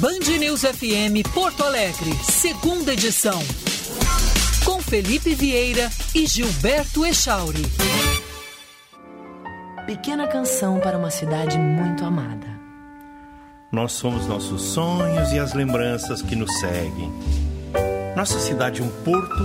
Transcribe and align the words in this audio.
Band 0.00 0.38
News 0.38 0.62
FM 0.62 1.28
Porto 1.34 1.62
Alegre, 1.62 2.10
segunda 2.24 2.94
edição. 2.94 3.38
Com 4.64 4.80
Felipe 4.80 5.34
Vieira 5.34 5.90
e 6.14 6.26
Gilberto 6.26 7.04
Echauri. 7.04 7.66
Pequena 9.84 10.26
canção 10.26 10.80
para 10.80 10.96
uma 10.96 11.10
cidade 11.10 11.58
muito 11.58 12.02
amada. 12.02 12.46
Nós 13.70 13.92
somos 13.92 14.26
nossos 14.26 14.62
sonhos 14.62 15.32
e 15.32 15.38
as 15.38 15.52
lembranças 15.52 16.22
que 16.22 16.34
nos 16.34 16.50
seguem. 16.60 17.12
Nossa 18.16 18.40
cidade 18.40 18.80
é 18.80 18.84
um 18.84 18.90
porto 19.04 19.44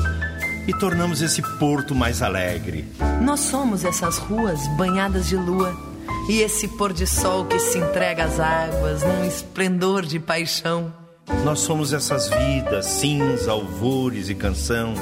e 0.70 0.74
tornamos 0.80 1.22
esse 1.22 1.42
porto 1.60 1.94
mais 1.94 2.22
alegre. 2.22 2.88
Nós 3.22 3.42
somos 3.42 3.84
essas 3.84 4.20
ruas 4.20 4.66
banhadas 4.78 5.28
de 5.28 5.36
lua 5.36 5.85
e 6.28 6.42
esse 6.42 6.68
pôr 6.68 6.92
de 6.92 7.06
sol 7.06 7.46
que 7.46 7.60
se 7.60 7.78
entrega 7.78 8.26
às 8.26 8.40
águas 8.40 9.04
num 9.04 9.26
esplendor 9.26 10.06
de 10.06 10.20
paixão. 10.20 10.94
Nós 11.44 11.60
somos 11.60 11.94
essas 11.94 12.30
vidas, 12.30 12.86
cinza, 12.86 13.52
alvores 13.52 14.30
e 14.30 14.36
canção. 14.36 14.94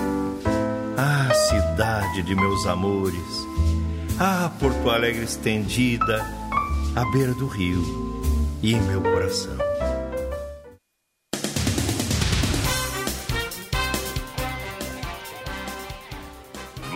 Ah, 0.97 1.33
cidade 1.33 2.23
de 2.23 2.35
meus 2.35 2.65
amores. 2.65 3.47
Ah, 4.19 4.51
Porto 4.59 4.89
Alegre 4.89 5.23
estendida, 5.23 6.23
à 6.95 7.03
beira 7.11 7.33
do 7.33 7.47
rio 7.47 7.81
e 8.61 8.73
em 8.73 8.81
meu 8.81 9.01
coração. 9.01 9.62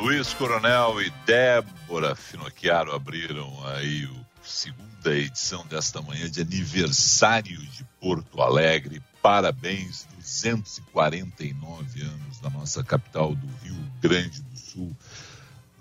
Luiz 0.07 0.33
Coronel 0.33 1.01
e 1.01 1.09
Débora 1.25 2.15
Finocchiaro 2.15 2.95
abriram 2.95 3.67
aí 3.67 4.05
o 4.05 4.25
segunda 4.41 5.13
edição 5.13 5.67
desta 5.67 6.01
manhã 6.01 6.31
de 6.31 6.39
aniversário 6.39 7.57
de 7.57 7.83
Porto 7.99 8.41
Alegre. 8.41 9.03
Parabéns, 9.21 10.07
249 10.15 12.03
anos 12.03 12.39
da 12.39 12.49
nossa 12.49 12.81
capital 12.85 13.35
do 13.35 13.47
Rio 13.61 13.75
Grande 13.99 14.41
do 14.43 14.57
Sul. 14.57 14.95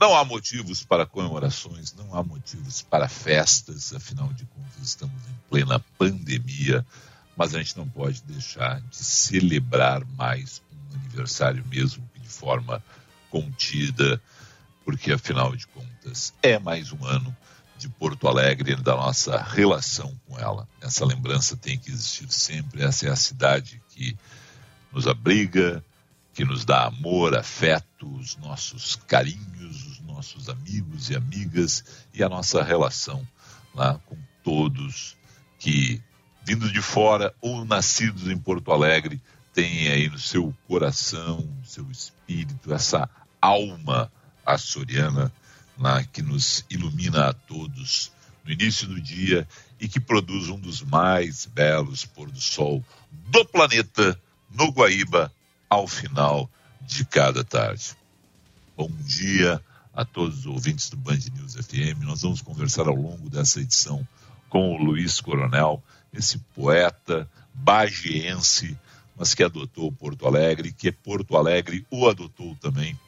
Não 0.00 0.12
há 0.16 0.24
motivos 0.24 0.82
para 0.82 1.06
comemorações, 1.06 1.94
não 1.94 2.12
há 2.12 2.20
motivos 2.20 2.82
para 2.82 3.08
festas, 3.08 3.94
afinal 3.94 4.32
de 4.32 4.44
contas 4.46 4.82
estamos 4.82 5.22
em 5.28 5.48
plena 5.48 5.78
pandemia, 5.96 6.84
mas 7.36 7.54
a 7.54 7.58
gente 7.58 7.76
não 7.76 7.88
pode 7.88 8.24
deixar 8.24 8.80
de 8.80 8.96
celebrar 8.96 10.04
mais 10.16 10.60
um 10.72 10.96
aniversário 10.96 11.64
mesmo 11.70 12.04
que 12.12 12.18
de 12.18 12.28
forma 12.28 12.82
contida, 13.30 14.20
porque 14.84 15.12
afinal 15.12 15.54
de 15.54 15.66
contas 15.66 16.32
é 16.42 16.58
mais 16.58 16.92
um 16.92 17.04
ano 17.04 17.36
de 17.76 17.88
Porto 17.88 18.26
Alegre 18.26 18.72
e 18.72 18.76
da 18.76 18.96
nossa 18.96 19.40
relação 19.40 20.18
com 20.26 20.38
ela. 20.38 20.66
Essa 20.80 21.04
lembrança 21.04 21.56
tem 21.56 21.78
que 21.78 21.90
existir 21.90 22.30
sempre. 22.32 22.82
Essa 22.82 23.08
é 23.08 23.10
a 23.10 23.16
cidade 23.16 23.82
que 23.90 24.16
nos 24.92 25.06
abriga, 25.06 25.84
que 26.32 26.44
nos 26.44 26.64
dá 26.64 26.86
amor, 26.86 27.36
afeto, 27.36 28.10
os 28.16 28.36
nossos 28.36 28.96
carinhos, 28.96 29.86
os 29.86 30.00
nossos 30.00 30.48
amigos 30.48 31.10
e 31.10 31.16
amigas 31.16 31.84
e 32.14 32.22
a 32.22 32.28
nossa 32.28 32.62
relação 32.62 33.26
lá 33.74 34.00
com 34.06 34.16
todos 34.42 35.16
que, 35.58 36.02
vindo 36.44 36.70
de 36.72 36.80
fora 36.80 37.34
ou 37.40 37.64
nascidos 37.64 38.28
em 38.28 38.38
Porto 38.38 38.72
Alegre, 38.72 39.20
têm 39.56 39.88
aí 39.88 40.10
no 40.10 40.18
seu 40.18 40.54
coração, 40.68 41.38
no 41.38 41.64
seu 41.64 41.90
espírito, 41.90 42.74
essa 42.74 43.08
alma 43.40 44.12
açoriana 44.44 45.32
que 46.12 46.20
nos 46.20 46.62
ilumina 46.68 47.30
a 47.30 47.32
todos 47.32 48.12
no 48.44 48.52
início 48.52 48.86
do 48.86 49.00
dia 49.00 49.48
e 49.80 49.88
que 49.88 49.98
produz 49.98 50.50
um 50.50 50.60
dos 50.60 50.82
mais 50.82 51.46
belos 51.46 52.04
pôr 52.04 52.30
do 52.30 52.40
sol 52.40 52.84
do 53.10 53.46
planeta 53.46 54.20
no 54.50 54.70
Guaíba 54.70 55.32
ao 55.70 55.88
final 55.88 56.50
de 56.82 57.06
cada 57.06 57.42
tarde. 57.42 57.96
Bom 58.76 58.90
dia 59.00 59.58
a 59.94 60.04
todos 60.04 60.40
os 60.40 60.46
ouvintes 60.46 60.90
do 60.90 60.98
Band 60.98 61.18
News 61.34 61.54
FM. 61.54 62.02
Nós 62.02 62.20
vamos 62.20 62.42
conversar 62.42 62.88
ao 62.88 62.94
longo 62.94 63.30
dessa 63.30 63.58
edição 63.58 64.06
com 64.50 64.74
o 64.74 64.84
Luiz 64.84 65.18
Coronel, 65.18 65.82
esse 66.12 66.38
poeta 66.54 67.26
bagiense, 67.54 68.78
mas 69.16 69.34
que 69.34 69.42
adotou 69.42 69.90
Porto 69.90 70.26
Alegre, 70.26 70.72
que 70.72 70.92
Porto 70.92 71.36
Alegre 71.36 71.86
o 71.90 72.08
adotou 72.08 72.54
também 72.60 72.98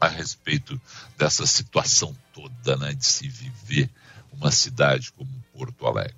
a 0.00 0.08
respeito 0.08 0.80
dessa 1.16 1.46
situação 1.46 2.14
toda, 2.32 2.76
né, 2.76 2.92
de 2.92 3.06
se 3.06 3.28
viver 3.28 3.88
uma 4.32 4.50
cidade 4.50 5.12
como 5.12 5.30
Porto 5.52 5.86
Alegre. 5.86 6.14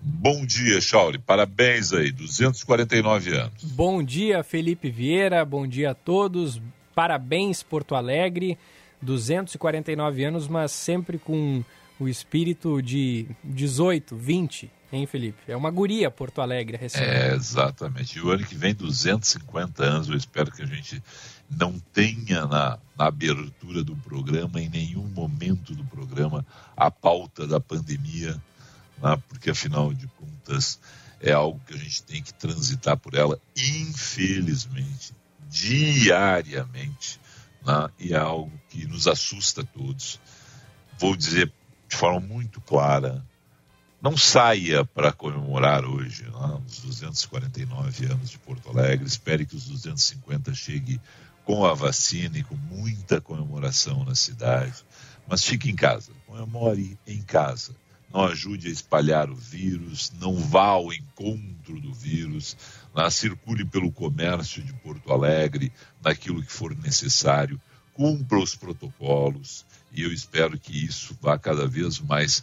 Bom 0.00 0.44
dia, 0.46 0.80
Chauri. 0.80 1.18
Parabéns 1.18 1.92
aí, 1.92 2.10
249 2.10 3.36
anos. 3.36 3.62
Bom 3.62 4.02
dia, 4.02 4.42
Felipe 4.42 4.90
Vieira. 4.90 5.44
Bom 5.44 5.66
dia 5.66 5.90
a 5.90 5.94
todos. 5.94 6.60
Parabéns, 6.94 7.62
Porto 7.62 7.94
Alegre. 7.94 8.58
249 9.00 10.24
anos, 10.24 10.46
mas 10.46 10.70
sempre 10.70 11.18
com 11.18 11.64
o 12.02 12.08
espírito 12.08 12.82
de 12.82 13.28
18, 13.44 14.16
20, 14.16 14.70
hein, 14.92 15.06
Felipe? 15.06 15.38
É 15.46 15.56
uma 15.56 15.70
guria 15.70 16.10
Porto 16.10 16.40
Alegre 16.40 16.76
recente. 16.76 17.04
É, 17.04 17.32
exatamente. 17.32 18.18
E 18.18 18.20
o 18.20 18.30
ano 18.30 18.44
que 18.44 18.56
vem, 18.56 18.74
250 18.74 19.84
anos. 19.84 20.08
Eu 20.08 20.16
espero 20.16 20.50
que 20.50 20.62
a 20.62 20.66
gente 20.66 21.02
não 21.48 21.78
tenha 21.92 22.44
na, 22.46 22.78
na, 22.98 23.06
abertura 23.06 23.84
do 23.84 23.94
programa, 23.96 24.60
em 24.60 24.68
nenhum 24.68 25.06
momento 25.06 25.74
do 25.74 25.84
programa, 25.84 26.44
a 26.76 26.90
pauta 26.90 27.46
da 27.46 27.60
pandemia, 27.60 28.32
né? 29.00 29.22
porque 29.28 29.50
afinal 29.50 29.94
de 29.94 30.08
contas 30.08 30.80
é 31.20 31.30
algo 31.30 31.60
que 31.66 31.74
a 31.74 31.78
gente 31.78 32.02
tem 32.02 32.20
que 32.20 32.34
transitar 32.34 32.96
por 32.96 33.14
ela, 33.14 33.38
infelizmente, 33.56 35.14
diariamente, 35.48 37.20
né? 37.64 37.88
e 38.00 38.12
é 38.12 38.18
algo 38.18 38.52
que 38.68 38.86
nos 38.86 39.06
assusta 39.06 39.60
a 39.60 39.64
todos. 39.64 40.18
Vou 40.98 41.14
dizer 41.16 41.52
de 41.92 41.96
forma 41.96 42.20
muito 42.20 42.58
clara, 42.62 43.22
não 44.00 44.16
saia 44.16 44.82
para 44.82 45.12
comemorar 45.12 45.84
hoje 45.84 46.24
né, 46.24 46.62
os 46.66 46.80
249 46.80 48.06
anos 48.06 48.30
de 48.30 48.38
Porto 48.38 48.70
Alegre. 48.70 49.06
Espere 49.06 49.44
que 49.44 49.54
os 49.54 49.66
250 49.66 50.54
chegue 50.54 50.98
com 51.44 51.66
a 51.66 51.74
vacina 51.74 52.38
e 52.38 52.42
com 52.42 52.56
muita 52.56 53.20
comemoração 53.20 54.06
na 54.06 54.14
cidade. 54.14 54.82
Mas 55.28 55.44
fique 55.44 55.70
em 55.70 55.76
casa, 55.76 56.12
comemore 56.26 56.98
em 57.06 57.20
casa. 57.20 57.76
Não 58.10 58.24
ajude 58.24 58.68
a 58.68 58.72
espalhar 58.72 59.28
o 59.28 59.36
vírus, 59.36 60.10
não 60.18 60.34
vá 60.36 60.68
ao 60.68 60.92
encontro 60.94 61.78
do 61.78 61.92
vírus, 61.92 62.56
lá, 62.94 63.10
circule 63.10 63.66
pelo 63.66 63.92
comércio 63.92 64.62
de 64.62 64.72
Porto 64.72 65.12
Alegre, 65.12 65.70
naquilo 66.02 66.42
que 66.42 66.52
for 66.52 66.74
necessário, 66.74 67.60
cumpra 67.94 68.38
os 68.38 68.54
protocolos 68.54 69.66
e 69.94 70.02
eu 70.02 70.12
espero 70.12 70.58
que 70.58 70.84
isso 70.84 71.16
vá 71.20 71.38
cada 71.38 71.66
vez 71.66 71.98
mais 72.00 72.42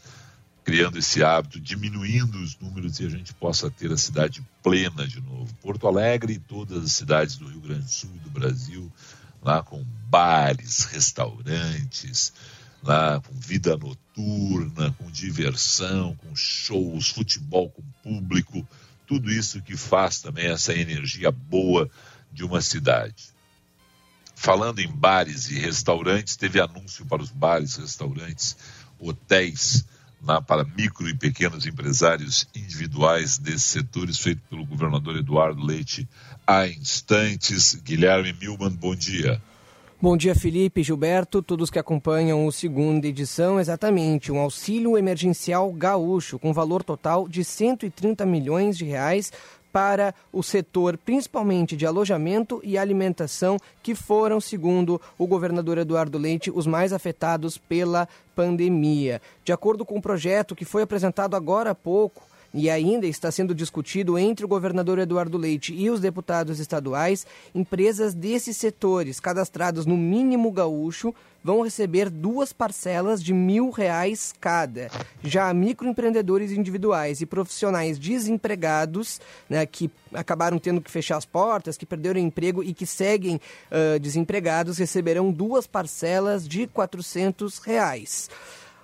criando 0.64 1.00
esse 1.00 1.24
hábito, 1.24 1.60
diminuindo 1.60 2.38
os 2.38 2.58
números 2.60 3.00
e 3.00 3.06
a 3.06 3.10
gente 3.10 3.34
possa 3.34 3.72
ter 3.72 3.92
a 3.92 3.98
cidade 3.98 4.46
plena 4.62 5.08
de 5.08 5.20
novo. 5.20 5.52
Porto 5.56 5.88
Alegre 5.88 6.34
e 6.34 6.40
todas 6.40 6.84
as 6.84 6.92
cidades 6.92 7.38
do 7.38 7.48
Rio 7.48 7.62
Grande 7.62 7.86
do 7.86 7.92
Sul 7.92 8.12
e 8.14 8.20
do 8.20 8.30
Brasil, 8.30 8.92
lá 9.42 9.64
com 9.64 9.84
bares, 10.08 10.86
restaurantes, 10.86 12.32
lá 12.84 13.20
com 13.20 13.34
vida 13.34 13.76
noturna, 13.76 14.92
com 14.98 15.10
diversão, 15.10 16.16
com 16.18 16.36
shows, 16.36 17.10
futebol 17.10 17.70
com 17.70 17.82
público, 18.04 18.68
tudo 19.08 19.32
isso 19.32 19.62
que 19.64 19.76
faz 19.76 20.22
também 20.22 20.48
essa 20.48 20.74
energia 20.74 21.32
boa 21.32 21.90
de 22.32 22.44
uma 22.44 22.62
cidade. 22.62 23.39
Falando 24.42 24.80
em 24.80 24.88
bares 24.88 25.52
e 25.52 25.60
restaurantes, 25.60 26.38
teve 26.38 26.62
anúncio 26.62 27.06
para 27.06 27.22
os 27.22 27.30
bares, 27.30 27.76
restaurantes, 27.76 28.56
hotéis 28.98 29.84
na, 30.22 30.42
para 30.42 30.64
micro 30.64 31.10
e 31.10 31.14
pequenos 31.14 31.66
empresários 31.66 32.48
individuais 32.56 33.38
desses 33.38 33.64
setores, 33.64 34.18
feito 34.18 34.42
pelo 34.50 34.66
governador 34.66 35.18
Eduardo 35.18 35.62
Leite 35.62 36.08
há 36.48 36.66
instantes. 36.66 37.76
Guilherme 37.84 38.32
Milman, 38.32 38.70
bom 38.70 38.96
dia. 38.96 39.42
Bom 40.02 40.16
dia, 40.16 40.34
Felipe, 40.34 40.82
Gilberto, 40.82 41.42
todos 41.42 41.70
que 41.70 41.78
acompanham 41.78 42.46
o 42.46 42.52
segunda 42.54 43.06
edição, 43.06 43.60
exatamente, 43.60 44.32
um 44.32 44.40
auxílio 44.40 44.98
emergencial 44.98 45.70
gaúcho 45.74 46.40
com 46.40 46.54
valor 46.54 46.82
total 46.82 47.28
de 47.28 47.44
130 47.44 48.26
milhões 48.26 48.78
de 48.78 48.86
reais 48.86 49.34
para 49.72 50.14
o 50.32 50.42
setor, 50.42 50.98
principalmente 50.98 51.76
de 51.76 51.86
alojamento 51.86 52.60
e 52.64 52.78
alimentação, 52.78 53.58
que 53.82 53.96
foram, 53.96 54.40
segundo 54.40 55.02
o 55.18 55.28
governador 55.28 55.78
Eduardo 55.78 56.18
Leite, 56.18 56.52
os 56.52 56.66
mais 56.66 56.94
afetados 56.94 57.58
pela 57.58 58.08
pandemia. 58.36 59.22
De 59.44 59.52
acordo 59.52 59.86
com 59.86 59.98
o 59.98 60.02
projeto 60.02 60.56
que 60.56 60.66
foi 60.66 60.82
apresentado 60.82 61.36
agora 61.36 61.72
há 61.72 61.76
pouco, 61.76 62.29
E 62.54 62.70
ainda 62.70 63.06
está 63.06 63.32
sendo 63.32 63.54
discutido 63.54 64.18
entre 64.18 64.44
o 64.44 64.48
governador 64.48 64.98
Eduardo 65.00 65.38
Leite 65.38 65.74
e 65.74 65.90
os 65.90 66.00
deputados 66.00 66.60
estaduais, 66.60 67.26
empresas 67.54 68.14
desses 68.14 68.58
setores 68.58 69.20
cadastrados 69.20 69.86
no 69.86 69.96
mínimo 69.96 70.52
gaúcho 70.52 71.14
vão 71.44 71.62
receber 71.62 72.10
duas 72.10 72.52
parcelas 72.52 73.24
de 73.24 73.34
mil 73.34 73.70
reais 73.70 74.34
cada. 74.40 74.90
Já 75.24 75.54
microempreendedores 75.54 76.52
individuais 76.52 77.22
e 77.22 77.26
profissionais 77.26 77.98
desempregados, 77.98 79.22
né, 79.50 79.66
que 79.66 79.90
acabaram 80.14 80.60
tendo 80.60 80.82
que 80.82 80.92
fechar 80.92 81.18
as 81.18 81.26
portas, 81.26 81.78
que 81.78 81.86
perderam 81.86 82.20
emprego 82.20 82.64
e 82.64 82.74
que 82.74 82.86
seguem 82.86 83.36
uh, 83.36 84.00
desempregados, 84.00 84.78
receberão 84.78 85.32
duas 85.32 85.66
parcelas 85.66 86.48
de 86.48 86.68
quatrocentos 86.68 87.60
reais. 87.60 88.30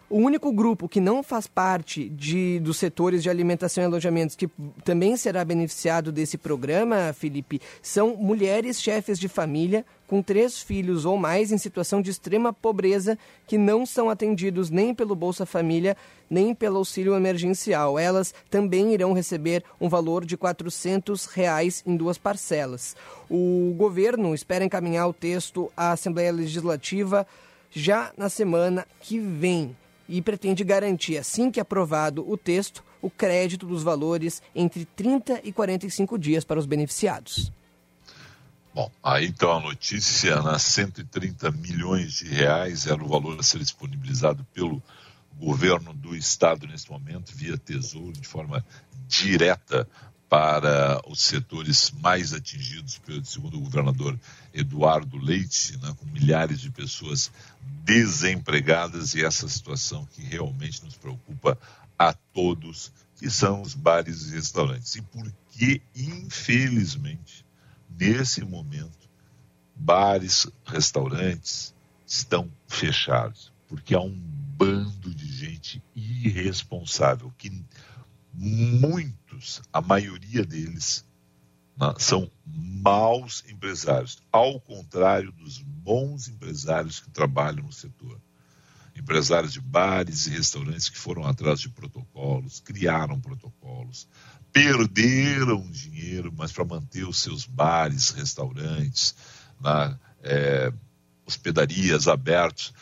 O 0.08 0.20
único 0.20 0.52
grupo 0.52 0.88
que 0.88 1.00
não 1.00 1.24
faz 1.24 1.48
parte 1.48 2.08
de, 2.10 2.60
dos 2.60 2.78
setores 2.78 3.24
de 3.24 3.30
alimentação 3.30 3.84
e 3.84 3.88
alojamentos 3.88 4.36
que 4.36 4.48
também 4.84 5.18
será 5.18 5.44
beneficiado 5.44 6.12
desse 6.12 6.38
programa, 6.38 7.12
Felipe, 7.12 7.60
são 7.82 8.16
mulheres 8.16 8.80
chefes 8.80 9.18
de 9.18 9.28
família 9.28 9.84
com 10.08 10.22
três 10.22 10.62
filhos 10.62 11.06
ou 11.06 11.18
mais 11.18 11.52
em 11.52 11.58
situação 11.58 12.04
de 12.04 12.12
extrema 12.12 12.54
pobreza 12.54 13.18
que 13.48 13.58
não 13.58 13.84
são 13.84 14.08
atendidos 14.08 14.70
nem 14.70 14.94
pelo 14.94 15.16
Bolsa 15.16 15.44
Família 15.44 15.98
nem 16.30 16.54
pelo 16.54 16.78
auxílio 16.78 17.16
emergencial. 17.16 17.98
Elas 17.98 18.32
também 18.48 18.94
irão 18.94 19.12
receber 19.12 19.64
um 19.82 19.90
valor 19.90 20.24
de 20.24 20.38
400 20.38 21.26
reais 21.26 21.82
em 21.84 21.98
duas 21.98 22.20
parcelas. 22.20 22.96
O 23.28 23.74
governo 23.76 24.36
espera 24.36 24.64
encaminhar 24.64 25.08
o 25.08 25.14
texto 25.14 25.72
à 25.76 25.94
Assembleia 25.94 26.32
Legislativa 26.32 27.26
já 27.72 28.12
na 28.16 28.30
semana 28.30 28.86
que 29.02 29.20
vem 29.20 29.76
e 30.08 30.22
pretende 30.22 30.64
garantir, 30.64 31.18
assim 31.18 31.50
que 31.50 31.60
aprovado 31.60 32.30
o 32.30 32.38
texto, 32.38 32.84
o 33.02 33.10
crédito 33.10 33.66
dos 33.66 33.84
valores 33.84 34.42
entre 34.54 34.86
30 34.86 35.42
e 35.44 35.52
45 35.52 36.18
dias 36.18 36.44
para 36.44 36.60
os 36.60 36.66
beneficiados. 36.66 37.52
Bom, 38.74 38.92
aí 39.02 39.28
então 39.28 39.54
a 39.54 39.60
notícia, 39.60 40.42
né, 40.42 40.60
130 40.60 41.50
milhões 41.52 42.14
de 42.14 42.26
reais 42.26 42.88
era 42.88 43.02
o 43.02 43.08
valor 43.08 43.40
a 43.40 43.44
ser 43.44 43.60
disponibilizado 43.60 44.46
pelo 44.54 44.84
governo 45.40 45.94
do 45.94 46.16
estado 46.16 46.68
neste 46.68 46.92
momento, 46.92 47.34
via 47.34 47.58
Tesouro, 47.58 48.14
de 48.14 48.28
forma 48.28 48.66
direta 49.08 49.88
para 50.30 51.00
os 51.08 51.22
setores 51.22 51.92
mais 51.92 52.34
atingidos, 52.34 53.00
segundo 53.24 53.58
o 53.58 53.62
governador 53.62 54.20
Eduardo 54.54 55.18
Leite, 55.18 55.78
né, 55.78 55.94
com 55.98 56.06
milhares 56.08 56.60
de 56.60 56.72
pessoas 56.72 57.32
desempregadas 57.84 59.14
e 59.14 59.24
essa 59.24 59.48
situação 59.48 60.06
que 60.14 60.22
realmente 60.22 60.84
nos 60.84 60.96
preocupa 60.96 61.58
a 61.98 62.14
todos, 62.14 62.92
que 63.18 63.30
são 63.30 63.62
os 63.62 63.74
bares 63.74 64.28
e 64.28 64.36
restaurantes. 64.36 64.96
E 64.96 65.02
porque, 65.02 65.82
infelizmente, 65.96 67.46
nesse 67.90 68.44
momento, 68.44 69.10
bares, 69.76 70.48
restaurantes 70.66 71.74
estão 72.06 72.52
fechados, 72.68 73.54
porque 73.68 73.94
há 73.94 74.02
um 74.02 74.16
bando 74.58 75.14
de 75.14 75.28
gente 75.32 75.84
irresponsável 75.96 77.32
que 77.38 77.52
muitos, 78.38 79.62
a 79.72 79.82
maioria 79.82 80.46
deles, 80.46 81.06
né, 81.78 81.94
são 81.98 82.30
maus 82.46 83.44
empresários, 83.50 84.18
ao 84.32 84.60
contrário 84.60 85.32
dos 85.32 85.60
bons 85.60 86.28
empresários 86.28 87.00
que 87.00 87.10
trabalham 87.10 87.66
no 87.66 87.72
setor. 87.72 88.20
Empresários 88.96 89.52
de 89.52 89.60
bares 89.60 90.26
e 90.26 90.30
restaurantes 90.30 90.88
que 90.88 90.98
foram 90.98 91.26
atrás 91.26 91.60
de 91.60 91.70
protocolos, 91.70 92.62
criaram 92.62 93.20
protocolos, 93.20 94.08
perderam 94.54 95.70
dinheiro, 95.70 96.34
mas 96.36 96.52
para 96.52 96.64
manter 96.64 97.06
os 97.06 97.18
seus 97.18 97.46
bares, 97.46 98.12
restaurantes, 98.12 99.14
na, 99.60 100.00
é, 100.24 100.72
hospedarias 101.26 102.08
abertos, 102.08 102.74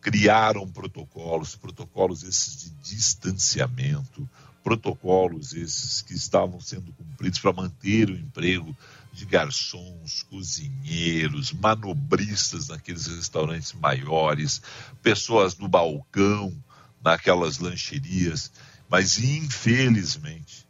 criaram 0.00 0.66
protocolos, 0.66 1.54
protocolos 1.56 2.22
esses 2.22 2.56
de 2.56 2.70
distanciamento, 2.82 4.28
protocolos 4.68 5.54
esses 5.54 6.02
que 6.02 6.12
estavam 6.12 6.60
sendo 6.60 6.92
cumpridos 6.92 7.38
para 7.38 7.54
manter 7.54 8.10
o 8.10 8.18
emprego 8.18 8.76
de 9.14 9.24
garçons, 9.24 10.26
cozinheiros, 10.28 11.52
manobristas 11.52 12.68
naqueles 12.68 13.06
restaurantes 13.06 13.72
maiores, 13.72 14.60
pessoas 15.02 15.56
no 15.56 15.68
balcão, 15.68 16.54
naquelas 17.02 17.56
lancherias. 17.58 18.52
Mas, 18.90 19.18
infelizmente, 19.18 20.66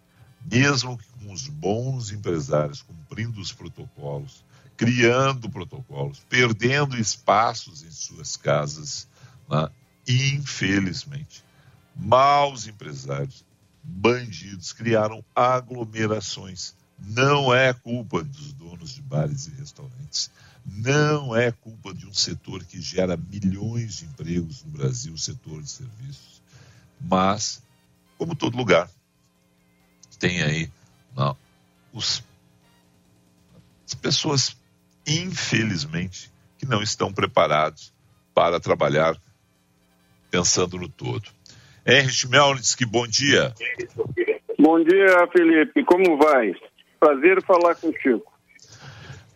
mesmo 0.49 0.97
com 1.19 1.33
os 1.33 1.49
bons 1.49 2.13
empresários 2.13 2.83
cumprindo 2.83 3.41
os 3.41 3.51
protocolos, 3.51 4.45
criando 4.77 5.51
protocolos, 5.51 6.21
perdendo 6.29 6.97
espaços 6.97 7.83
em 7.83 7.91
suas 7.91 8.37
casas, 8.37 9.09
né? 9.51 9.69
infelizmente, 10.07 11.43
maus 11.97 12.69
empresários 12.69 13.48
bandidos 13.89 14.73
criaram 14.73 15.25
aglomerações. 15.35 16.75
Não 16.99 17.55
é 17.55 17.73
culpa 17.73 18.23
dos 18.23 18.53
donos 18.53 18.91
de 18.91 19.01
bares 19.01 19.47
e 19.47 19.51
restaurantes. 19.53 20.31
Não 20.67 21.35
é 21.35 21.51
culpa 21.51 21.95
de 21.95 22.07
um 22.07 22.13
setor 22.13 22.63
que 22.65 22.81
gera 22.81 23.17
milhões 23.17 23.99
de 23.99 24.05
empregos 24.05 24.63
no 24.63 24.71
Brasil, 24.71 25.15
o 25.15 25.19
setor 25.19 25.63
de 25.63 25.71
serviços. 25.71 26.43
Mas, 27.01 27.63
como 28.19 28.35
todo 28.35 28.57
lugar, 28.57 28.91
tem 30.19 30.43
aí 30.43 30.71
não, 31.17 31.37
os, 31.93 32.23
as 33.87 33.95
pessoas, 33.95 34.57
infelizmente, 35.07 36.31
que 36.59 36.67
não 36.67 36.83
estão 36.83 37.13
preparados 37.13 37.93
para 38.35 38.61
trabalhar 38.61 39.17
pensando 40.31 40.77
no 40.77 40.89
todo. 40.89 41.38
Henry 41.89 42.13
Schmelnitz, 42.13 42.77
bom 42.87 43.07
dia. 43.07 43.55
Bom 44.59 44.79
dia, 44.85 45.27
Felipe. 45.33 45.83
Como 45.85 46.19
vai? 46.19 46.53
Prazer 47.01 47.43
falar 47.45 47.75
contigo. 47.77 48.23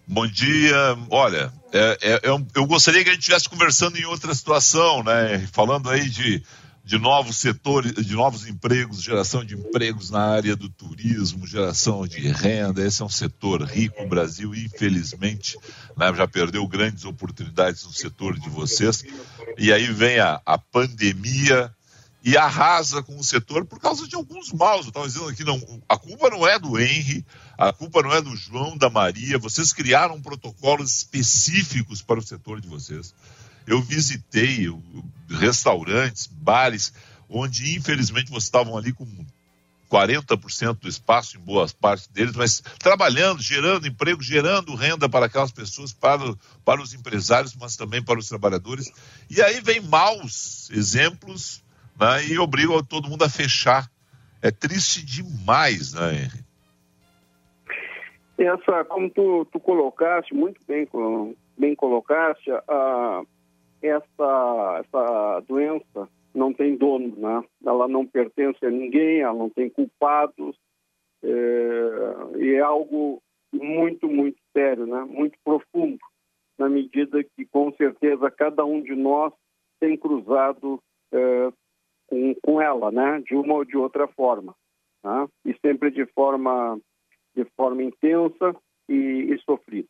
Bom 0.07 0.27
dia. 0.27 0.77
Olha, 1.09 1.51
é, 1.73 1.99
é, 2.03 2.21
eu, 2.25 2.47
eu, 2.55 2.67
gostaria 2.67 3.03
que 3.03 3.09
a 3.09 3.13
gente 3.15 3.23
estivesse 3.23 3.49
conversando 3.49 3.97
em 3.97 4.05
outra 4.05 4.35
situação, 4.35 5.03
né? 5.03 5.49
Falando 5.51 5.89
aí 5.89 6.07
de, 6.07 6.43
de 6.85 6.99
novos 6.99 7.39
setores, 7.39 7.95
de 7.95 8.13
novos 8.13 8.47
empregos, 8.47 9.03
geração 9.03 9.43
de 9.43 9.55
empregos 9.55 10.11
na 10.11 10.21
área 10.21 10.55
do 10.55 10.69
turismo, 10.69 11.47
geração 11.47 12.07
de 12.07 12.21
renda. 12.29 12.87
Esse 12.87 13.01
é 13.01 13.05
um 13.07 13.09
setor 13.09 13.63
rico. 13.63 14.03
O 14.03 14.09
Brasil, 14.09 14.55
infelizmente, 14.55 15.57
né, 15.97 16.13
já 16.13 16.29
perdeu 16.29 16.69
grandes 16.69 17.07
oportunidades 17.07 17.83
no 17.87 17.95
setor 17.95 18.39
de 18.39 18.51
vocês. 18.51 19.03
E 19.57 19.73
aí 19.73 19.87
vem 19.87 20.19
a, 20.19 20.39
a 20.45 20.59
pandemia 20.59 21.73
e 22.25 22.37
arrasa 22.37 23.03
com 23.03 23.19
o 23.19 23.25
setor 23.25 23.65
por 23.65 23.81
causa 23.81 24.07
de 24.07 24.15
alguns 24.15 24.53
maus. 24.53 24.83
Eu 24.83 24.89
estava 24.89 25.07
dizendo 25.07 25.29
aqui, 25.29 25.45
não, 25.45 25.61
a 25.89 25.99
culpa 25.99 26.31
não 26.31 26.47
é 26.47 26.59
do 26.59 26.79
Henry, 26.79 27.25
a 27.59 27.73
culpa 27.73 28.03
não 28.03 28.13
é 28.13 28.23
do 28.23 28.37
João, 28.37 28.77
da 28.77 28.89
Maria. 28.89 29.39
Vocês 29.39 29.73
criaram 29.73 30.21
protocolos 30.21 30.99
específicos 30.99 32.01
para 32.01 32.21
o 32.21 32.23
setor 32.23 32.61
de 32.61 32.69
vocês. 32.69 33.13
Eu 33.67 33.83
visitei 33.83 34.69
restaurantes, 35.29 36.27
bares, 36.27 36.93
onde 37.29 37.77
infelizmente 37.77 38.31
vocês 38.31 38.45
estavam 38.45 38.77
ali 38.77 38.93
com 38.93 39.07
40% 39.91 40.79
do 40.81 40.89
espaço 40.89 41.37
em 41.37 41.41
boas 41.41 41.73
partes 41.73 42.07
deles, 42.07 42.35
mas 42.35 42.63
trabalhando, 42.79 43.43
gerando 43.43 43.87
emprego, 43.87 44.23
gerando 44.23 44.75
renda 44.75 45.07
para 45.07 45.27
aquelas 45.27 45.53
pessoas, 45.53 45.93
para, 45.93 46.35
para 46.65 46.81
os 46.81 46.95
empresários, 46.95 47.55
mas 47.55 47.77
também 47.77 48.03
para 48.03 48.19
os 48.19 48.27
trabalhadores. 48.27 48.91
E 49.29 49.43
aí 49.43 49.61
vem 49.61 49.83
maus 49.83 50.71
exemplos 50.71 51.62
né, 51.99 52.25
e 52.29 52.39
obrigam 52.39 52.83
todo 52.83 53.09
mundo 53.09 53.25
a 53.25 53.29
fechar. 53.29 53.91
É 54.43 54.51
triste 54.51 55.05
demais, 55.05 55.95
né, 55.95 56.15
Henry? 56.15 56.53
Essa, 58.39 58.85
como 58.85 59.09
tu, 59.09 59.47
tu 59.53 59.61
colocaste, 59.61 60.35
muito 60.35 60.61
bem, 60.67 60.89
bem 61.57 61.77
colocaste, 61.77 62.51
a, 62.51 63.23
essa, 63.83 64.81
essa 64.85 65.41
doença 65.47 66.09
não 66.35 66.53
tem 66.53 66.77
dono, 66.77 67.15
né? 67.17 67.45
Ela 67.65 67.87
não 67.87 68.07
pertence 68.07 68.65
a 68.65 68.71
ninguém, 68.71 69.21
ela 69.21 69.35
não 69.35 69.51
tem 69.51 69.69
culpados, 69.69 70.57
é, 71.23 72.39
e 72.39 72.55
é 72.55 72.61
algo 72.61 73.23
muito, 73.53 74.09
muito 74.09 74.39
sério, 74.53 74.87
né? 74.87 75.05
Muito 75.09 75.39
profundo, 75.45 75.99
na 76.59 76.69
medida 76.69 77.23
que, 77.23 77.45
com 77.47 77.73
certeza, 77.75 78.31
cada 78.31 78.65
um 78.65 78.83
de 78.83 78.95
nós 78.95 79.33
tem 79.79 79.97
cruzado 79.97 80.83
é, 81.13 81.53
com, 82.07 82.35
com 82.43 82.61
ela, 82.61 82.91
né? 82.91 83.23
De 83.27 83.35
uma 83.35 83.55
ou 83.55 83.65
de 83.65 83.77
outra 83.77 84.07
forma, 84.09 84.55
né? 85.05 85.29
e 85.45 85.55
sempre 85.61 85.91
de 85.91 86.07
forma 86.07 86.79
de 87.35 87.45
forma 87.57 87.83
intensa 87.83 88.55
e, 88.89 89.33
e 89.33 89.39
sofrida. 89.39 89.89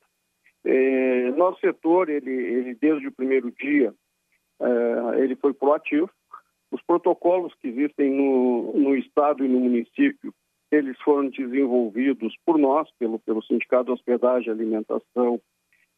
É, 0.65 1.31
nosso 1.33 1.59
setor, 1.61 2.09
ele, 2.09 2.31
ele, 2.31 2.75
desde 2.75 3.09
o 3.09 3.13
primeiro 3.13 3.51
dia, 3.51 3.93
é, 4.61 5.23
ele 5.23 5.35
foi 5.37 5.53
proativo. 5.53 6.09
Os 6.71 6.81
protocolos 6.83 7.53
que 7.57 7.69
existem 7.69 8.11
no, 8.11 8.73
no 8.75 8.97
Estado 8.97 9.45
e 9.45 9.49
no 9.49 9.61
município, 9.61 10.33
eles 10.71 10.97
foram 11.03 11.29
desenvolvidos 11.29 12.35
por 12.47 12.57
nós, 12.57 12.89
pelo, 12.99 13.19
pelo 13.19 13.43
Sindicato 13.43 13.87
de 13.87 13.93
Hospedagem 13.93 14.49
e 14.49 14.51
Alimentação. 14.51 15.41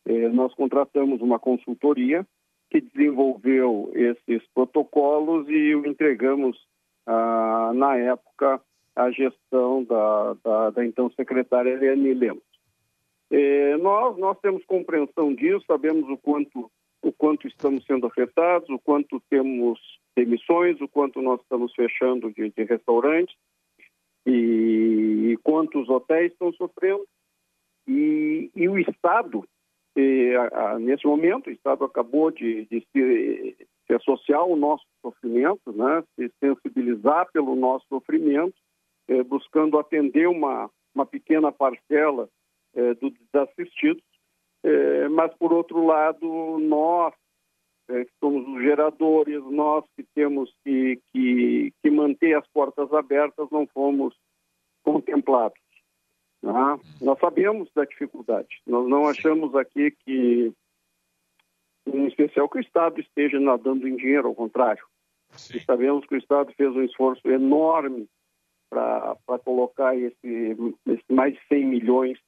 Eh, 0.06 0.28
nós 0.30 0.52
contratamos 0.54 1.20
uma 1.20 1.38
consultoria 1.38 2.26
que 2.74 2.80
desenvolveu 2.80 3.92
esses 3.94 4.44
protocolos 4.52 5.48
e 5.48 5.76
o 5.76 5.86
entregamos, 5.86 6.58
ah, 7.06 7.70
na 7.72 7.96
época, 7.96 8.60
à 8.96 9.12
gestão 9.12 9.84
da, 9.84 10.34
da, 10.42 10.70
da 10.70 10.84
então 10.84 11.08
secretária 11.10 11.70
Eliane 11.70 12.12
Lemos. 12.14 12.42
Nós, 13.80 14.16
nós 14.18 14.38
temos 14.40 14.64
compreensão 14.64 15.32
disso, 15.32 15.64
sabemos 15.66 16.08
o 16.08 16.16
quanto, 16.16 16.68
o 17.00 17.12
quanto 17.12 17.46
estamos 17.46 17.84
sendo 17.84 18.08
afetados, 18.08 18.68
o 18.68 18.78
quanto 18.78 19.22
temos 19.30 19.78
demissões, 20.16 20.80
o 20.80 20.88
quanto 20.88 21.22
nós 21.22 21.40
estamos 21.42 21.72
fechando 21.74 22.32
de, 22.32 22.50
de 22.50 22.64
restaurantes 22.64 23.36
e, 24.26 25.30
e 25.32 25.36
quantos 25.44 25.88
hotéis 25.88 26.32
estão 26.32 26.52
sofrendo. 26.54 27.06
E, 27.86 28.50
e 28.56 28.68
o 28.68 28.78
Estado, 28.78 29.44
e, 29.96 30.34
a, 30.36 30.72
a, 30.72 30.78
nesse 30.78 31.06
momento, 31.06 31.46
o 31.46 31.52
Estado 31.52 31.84
acabou 31.84 32.30
de, 32.30 32.66
de 32.66 32.86
se, 32.92 33.56
se, 33.86 33.94
associar 33.94 34.40
ao 34.40 34.56
nosso 34.56 34.84
sofrimento, 35.00 35.72
né, 35.72 36.02
se 36.16 36.30
sensibilizar 36.40 37.30
pelo 37.32 37.54
nosso 37.54 37.86
sofrimento, 37.88 38.54
eh, 39.08 39.22
buscando 39.22 39.78
atender 39.78 40.26
uma, 40.28 40.68
uma 40.94 41.06
pequena 41.06 41.52
parcela 41.52 42.28
eh, 42.74 42.94
dos 42.94 43.12
desassistidos. 43.32 44.02
Eh, 44.64 45.08
mas, 45.08 45.32
por 45.36 45.52
outro 45.52 45.84
lado, 45.84 46.58
nós, 46.58 47.14
que 47.86 48.10
somos 48.18 48.48
os 48.48 48.62
geradores, 48.62 49.44
nós 49.44 49.84
que 49.94 50.04
temos 50.14 50.50
que, 50.64 50.98
que, 51.12 51.72
que 51.82 51.90
manter 51.90 52.34
as 52.34 52.46
portas 52.48 52.92
abertas, 52.92 53.46
não 53.52 53.66
fomos 53.68 54.16
contemplados. 54.82 55.63
Né? 56.44 56.80
Nós 57.00 57.18
sabemos 57.18 57.70
da 57.74 57.84
dificuldade. 57.84 58.60
Nós 58.66 58.86
não 58.86 59.08
achamos 59.08 59.54
aqui 59.54 59.90
que, 60.04 60.52
em 61.86 62.06
especial, 62.06 62.48
que 62.50 62.58
o 62.58 62.60
Estado 62.60 63.00
esteja 63.00 63.40
nadando 63.40 63.88
em 63.88 63.96
dinheiro, 63.96 64.28
ao 64.28 64.34
contrário. 64.34 64.84
Sim. 65.30 65.56
E 65.56 65.64
sabemos 65.64 66.06
que 66.06 66.14
o 66.14 66.18
Estado 66.18 66.52
fez 66.54 66.70
um 66.76 66.82
esforço 66.82 67.26
enorme 67.28 68.06
para 68.68 69.38
colocar 69.42 69.96
esse, 69.96 70.56
esse, 70.86 71.04
mais 71.12 71.32
de 71.32 71.40
100 71.48 71.64
milhões 71.64 72.18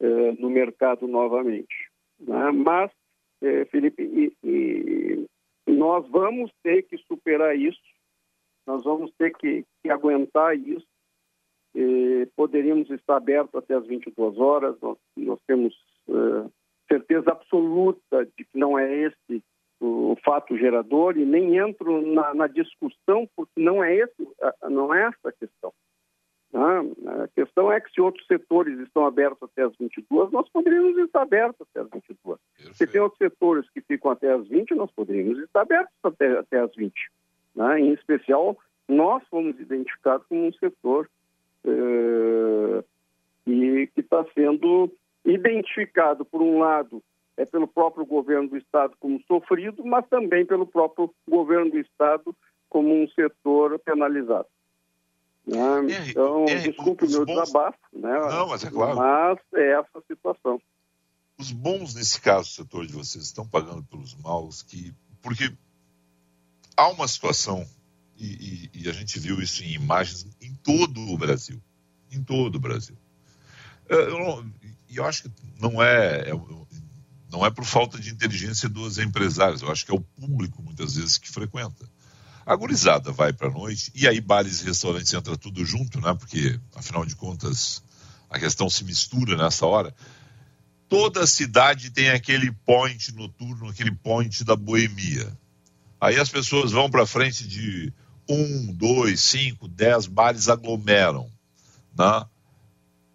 eh, 0.00 0.32
no 0.38 0.50
mercado 0.50 1.06
novamente. 1.06 1.90
Né? 2.18 2.50
Mas, 2.50 2.90
eh, 3.42 3.66
Felipe, 3.66 4.02
e, 4.02 4.32
e 4.42 5.26
nós 5.70 6.08
vamos 6.08 6.50
ter 6.62 6.82
que 6.82 6.98
superar 6.98 7.56
isso, 7.56 7.80
nós 8.66 8.82
vamos 8.82 9.12
ter 9.16 9.32
que, 9.36 9.64
que 9.82 9.90
aguentar 9.90 10.56
isso, 10.56 10.86
poderíamos 12.36 12.90
estar 12.90 13.16
abertos 13.16 13.54
até 13.54 13.74
as 13.74 13.86
22 13.86 14.38
horas. 14.38 14.76
Nós, 14.80 14.98
nós 15.16 15.38
temos 15.46 15.74
uh, 16.08 16.50
certeza 16.90 17.30
absoluta 17.30 18.26
de 18.36 18.44
que 18.44 18.58
não 18.58 18.78
é 18.78 18.92
esse 18.92 19.42
o, 19.80 20.12
o 20.12 20.16
fato 20.24 20.56
gerador 20.56 21.16
e 21.16 21.24
nem 21.24 21.56
entro 21.56 22.02
na, 22.02 22.34
na, 22.34 22.46
discussão 22.46 23.28
porque 23.34 23.60
não 23.60 23.82
é 23.82 23.94
esse, 23.94 24.28
não 24.68 24.94
é 24.94 25.04
essa 25.04 25.28
a 25.28 25.32
questão. 25.32 25.72
Né? 26.52 26.62
A 27.22 27.28
questão 27.28 27.72
é 27.72 27.80
que 27.80 27.90
se 27.90 28.00
outros 28.00 28.26
setores 28.26 28.78
estão 28.80 29.06
abertos 29.06 29.42
até 29.42 29.62
as 29.62 29.72
22, 29.78 30.32
nós 30.32 30.48
poderíamos 30.50 30.98
estar 30.98 31.22
abertos 31.22 31.66
até 31.70 31.80
as 31.80 31.90
22. 31.90 32.38
Perfeito. 32.56 32.76
Se 32.76 32.86
tem 32.86 33.00
outros 33.00 33.18
setores 33.18 33.70
que 33.70 33.80
ficam 33.80 34.10
até 34.10 34.32
as 34.32 34.46
20, 34.48 34.74
nós 34.74 34.90
poderíamos 34.90 35.38
estar 35.38 35.62
abertos 35.62 35.94
até, 36.02 36.38
até 36.38 36.58
as 36.60 36.74
20. 36.74 36.92
Né? 37.54 37.80
Em 37.80 37.92
especial, 37.92 38.58
nós 38.88 39.22
fomos 39.28 39.58
identificados 39.60 40.26
como 40.26 40.46
um 40.46 40.52
setor 40.54 41.08
eh, 41.64 42.84
e 43.46 43.86
que 43.94 44.00
está 44.00 44.24
sendo 44.34 44.92
identificado, 45.24 46.24
por 46.24 46.40
um 46.42 46.58
lado, 46.58 47.02
é 47.36 47.44
pelo 47.44 47.66
próprio 47.66 48.04
governo 48.04 48.48
do 48.48 48.56
Estado 48.56 48.94
como 48.98 49.20
sofrido, 49.26 49.84
mas 49.84 50.06
também 50.08 50.44
pelo 50.44 50.66
próprio 50.66 51.12
governo 51.28 51.70
do 51.70 51.78
Estado 51.78 52.34
como 52.68 52.94
um 52.94 53.08
setor 53.08 53.78
penalizado. 53.80 54.46
Né? 55.46 55.58
É, 55.92 56.10
então, 56.10 56.44
é, 56.44 56.54
desculpe 56.56 57.06
o 57.06 57.10
meu 57.10 57.26
bons... 57.26 57.40
desabafo, 57.40 57.78
né? 57.92 58.18
Não, 58.18 58.48
mas 58.48 58.64
é 58.64 58.70
claro. 58.70 58.96
Mas 58.96 59.38
é 59.54 59.72
essa 59.72 59.98
a 59.98 60.02
situação. 60.02 60.60
Os 61.38 61.50
bons, 61.50 61.94
nesse 61.94 62.20
caso, 62.20 62.50
setor 62.50 62.86
de 62.86 62.92
vocês, 62.92 63.24
estão 63.24 63.48
pagando 63.48 63.82
pelos 63.84 64.14
maus, 64.22 64.62
que... 64.62 64.94
porque 65.22 65.50
há 66.76 66.88
uma 66.88 67.08
situação 67.08 67.66
e, 68.20 68.70
e, 68.74 68.82
e, 68.82 68.88
a 68.88 68.92
gente 68.92 69.18
viu 69.18 69.40
isso 69.40 69.64
em 69.64 69.72
imagens 69.72 70.26
em 70.40 70.54
todo 70.54 71.00
o 71.00 71.16
Brasil. 71.16 71.60
Em 72.12 72.22
todo 72.22 72.56
o 72.56 72.60
Brasil. 72.60 72.96
É, 73.88 73.94
eu, 73.94 74.46
eu 74.90 75.04
acho 75.06 75.22
que 75.22 75.30
não 75.58 75.82
é, 75.82 76.30
é, 76.30 76.32
não 77.30 77.46
é 77.46 77.50
por 77.50 77.64
falta 77.64 77.98
de 77.98 78.10
inteligência 78.10 78.68
dos 78.68 78.98
empresários, 78.98 79.62
eu 79.62 79.70
acho 79.70 79.86
que 79.86 79.90
é 79.90 79.94
o 79.94 80.00
público, 80.00 80.62
muitas 80.62 80.96
vezes, 80.96 81.16
que 81.16 81.30
frequenta. 81.30 81.88
A 82.44 82.54
gurizada 82.56 83.10
vai 83.10 83.32
para 83.32 83.48
a 83.48 83.52
noite, 83.52 83.90
e 83.94 84.06
aí 84.06 84.20
bares 84.20 84.60
e 84.60 84.64
restaurantes 84.64 85.12
entra 85.14 85.36
tudo 85.36 85.64
junto, 85.64 86.00
né? 86.00 86.14
Porque, 86.14 86.58
afinal 86.74 87.06
de 87.06 87.16
contas, 87.16 87.82
a 88.28 88.38
questão 88.38 88.68
se 88.68 88.84
mistura 88.84 89.36
nessa 89.36 89.66
hora. 89.66 89.94
Toda 90.88 91.26
cidade 91.26 91.90
tem 91.90 92.10
aquele 92.10 92.50
point 92.50 93.14
noturno, 93.14 93.68
aquele 93.68 93.92
point 93.92 94.42
da 94.42 94.56
boemia. 94.56 95.32
Aí 96.00 96.18
as 96.18 96.28
pessoas 96.28 96.72
vão 96.72 96.90
para 96.90 97.06
frente 97.06 97.46
de 97.46 97.92
um, 98.34 98.72
dois, 98.72 99.20
cinco, 99.20 99.68
dez 99.68 100.06
bares 100.06 100.48
aglomeram. 100.48 101.30
Né? 101.96 102.24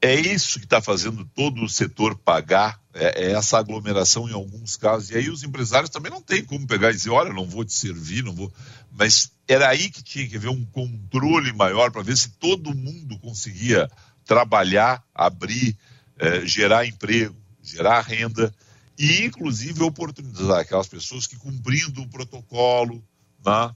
É 0.01 0.13
isso 0.13 0.59
que 0.59 0.65
está 0.65 0.81
fazendo 0.81 1.25
todo 1.33 1.63
o 1.63 1.69
setor 1.69 2.15
pagar, 2.15 2.79
é, 2.93 3.25
é, 3.25 3.31
essa 3.31 3.57
aglomeração 3.57 4.29
em 4.29 4.33
alguns 4.33 4.77
casos. 4.77 5.09
E 5.09 5.17
aí 5.17 5.29
os 5.29 5.43
empresários 5.43 5.89
também 5.89 6.11
não 6.11 6.21
têm 6.21 6.43
como 6.43 6.67
pegar 6.67 6.91
e 6.91 6.93
dizer, 6.93 7.09
olha, 7.09 7.33
não 7.33 7.45
vou 7.45 7.65
te 7.65 7.73
servir, 7.73 8.23
não 8.23 8.33
vou. 8.33 8.51
Mas 8.91 9.31
era 9.47 9.69
aí 9.69 9.89
que 9.89 10.03
tinha 10.03 10.27
que 10.27 10.37
haver 10.37 10.49
um 10.49 10.65
controle 10.65 11.51
maior 11.53 11.91
para 11.91 12.03
ver 12.03 12.17
se 12.17 12.29
todo 12.29 12.75
mundo 12.75 13.17
conseguia 13.19 13.89
trabalhar, 14.25 15.03
abrir, 15.13 15.77
é, 16.19 16.45
gerar 16.45 16.85
emprego, 16.85 17.35
gerar 17.63 18.01
renda 18.01 18.53
e, 18.97 19.25
inclusive, 19.25 19.83
oportunizar 19.83 20.59
aquelas 20.59 20.87
pessoas 20.87 21.27
que, 21.27 21.35
cumprindo 21.35 22.01
o 22.01 22.07
protocolo, 22.07 23.03
né, 23.45 23.75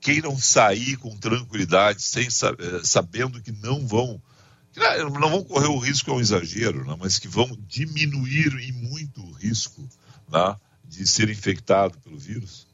queiram 0.00 0.36
sair 0.36 0.96
com 0.96 1.16
tranquilidade, 1.16 2.02
sem 2.02 2.26
eh, 2.26 2.80
sabendo 2.82 3.42
que 3.42 3.52
não 3.52 3.86
vão 3.86 4.20
não 5.20 5.30
vão 5.30 5.44
correr 5.44 5.66
o 5.66 5.78
risco 5.78 6.10
é 6.10 6.14
um 6.14 6.20
exagero, 6.20 6.84
né, 6.84 6.96
mas 6.98 7.18
que 7.18 7.26
vão 7.26 7.48
diminuir 7.66 8.54
em 8.60 8.72
muito 8.72 9.20
o 9.20 9.32
risco 9.32 9.82
né, 10.30 10.56
de 10.84 11.06
ser 11.06 11.28
infectado 11.28 11.98
pelo 11.98 12.16
vírus? 12.16 12.68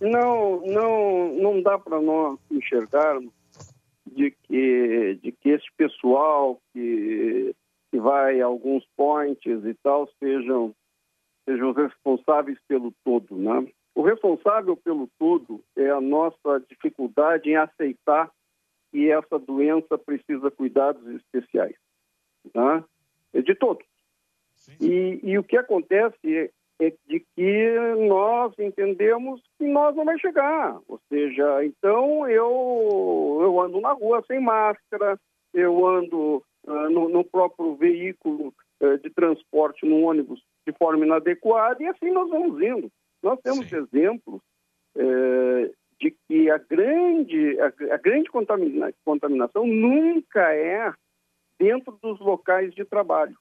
Não, 0.00 0.60
não, 0.66 1.34
não 1.34 1.62
dá 1.62 1.78
para 1.78 2.00
nós 2.00 2.38
enxergarmos 2.50 3.32
de 4.06 4.30
que, 4.30 5.18
de 5.22 5.32
que 5.32 5.50
esse 5.50 5.66
pessoal 5.76 6.60
que, 6.72 7.54
que 7.90 7.98
vai 7.98 8.40
a 8.40 8.46
alguns 8.46 8.84
points 8.96 9.64
e 9.64 9.74
tal 9.82 10.08
sejam, 10.18 10.74
sejam 11.44 11.72
responsáveis 11.72 12.58
pelo 12.66 12.92
todo, 13.04 13.36
né? 13.36 13.66
O 13.94 14.02
responsável 14.02 14.76
pelo 14.76 15.08
todo 15.18 15.62
é 15.76 15.88
a 15.88 16.00
nossa 16.00 16.60
dificuldade 16.68 17.50
em 17.50 17.56
aceitar 17.56 18.30
que 18.90 19.10
essa 19.10 19.38
doença 19.38 19.96
precisa 19.96 20.50
cuidados 20.50 21.06
especiais, 21.16 21.76
né? 22.54 22.84
É 23.32 23.42
de 23.42 23.54
todos. 23.54 23.86
E, 24.80 25.20
e, 25.22 25.38
o 25.38 25.44
que 25.44 25.56
acontece 25.56 26.16
é, 26.24 26.50
é, 26.80 26.92
de 27.06 27.20
que 27.36 27.74
nós 28.08 28.52
entendemos 28.58 29.42
que 29.58 29.64
nós 29.64 29.94
não 29.94 30.04
vai 30.04 30.18
chegar. 30.18 30.78
Ou 30.88 31.00
seja, 31.08 31.64
então 31.64 32.28
eu, 32.28 33.38
eu 33.42 33.60
ando 33.60 33.80
na 33.80 33.92
rua 33.92 34.24
sem 34.26 34.40
máscara, 34.40 35.18
eu 35.52 35.86
ando 35.86 36.42
uh, 36.66 36.90
no, 36.90 37.08
no, 37.08 37.24
próprio 37.24 37.74
veículo 37.76 38.54
uh, 38.80 38.98
de 38.98 39.10
transporte, 39.10 39.86
no 39.86 40.02
ônibus, 40.02 40.42
de 40.66 40.72
forma 40.72 41.04
inadequada, 41.04 41.82
e 41.82 41.86
assim 41.86 42.10
nós 42.10 42.28
vamos 42.28 42.60
indo. 42.60 42.90
Nós 43.24 43.40
temos 43.40 43.66
Sim. 43.70 43.76
exemplos 43.76 44.42
é, 44.94 45.70
de 45.98 46.14
que 46.28 46.50
a 46.50 46.58
grande, 46.58 47.58
a, 47.58 47.94
a 47.94 47.96
grande 47.96 48.28
contamina, 48.28 48.92
contaminação 49.02 49.66
nunca 49.66 50.54
é 50.54 50.92
dentro 51.58 51.98
dos 52.02 52.20
locais 52.20 52.74
de 52.74 52.84
trabalho, 52.84 53.34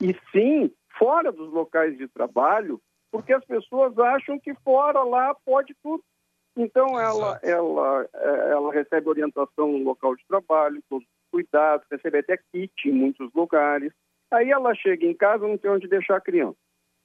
e 0.00 0.16
sim 0.32 0.68
fora 0.98 1.30
dos 1.30 1.52
locais 1.52 1.96
de 1.96 2.08
trabalho, 2.08 2.80
porque 3.12 3.32
as 3.32 3.44
pessoas 3.44 3.96
acham 3.96 4.36
que 4.40 4.52
fora 4.64 5.04
lá 5.04 5.32
pode 5.46 5.76
tudo. 5.80 6.02
Então 6.56 6.98
ela, 7.00 7.38
ela, 7.40 8.08
é, 8.14 8.50
ela 8.50 8.72
recebe 8.72 9.08
orientação 9.08 9.70
no 9.70 9.84
local 9.84 10.16
de 10.16 10.26
trabalho, 10.26 10.82
todos 10.88 11.06
os 11.06 11.30
cuidados, 11.30 11.86
recebe 11.88 12.18
até 12.18 12.36
kit 12.52 12.72
em 12.88 12.92
muitos 12.92 13.32
lugares. 13.32 13.92
Aí 14.32 14.50
ela 14.50 14.74
chega 14.74 15.06
em 15.06 15.14
casa, 15.14 15.46
não 15.46 15.56
tem 15.56 15.70
onde 15.70 15.86
deixar 15.86 16.16
a 16.16 16.20
criança. 16.20 16.56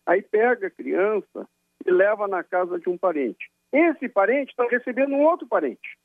Aí 0.07 0.23
pega 0.23 0.67
a 0.67 0.71
criança 0.71 1.47
e 1.85 1.91
leva 1.91 2.27
na 2.27 2.43
casa 2.43 2.79
de 2.79 2.89
um 2.89 2.97
parente. 2.97 3.49
Esse 3.71 4.09
parente 4.09 4.51
está 4.51 4.65
recebendo 4.67 5.13
um 5.13 5.21
outro 5.21 5.47
parente. 5.47 5.97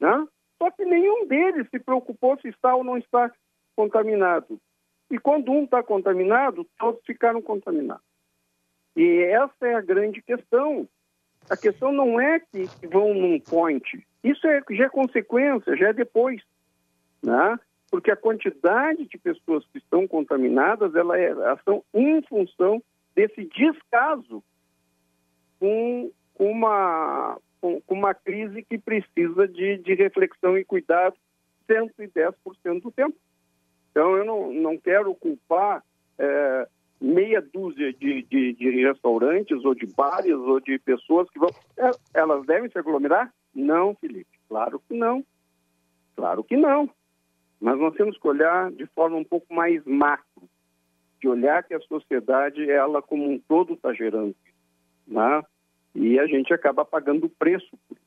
Né? 0.00 0.26
Só 0.58 0.70
que 0.70 0.84
nenhum 0.84 1.26
deles 1.26 1.68
se 1.70 1.78
preocupou 1.78 2.38
se 2.40 2.48
está 2.48 2.74
ou 2.74 2.82
não 2.82 2.96
está 2.96 3.30
contaminado. 3.74 4.58
E 5.10 5.18
quando 5.18 5.52
um 5.52 5.64
está 5.64 5.82
contaminado, 5.82 6.66
todos 6.78 7.00
ficaram 7.04 7.40
contaminados. 7.40 8.04
E 8.96 9.22
essa 9.24 9.66
é 9.66 9.74
a 9.74 9.80
grande 9.80 10.22
questão. 10.22 10.88
A 11.48 11.56
questão 11.56 11.92
não 11.92 12.20
é 12.20 12.40
que 12.40 12.64
vão 12.86 13.14
num 13.14 13.38
point. 13.38 14.04
Isso 14.24 14.46
é, 14.46 14.62
já 14.70 14.86
é 14.86 14.88
consequência, 14.88 15.76
já 15.76 15.90
é 15.90 15.92
depois. 15.92 16.42
Né? 17.22 17.60
Porque 17.90 18.10
a 18.10 18.16
quantidade 18.16 19.06
de 19.06 19.18
pessoas 19.18 19.64
que 19.66 19.78
estão 19.78 20.08
contaminadas, 20.08 20.94
ela 20.94 21.18
é, 21.18 21.32
são 21.64 21.84
em 21.94 22.20
função 22.22 22.82
desse 23.14 23.44
descaso 23.44 24.42
com, 25.58 26.10
uma, 26.38 27.38
com, 27.60 27.82
uma 27.88 28.14
crise 28.14 28.62
que 28.62 28.78
precisa 28.78 29.48
de, 29.48 29.78
de 29.78 29.94
reflexão 29.94 30.56
e 30.56 30.64
cuidado 30.64 31.16
110% 31.68 32.82
do 32.82 32.90
tempo. 32.90 33.16
Então, 33.90 34.16
eu 34.16 34.24
não, 34.24 34.52
não 34.52 34.78
quero 34.78 35.14
culpar 35.14 35.82
é, 36.18 36.68
meia 37.00 37.40
dúzia 37.40 37.92
de, 37.92 38.22
de, 38.22 38.52
de, 38.52 38.70
restaurantes 38.82 39.64
ou 39.64 39.74
de 39.74 39.86
bares 39.86 40.34
ou 40.34 40.60
de 40.60 40.78
pessoas 40.78 41.28
que 41.30 41.38
vão. 41.38 41.50
É, 41.78 41.90
elas 42.14 42.44
devem 42.46 42.70
se 42.70 42.78
aglomerar? 42.78 43.32
Não, 43.54 43.94
Felipe. 43.94 44.38
Claro 44.48 44.80
que 44.86 44.94
não. 44.94 45.24
Claro 46.14 46.44
que 46.44 46.56
não. 46.56 46.88
Mas 47.60 47.78
nós 47.78 47.94
temos 47.94 48.18
que 48.18 48.28
olhar 48.28 48.70
de 48.70 48.86
forma 48.86 49.16
um 49.16 49.24
pouco 49.24 49.52
mais 49.52 49.82
macro, 49.84 50.42
de 51.20 51.28
olhar 51.28 51.62
que 51.64 51.74
a 51.74 51.80
sociedade, 51.80 52.70
ela 52.70 53.00
como 53.00 53.30
um 53.30 53.38
todo 53.38 53.74
está 53.74 53.92
gerando 53.94 54.34
né? 55.06 55.42
e 55.96 56.18
a 56.18 56.26
gente 56.26 56.52
acaba 56.52 56.84
pagando 56.84 57.26
o 57.26 57.30
preço 57.30 57.76
por 57.88 57.96
isso. 57.96 58.06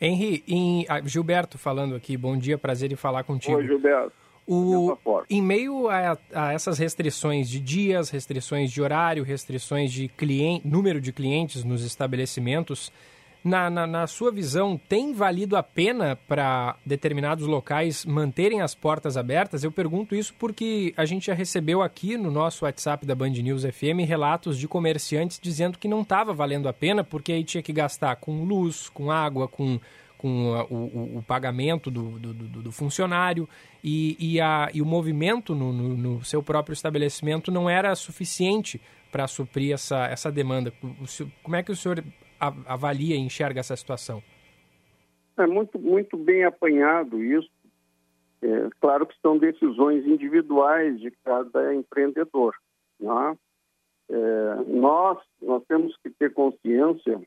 Henri, 0.00 0.44
em, 0.46 0.86
ah, 0.88 1.00
Gilberto 1.04 1.58
falando 1.58 1.96
aqui, 1.96 2.16
bom 2.16 2.36
dia, 2.36 2.56
prazer 2.56 2.92
em 2.92 2.96
falar 2.96 3.24
contigo. 3.24 3.56
Oi, 3.56 3.66
Gilberto. 3.66 4.12
O, 4.46 4.96
em 5.28 5.42
meio 5.42 5.88
a, 5.88 6.16
a, 6.32 6.52
essas 6.54 6.78
restrições 6.78 7.50
de 7.50 7.60
dias, 7.60 8.08
restrições 8.08 8.70
de 8.70 8.80
horário, 8.80 9.22
restrições 9.22 9.92
de 9.92 10.08
cliente, 10.08 10.66
número 10.66 11.00
de 11.00 11.12
clientes 11.12 11.64
nos 11.64 11.84
estabelecimentos, 11.84 12.90
na, 13.42 13.70
na, 13.70 13.86
na 13.86 14.06
sua 14.06 14.30
visão, 14.30 14.80
tem 14.88 15.12
valido 15.12 15.56
a 15.56 15.62
pena 15.62 16.16
para 16.28 16.76
determinados 16.84 17.46
locais 17.46 18.04
manterem 18.04 18.60
as 18.60 18.74
portas 18.74 19.16
abertas? 19.16 19.64
Eu 19.64 19.72
pergunto 19.72 20.14
isso 20.14 20.34
porque 20.38 20.92
a 20.96 21.04
gente 21.04 21.26
já 21.26 21.34
recebeu 21.34 21.82
aqui 21.82 22.16
no 22.16 22.30
nosso 22.30 22.64
WhatsApp 22.64 23.06
da 23.06 23.14
Band 23.14 23.30
News 23.30 23.64
FM 23.64 24.06
relatos 24.06 24.58
de 24.58 24.66
comerciantes 24.66 25.38
dizendo 25.40 25.78
que 25.78 25.88
não 25.88 26.02
estava 26.02 26.34
valendo 26.34 26.68
a 26.68 26.72
pena 26.72 27.04
porque 27.04 27.32
aí 27.32 27.44
tinha 27.44 27.62
que 27.62 27.72
gastar 27.72 28.16
com 28.16 28.44
luz, 28.44 28.88
com 28.88 29.10
água, 29.10 29.48
com 29.48 29.80
com 30.18 30.48
o, 30.48 30.74
o, 30.74 31.18
o 31.18 31.22
pagamento 31.22 31.92
do, 31.92 32.18
do, 32.18 32.34
do, 32.34 32.62
do 32.64 32.72
funcionário 32.72 33.48
e, 33.82 34.16
e, 34.18 34.40
a, 34.40 34.68
e 34.74 34.82
o 34.82 34.84
movimento 34.84 35.54
no, 35.54 35.72
no, 35.72 35.96
no 35.96 36.24
seu 36.24 36.42
próprio 36.42 36.72
estabelecimento 36.72 37.52
não 37.52 37.70
era 37.70 37.94
suficiente 37.94 38.80
para 39.12 39.26
suprir 39.28 39.72
essa, 39.72 40.06
essa 40.06 40.30
demanda. 40.30 40.72
Como 41.42 41.56
é 41.56 41.62
que 41.62 41.70
o 41.70 41.76
senhor 41.76 42.04
avalia 42.40 43.16
e 43.16 43.18
enxerga 43.18 43.60
essa 43.60 43.76
situação? 43.76 44.22
É 45.36 45.46
muito, 45.46 45.78
muito 45.78 46.16
bem 46.16 46.44
apanhado 46.44 47.22
isso. 47.22 47.50
É, 48.42 48.68
claro 48.80 49.06
que 49.06 49.14
são 49.20 49.38
decisões 49.38 50.06
individuais 50.06 51.00
de 51.00 51.10
cada 51.24 51.74
empreendedor. 51.74 52.54
Né? 53.00 53.36
É, 54.10 54.54
nós, 54.66 55.18
nós 55.40 55.62
temos 55.66 55.96
que 56.02 56.10
ter 56.10 56.32
consciência 56.32 57.20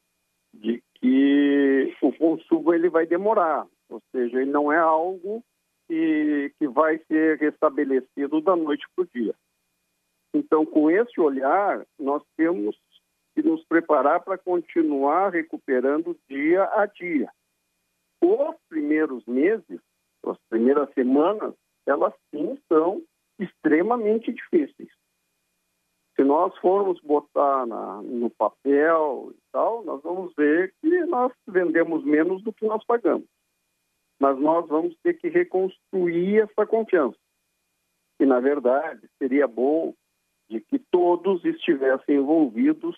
de 0.53 0.83
que 0.95 1.95
o 2.01 2.11
consumo 2.13 2.73
ele 2.73 2.89
vai 2.89 3.05
demorar, 3.05 3.65
ou 3.89 4.01
seja, 4.11 4.41
ele 4.41 4.51
não 4.51 4.71
é 4.71 4.77
algo 4.77 5.43
que, 5.87 6.53
que 6.59 6.67
vai 6.67 6.99
ser 7.07 7.37
restabelecido 7.37 8.41
da 8.41 8.55
noite 8.55 8.85
para 8.95 9.03
o 9.03 9.07
dia. 9.13 9.35
Então, 10.33 10.65
com 10.65 10.89
esse 10.89 11.19
olhar, 11.19 11.85
nós 11.99 12.23
temos 12.37 12.77
que 13.33 13.41
nos 13.41 13.63
preparar 13.65 14.23
para 14.23 14.37
continuar 14.37 15.29
recuperando 15.29 16.17
dia 16.29 16.63
a 16.63 16.85
dia. 16.85 17.31
Os 18.21 18.55
primeiros 18.69 19.25
meses, 19.25 19.79
as 20.25 20.37
primeiras 20.49 20.93
semanas, 20.93 21.53
elas 21.85 22.13
sim 22.29 22.57
são 22.67 23.01
extremamente 23.39 24.31
difíceis. 24.31 24.91
Se 26.15 26.23
nós 26.23 26.55
formos 26.57 26.99
botar 27.01 27.65
na, 27.65 28.01
no 28.03 28.29
papel 28.29 29.31
e 29.33 29.39
tal, 29.51 29.83
nós 29.83 30.03
vamos 30.03 30.33
ver 30.35 30.73
que 30.81 31.05
nós 31.05 31.31
vendemos 31.47 32.03
menos 32.03 32.43
do 32.43 32.53
que 32.53 32.65
nós 32.65 32.83
pagamos. 32.85 33.27
Mas 34.19 34.37
nós 34.37 34.67
vamos 34.67 34.95
ter 35.01 35.15
que 35.15 35.29
reconstruir 35.29 36.41
essa 36.43 36.65
confiança. 36.67 37.17
E, 38.19 38.25
na 38.25 38.39
verdade, 38.39 39.09
seria 39.17 39.47
bom 39.47 39.95
de 40.47 40.59
que 40.59 40.77
todos 40.77 41.43
estivessem 41.43 42.17
envolvidos 42.17 42.95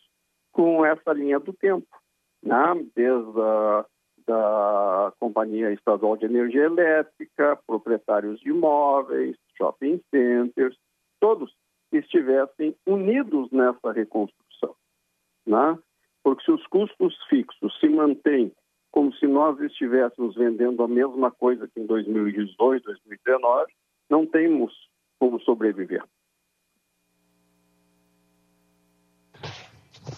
com 0.53 0.85
essa 0.85 1.11
linha 1.11 1.39
do 1.39 1.51
tempo, 1.51 1.87
né? 2.41 2.85
desde 2.95 3.41
a 3.41 3.85
da 4.25 5.11
Companhia 5.19 5.71
Estadual 5.71 6.15
de 6.15 6.25
Energia 6.25 6.63
Elétrica, 6.63 7.59
proprietários 7.67 8.39
de 8.39 8.49
imóveis, 8.49 9.35
shopping 9.57 10.01
centers, 10.09 10.77
todos 11.19 11.53
estivessem 11.91 12.75
unidos 12.85 13.51
nessa 13.51 13.91
reconstrução. 13.91 14.75
Né? 15.45 15.77
Porque 16.23 16.43
se 16.45 16.51
os 16.51 16.65
custos 16.67 17.15
fixos 17.29 17.77
se 17.79 17.89
mantêm 17.89 18.51
como 18.91 19.11
se 19.15 19.25
nós 19.25 19.59
estivéssemos 19.59 20.35
vendendo 20.35 20.83
a 20.83 20.87
mesma 20.87 21.31
coisa 21.31 21.67
que 21.67 21.79
em 21.79 21.85
2018, 21.85 22.83
2019, 22.83 23.73
não 24.07 24.25
temos 24.27 24.71
como 25.19 25.39
sobreviver. 25.41 26.03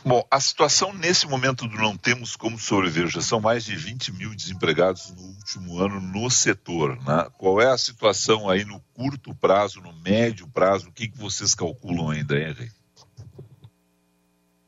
Bom, 0.03 0.23
a 0.31 0.39
situação 0.39 0.93
nesse 0.93 1.27
momento 1.27 1.67
do 1.67 1.77
não 1.77 1.95
temos 1.95 2.35
como 2.35 2.57
sobreviver, 2.57 3.07
já 3.07 3.21
são 3.21 3.39
mais 3.39 3.65
de 3.65 3.75
20 3.75 4.13
mil 4.13 4.35
desempregados 4.35 5.13
no 5.15 5.27
último 5.27 5.79
ano 5.79 5.99
no 5.99 6.29
setor. 6.29 6.95
Né? 6.97 7.27
Qual 7.37 7.61
é 7.61 7.67
a 7.67 7.77
situação 7.77 8.49
aí 8.49 8.65
no 8.65 8.79
curto 8.95 9.35
prazo, 9.35 9.81
no 9.81 9.93
médio 10.03 10.47
prazo? 10.51 10.89
O 10.89 10.93
que, 10.93 11.07
que 11.07 11.17
vocês 11.17 11.53
calculam 11.53 12.09
ainda, 12.09 12.35
Henry? 12.35 12.69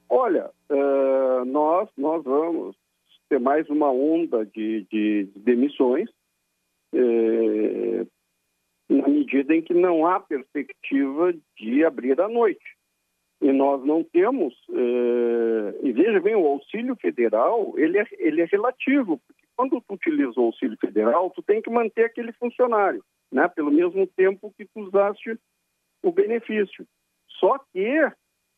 Olha, 0.09 0.51
uh, 0.69 1.45
nós, 1.45 1.89
nós 1.97 2.23
vamos 2.23 2.75
ter 3.27 3.39
mais 3.39 3.67
uma 3.69 3.91
onda 3.91 4.45
de, 4.45 4.85
de 4.91 5.29
demissões 5.35 6.09
uh, 6.93 8.07
na 8.87 9.07
medida 9.07 9.53
em 9.53 9.61
que 9.61 9.73
não 9.73 10.05
há 10.05 10.19
perspectiva 10.19 11.33
de 11.59 11.83
abrir 11.83 12.19
à 12.21 12.27
noite. 12.27 12.76
E 13.39 13.51
nós 13.51 13.83
não 13.85 14.03
temos, 14.03 14.55
eh, 14.71 15.79
e 15.83 15.91
veja 15.91 16.19
bem, 16.19 16.35
o 16.35 16.47
auxílio 16.47 16.95
federal, 16.95 17.73
ele 17.77 17.99
é, 17.99 18.07
ele 18.17 18.41
é 18.41 18.45
relativo, 18.45 19.19
porque 19.27 19.43
quando 19.55 19.79
tu 19.81 19.93
utiliza 19.93 20.39
o 20.39 20.45
auxílio 20.45 20.77
federal, 20.79 21.29
tu 21.29 21.43
tem 21.43 21.61
que 21.61 21.69
manter 21.69 22.05
aquele 22.05 22.31
funcionário, 22.33 23.03
né, 23.31 23.47
pelo 23.47 23.71
mesmo 23.71 24.07
tempo 24.07 24.53
que 24.57 24.65
tu 24.65 24.81
usaste 24.81 25.37
o 26.03 26.11
benefício. 26.11 26.85
Só 27.39 27.59
que, 27.71 28.11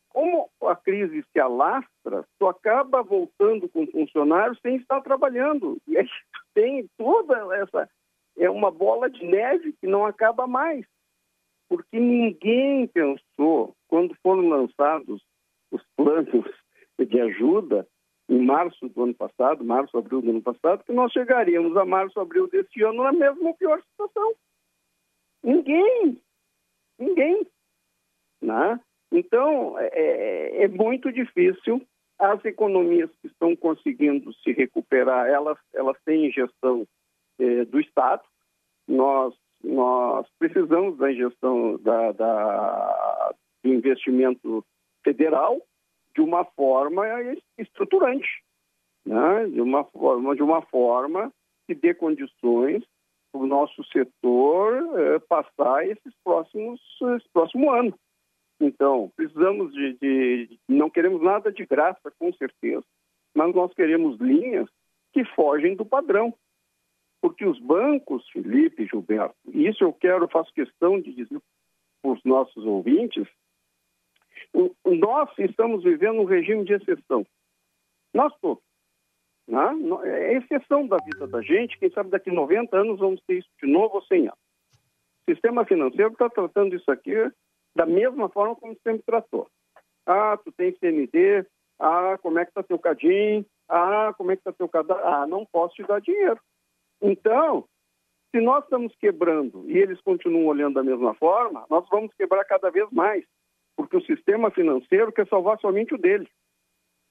como 0.07 0.49
a 0.63 0.75
crise 0.77 1.25
se 1.31 1.39
alastra, 1.39 2.25
tu 2.39 2.47
acaba 2.47 3.03
voltando 3.03 3.67
com 3.67 3.83
o 3.83 3.91
funcionário 3.91 4.57
sem 4.61 4.77
estar 4.77 5.01
trabalhando. 5.01 5.77
E 5.87 5.97
aí 5.97 6.05
tu 6.05 6.39
tem 6.55 6.89
toda 6.97 7.55
essa... 7.57 7.89
É 8.37 8.49
uma 8.49 8.71
bola 8.71 9.09
de 9.09 9.25
neve 9.25 9.73
que 9.73 9.87
não 9.87 10.05
acaba 10.05 10.47
mais 10.47 10.85
porque 11.69 11.99
ninguém 11.99 12.87
pensou, 12.87 13.23
foram 14.39 14.47
lançados 14.47 15.21
os 15.71 15.82
planos 15.95 16.45
de 16.97 17.21
ajuda, 17.21 17.88
em 18.28 18.45
março 18.45 18.88
do 18.89 19.04
ano 19.04 19.13
passado, 19.13 19.63
março, 19.63 19.97
abril 19.97 20.21
do 20.21 20.30
ano 20.30 20.41
passado, 20.41 20.84
que 20.84 20.91
nós 20.93 21.12
chegaríamos 21.12 21.75
a 21.75 21.86
março, 21.86 22.19
abril 22.19 22.47
deste 22.47 22.84
ano 22.84 23.04
na 23.04 23.12
mesma 23.12 23.54
pior 23.56 23.82
situação. 23.82 24.34
Ninguém. 25.43 26.21
Ninguém. 26.97 27.47
Né? 28.41 28.80
Então, 29.12 29.78
é, 29.80 29.88
é, 29.88 30.63
é 30.63 30.67
muito 30.67 31.12
difícil. 31.12 31.82
As 32.19 32.43
economias 32.45 33.10
que 33.21 33.28
estão 33.28 33.56
conseguindo 33.56 34.32
se 34.34 34.52
recuperar, 34.52 35.28
elas, 35.28 35.58
elas 35.73 35.97
têm 36.06 36.32
gestão 36.32 36.86
é, 37.39 37.65
do 37.65 37.80
Estado. 37.80 38.23
Nós 38.88 39.34
nós 39.63 40.25
precisamos 40.38 40.97
da 40.97 41.12
injeção 41.12 41.78
da, 41.82 42.12
da, 42.13 43.09
do 43.63 43.74
investimento 43.74 44.65
federal 45.04 45.62
de 46.13 46.22
uma 46.22 46.43
forma 46.43 47.04
estruturante, 47.58 48.28
né? 49.06 49.48
de, 49.48 49.62
uma 49.62 49.84
forma, 49.84 50.36
de 50.36 50.43
uma 50.43 50.62
forma 50.63 51.32
que 51.67 51.76
dê 51.76 51.93
condições 51.93 52.84
para 53.32 53.41
o 53.41 53.48
nosso 53.48 53.84
setor 53.86 55.00
é, 55.00 55.19
passar 55.19 55.88
esses 55.88 56.13
próximos 56.24 56.82
esse 57.15 57.30
próximo 57.32 57.72
ano. 57.72 57.93
Então, 58.60 59.12
precisamos 59.15 59.74
de, 59.74 59.93
de, 60.02 60.60
não 60.67 60.89
queremos 60.89 61.22
nada 61.22 61.52
de 61.52 61.65
graça, 61.65 62.12
com 62.19 62.34
certeza, 62.34 62.84
mas 63.34 63.56
nós 63.56 63.74
queremos 63.74 64.19
linhas 64.19 64.67
que 65.13 65.24
fogem 65.24 65.76
do 65.76 65.86
padrão. 65.86 66.34
Porque 67.22 67.45
os 67.45 67.60
bancos, 67.60 68.28
Felipe, 68.30 68.86
Gilberto, 68.86 69.36
isso 69.48 69.84
eu 69.84 69.93
quero, 69.93 70.28
faço 70.28 70.54
questão 70.54 71.00
de 71.00 71.13
dizer 71.13 71.39
para 72.02 72.12
os 72.12 72.24
nossos 72.24 72.65
ouvintes, 72.65 73.28
nós 74.85 75.29
estamos 75.38 75.83
vivendo 75.83 76.21
um 76.21 76.25
regime 76.25 76.63
de 76.65 76.73
exceção. 76.73 77.25
Nós 78.13 78.33
todos. 78.41 78.63
Né? 79.47 79.67
É 80.03 80.38
exceção 80.38 80.88
da 80.88 80.97
vida 80.97 81.27
da 81.27 81.41
gente. 81.41 81.77
Quem 81.77 81.89
sabe 81.91 82.09
daqui 82.09 82.29
a 82.29 82.33
90 82.33 82.77
anos 82.77 82.99
vamos 82.99 83.21
ter 83.25 83.39
isso 83.39 83.49
de 83.62 83.69
novo 83.69 83.95
ou 83.95 84.01
100 84.03 84.27
anos. 84.27 84.39
O 85.27 85.31
sistema 85.31 85.65
financeiro 85.65 86.12
está 86.12 86.29
tratando 86.29 86.75
isso 86.75 86.89
aqui 86.91 87.13
da 87.75 87.85
mesma 87.85 88.29
forma 88.29 88.55
como 88.55 88.75
sempre 88.83 89.03
tratou. 89.03 89.47
Ah, 90.05 90.38
tu 90.38 90.51
tem 90.51 90.75
CND. 90.77 91.45
Ah, 91.79 92.17
como 92.21 92.39
é 92.39 92.45
que 92.45 92.51
está 92.51 92.62
teu 92.62 92.77
CADIM? 92.77 93.45
Ah, 93.67 94.13
como 94.17 94.31
é 94.31 94.35
que 94.35 94.41
está 94.41 94.51
teu 94.51 94.67
cadastro? 94.67 95.05
Ah, 95.07 95.25
não 95.27 95.45
posso 95.45 95.75
te 95.75 95.83
dar 95.83 96.01
dinheiro. 96.01 96.39
Então, 97.01 97.65
se 98.31 98.41
nós 98.41 98.63
estamos 98.63 98.93
quebrando 98.95 99.69
e 99.69 99.77
eles 99.77 100.01
continuam 100.01 100.45
olhando 100.45 100.75
da 100.75 100.83
mesma 100.83 101.13
forma, 101.13 101.65
nós 101.69 101.88
vamos 101.89 102.13
quebrar 102.15 102.43
cada 102.45 102.69
vez 102.69 102.89
mais, 102.91 103.23
porque 103.79 103.95
o 103.95 104.05
sistema 104.05 104.51
financeiro 104.51 105.09
quer 105.09 105.25
salvar 105.29 105.57
somente 105.61 105.95
o 105.95 105.97
dele. 105.97 106.29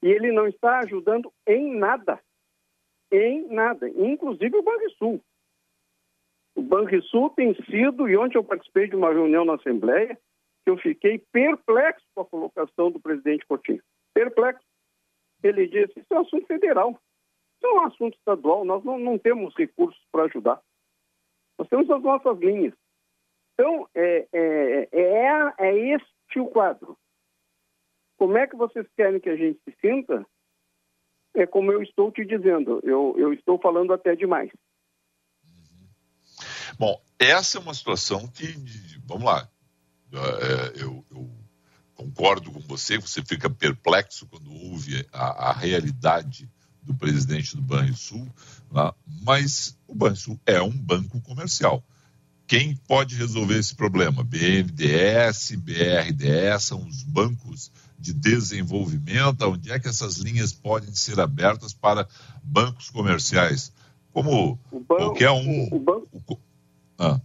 E 0.02 0.08
ele 0.08 0.30
não 0.30 0.46
está 0.46 0.80
ajudando 0.80 1.32
em 1.46 1.74
nada. 1.74 2.20
Em 3.10 3.48
nada. 3.48 3.88
Inclusive 3.88 4.54
o 4.54 4.62
Banrisul. 4.62 5.18
O 6.54 6.60
Banrisul 6.60 7.30
tem 7.30 7.54
sido, 7.64 8.06
e 8.06 8.18
ontem 8.18 8.36
eu 8.36 8.44
participei 8.44 8.86
de 8.86 8.94
uma 8.94 9.10
reunião 9.10 9.46
na 9.46 9.54
Assembleia, 9.54 10.14
que 10.62 10.70
eu 10.70 10.76
fiquei 10.76 11.18
perplexo 11.32 12.04
com 12.14 12.20
a 12.20 12.26
colocação 12.26 12.90
do 12.90 13.00
presidente 13.00 13.46
Coutinho. 13.46 13.82
Perplexo. 14.12 14.66
Ele 15.42 15.66
disse, 15.68 15.98
isso 15.98 16.12
é 16.12 16.18
um 16.18 16.20
assunto 16.20 16.46
federal. 16.46 16.90
Isso 16.90 17.66
é 17.66 17.72
um 17.72 17.86
assunto 17.86 18.14
estadual, 18.18 18.66
nós 18.66 18.84
não, 18.84 18.98
não 18.98 19.18
temos 19.18 19.56
recursos 19.56 20.04
para 20.12 20.24
ajudar. 20.24 20.60
Nós 21.58 21.66
temos 21.68 21.90
as 21.90 22.02
nossas 22.02 22.38
linhas. 22.38 22.74
Então, 23.54 23.88
é, 23.94 24.28
é, 24.34 24.88
é, 24.92 25.54
é 25.60 25.78
este 25.94 26.17
o 26.36 26.46
quadro. 26.46 26.96
Como 28.16 28.36
é 28.36 28.46
que 28.46 28.56
vocês 28.56 28.86
querem 28.96 29.20
que 29.20 29.30
a 29.30 29.36
gente 29.36 29.60
se 29.64 29.76
sinta? 29.80 30.26
É 31.34 31.46
como 31.46 31.70
eu 31.70 31.82
estou 31.82 32.10
te 32.10 32.24
dizendo, 32.24 32.80
eu, 32.82 33.14
eu 33.16 33.32
estou 33.32 33.58
falando 33.60 33.92
até 33.92 34.16
demais. 34.16 34.50
Bom, 36.78 37.00
essa 37.18 37.58
é 37.58 37.60
uma 37.60 37.74
situação 37.74 38.26
que, 38.28 38.46
vamos 39.06 39.24
lá, 39.24 39.48
é, 40.12 40.82
eu, 40.82 41.04
eu 41.10 41.30
concordo 41.94 42.50
com 42.50 42.60
você, 42.60 42.98
você 42.98 43.22
fica 43.24 43.50
perplexo 43.50 44.26
quando 44.26 44.52
ouve 44.52 45.06
a, 45.12 45.50
a 45.50 45.52
realidade 45.52 46.50
do 46.82 46.94
presidente 46.94 47.54
do 47.54 47.62
Banrisul, 47.62 48.26
né? 48.72 48.92
mas 49.22 49.78
o 49.86 49.94
Banrisul 49.94 50.40
é 50.46 50.62
um 50.62 50.76
banco 50.76 51.20
comercial. 51.20 51.84
Quem 52.48 52.74
pode 52.88 53.14
resolver 53.14 53.58
esse 53.58 53.76
problema? 53.76 54.24
BNDES, 54.24 55.54
BRDES, 55.56 56.62
são 56.62 56.78
os 56.78 57.02
bancos 57.02 57.70
de 57.98 58.14
desenvolvimento, 58.14 59.42
onde 59.42 59.70
é 59.70 59.78
que 59.78 59.86
essas 59.86 60.16
linhas 60.16 60.50
podem 60.50 60.94
ser 60.94 61.20
abertas 61.20 61.74
para 61.74 62.08
bancos 62.42 62.88
comerciais? 62.88 63.70
Como 64.14 64.58
banco, 64.72 64.86
qualquer 64.86 65.30
um. 65.30 65.68
O, 65.70 65.78
banco, 65.78 66.08
o, 66.26 66.38
ah. 66.98 67.20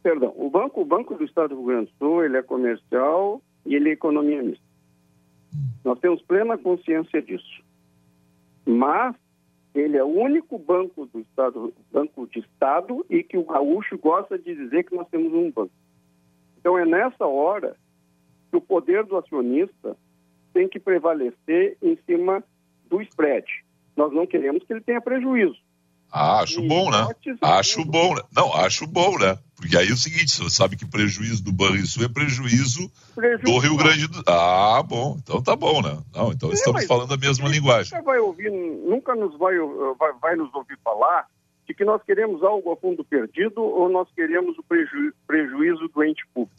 Perdão, 0.00 0.32
o 0.36 0.48
banco, 0.48 0.80
o 0.80 0.84
banco 0.84 1.16
do 1.16 1.24
Estado 1.24 1.48
do 1.48 1.56
Rio 1.56 1.66
Grande 1.66 1.90
do 1.90 1.98
Sul, 1.98 2.24
ele 2.24 2.36
é 2.36 2.42
comercial 2.42 3.42
e 3.66 3.74
ele 3.74 3.90
é 3.90 3.92
economia 3.94 4.44
mista. 4.44 4.64
Hum. 5.52 5.70
Nós 5.84 5.98
temos 5.98 6.22
plena 6.22 6.56
consciência 6.56 7.20
disso. 7.20 7.64
Mas 8.64 9.16
ele 9.80 9.96
é 9.96 10.02
o 10.02 10.06
único 10.06 10.58
banco 10.58 11.06
do 11.06 11.20
Estado, 11.20 11.72
banco 11.92 12.26
de 12.26 12.40
Estado, 12.40 13.04
e 13.10 13.22
que 13.22 13.36
o 13.36 13.44
gaúcho 13.44 13.98
gosta 13.98 14.38
de 14.38 14.54
dizer 14.54 14.84
que 14.84 14.94
nós 14.94 15.08
temos 15.08 15.32
um 15.32 15.50
banco. 15.50 15.72
Então 16.58 16.78
é 16.78 16.84
nessa 16.84 17.26
hora 17.26 17.76
que 18.50 18.56
o 18.56 18.60
poder 18.60 19.04
do 19.04 19.16
acionista 19.16 19.96
tem 20.52 20.68
que 20.68 20.80
prevalecer 20.80 21.76
em 21.82 21.96
cima 22.06 22.42
do 22.88 23.02
spread. 23.02 23.46
Nós 23.96 24.12
não 24.12 24.26
queremos 24.26 24.64
que 24.64 24.72
ele 24.72 24.80
tenha 24.80 25.00
prejuízo. 25.00 25.58
Ah, 26.10 26.40
acho 26.40 26.60
e 26.60 26.68
bom, 26.68 26.90
né? 26.90 27.08
Acho 27.42 27.84
bom, 27.84 28.14
né? 28.14 28.22
Não, 28.34 28.54
acho 28.54 28.86
bom, 28.86 29.18
né? 29.18 29.38
Porque 29.56 29.76
aí 29.76 29.88
é 29.88 29.92
o 29.92 29.96
seguinte, 29.96 30.30
você 30.30 30.50
sabe 30.50 30.76
que 30.76 30.86
prejuízo 30.86 31.42
do 31.42 31.52
Banrisul 31.52 32.04
é 32.04 32.08
prejuízo, 32.08 32.90
prejuízo 33.14 33.42
do 33.42 33.58
Rio 33.58 33.76
Grande 33.76 34.06
do 34.06 34.22
Ah, 34.26 34.82
bom, 34.82 35.16
então 35.22 35.42
tá 35.42 35.56
bom, 35.56 35.80
né? 35.80 35.98
Não, 36.14 36.30
então 36.30 36.50
é, 36.50 36.52
estamos 36.52 36.84
falando 36.84 37.12
a 37.12 37.16
mesma 37.16 37.48
linguagem. 37.48 37.90
Nunca 37.92 38.04
vai 38.04 38.18
ouvir, 38.18 38.50
nunca 38.50 39.14
nos 39.14 39.36
vai, 39.38 39.54
vai, 39.98 40.12
vai, 40.20 40.36
nos 40.36 40.54
ouvir 40.54 40.78
falar 40.84 41.26
de 41.66 41.74
que 41.74 41.84
nós 41.84 42.02
queremos 42.02 42.42
algo 42.42 42.70
a 42.70 42.76
fundo 42.76 43.02
perdido 43.04 43.62
ou 43.62 43.88
nós 43.88 44.08
queremos 44.14 44.56
o 44.58 44.62
preju, 44.62 45.12
prejuízo 45.26 45.88
do 45.88 46.04
ente 46.04 46.24
público. 46.34 46.54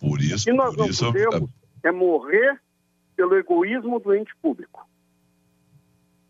Por 0.00 0.20
isso, 0.20 0.48
o 0.48 0.52
que 0.52 0.52
nós 0.52 0.76
não 0.76 0.86
isso, 0.86 1.04
podemos 1.06 1.48
é... 1.84 1.88
é 1.88 1.92
morrer 1.92 2.60
pelo 3.16 3.36
egoísmo 3.36 4.00
do 4.00 4.14
ente 4.14 4.32
público. 4.42 4.84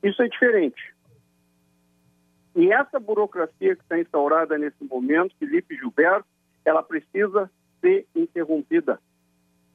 Isso 0.03 0.23
é 0.23 0.29
diferente. 0.29 0.92
E 2.55 2.71
essa 2.73 3.01
burocracia 3.01 3.75
que 3.75 3.83
está 3.83 3.99
instaurada 3.99 4.59
nesse 4.59 4.85
momento, 4.85 5.35
Felipe 5.39 5.77
Gilberto, 5.77 6.27
ela 6.65 6.83
precisa 6.83 7.51
ser 7.81 8.07
interrompida. 8.15 9.01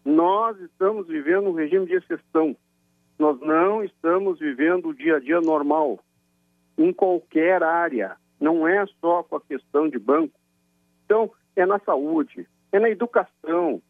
Nós 0.06 0.60
estamos 0.62 1.08
vivendo 1.08 1.50
um 1.50 1.54
regime 1.54 1.86
de 1.86 1.96
exceção. 1.96 2.56
Nós 3.18 3.40
não 3.42 3.84
estamos 3.84 4.40
vivendo 4.40 4.90
o 4.90 4.94
dia 4.94 5.18
a 5.18 5.20
dia 5.20 5.42
normal 5.42 6.00
em 6.78 6.94
qualquer 6.94 7.63
área. 7.63 8.16
Não 8.40 8.68
é 8.68 8.86
só 9.02 9.24
com 9.24 9.36
a 9.36 9.42
questão 9.42 9.90
de 9.90 9.98
banco. 9.98 10.40
Então, 11.06 11.32
é 11.56 11.66
na 11.66 11.80
saúde, 11.80 12.48
é 12.72 12.80
na 12.80 12.90
educação, 12.90 13.82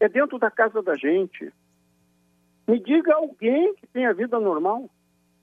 é 0.00 0.08
dentro 0.08 0.38
da 0.38 0.50
casa 0.50 0.82
da 0.82 0.96
gente. 0.96 1.52
Me 2.66 2.80
diga 2.80 3.14
alguém 3.14 3.74
que 3.74 3.86
tenha 3.86 4.12
vida 4.12 4.40
normal, 4.40 4.90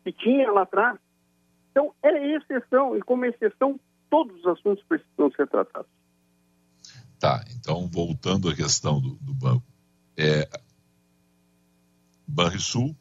que 0.03 0.11
tinha 0.11 0.51
lá 0.51 0.63
atrás. 0.63 0.99
Então, 1.79 1.95
é 2.03 2.35
exceção, 2.35 2.97
e 2.97 3.01
como 3.01 3.23
exceção, 3.23 3.79
todos 4.09 4.37
os 4.41 4.47
assuntos 4.47 4.83
precisam 4.83 5.31
ser 5.31 5.47
tratados. 5.47 5.89
Tá, 7.17 7.45
então, 7.55 7.87
voltando 7.87 8.49
à 8.49 8.55
questão 8.55 8.99
do, 8.99 9.15
do 9.15 9.33
banco. 9.33 9.63
É, 10.17 10.49
Banrisul, 12.27 12.93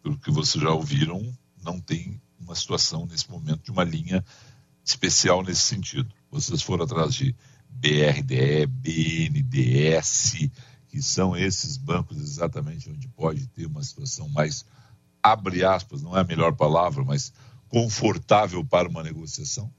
pelo 0.00 0.16
que 0.16 0.30
vocês 0.30 0.62
já 0.62 0.70
ouviram, 0.70 1.20
não 1.60 1.80
tem 1.80 2.22
uma 2.38 2.54
situação 2.54 3.04
nesse 3.04 3.28
momento 3.28 3.64
de 3.64 3.72
uma 3.72 3.82
linha 3.82 4.24
especial 4.84 5.42
nesse 5.42 5.62
sentido. 5.62 6.08
Vocês 6.30 6.62
foram 6.62 6.84
atrás 6.84 7.12
de 7.12 7.34
BRDE, 7.68 8.66
BNDES, 8.66 10.50
que 10.86 11.02
são 11.02 11.36
esses 11.36 11.76
bancos 11.76 12.16
exatamente 12.16 12.88
onde 12.90 13.08
pode 13.08 13.48
ter 13.48 13.66
uma 13.66 13.82
situação 13.82 14.28
mais, 14.28 14.64
abre 15.20 15.64
aspas, 15.64 16.00
não 16.00 16.16
é 16.16 16.20
a 16.20 16.24
melhor 16.24 16.54
palavra, 16.54 17.02
mas 17.04 17.32
confortável 17.68 18.64
para 18.64 18.88
uma 18.88 19.02
negociação? 19.02 19.70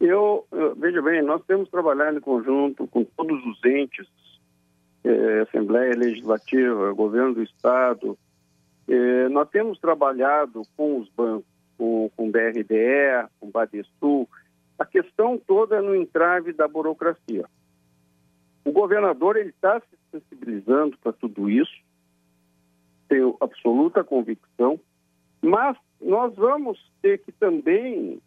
Eu, 0.00 0.46
veja 0.76 1.00
bem, 1.00 1.22
nós 1.22 1.42
temos 1.46 1.68
trabalhado 1.68 2.18
em 2.18 2.20
conjunto 2.20 2.86
com 2.88 3.04
todos 3.04 3.40
os 3.46 3.64
entes, 3.64 4.08
eh, 5.04 5.40
Assembleia 5.42 5.94
Legislativa, 5.94 6.92
Governo 6.92 7.34
do 7.34 7.42
Estado, 7.42 8.18
eh, 8.88 9.28
nós 9.28 9.48
temos 9.48 9.78
trabalhado 9.78 10.62
com 10.76 10.98
os 10.98 11.08
bancos, 11.10 11.46
com, 11.78 12.10
com 12.16 12.28
o 12.28 12.30
BRDE, 12.32 13.28
com 13.38 13.46
o 13.46 13.50
Badesul, 13.50 14.28
a 14.78 14.84
questão 14.84 15.38
toda 15.38 15.76
é 15.76 15.80
no 15.80 15.94
entrave 15.94 16.52
da 16.52 16.66
burocracia. 16.66 17.44
O 18.64 18.72
governador 18.72 19.36
ele 19.36 19.50
está 19.50 19.80
se 19.80 19.96
sensibilizando 20.10 20.98
para 20.98 21.12
tudo 21.12 21.48
isso, 21.48 21.72
tenho 23.12 23.36
absoluta 23.42 24.02
convicção, 24.02 24.80
mas 25.42 25.76
nós 26.00 26.34
vamos 26.34 26.78
ter 27.02 27.18
que 27.18 27.30
também, 27.32 28.18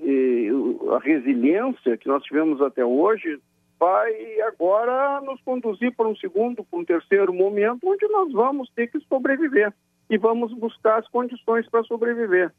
eh, 0.00 0.48
a 0.96 0.98
resiliência 0.98 1.96
que 1.96 2.08
nós 2.08 2.24
tivemos 2.24 2.60
até 2.60 2.84
hoje, 2.84 3.38
vai 3.78 4.40
agora 4.40 5.20
nos 5.20 5.40
conduzir 5.42 5.94
para 5.94 6.08
um 6.08 6.16
segundo, 6.16 6.64
para 6.64 6.78
um 6.80 6.84
terceiro 6.84 7.32
momento, 7.32 7.86
onde 7.86 8.08
nós 8.08 8.32
vamos 8.32 8.68
ter 8.74 8.88
que 8.88 8.98
sobreviver 9.08 9.72
e 10.10 10.18
vamos 10.18 10.52
buscar 10.54 10.98
as 10.98 11.08
condições 11.08 11.68
para 11.68 11.84
sobreviver. 11.84 12.52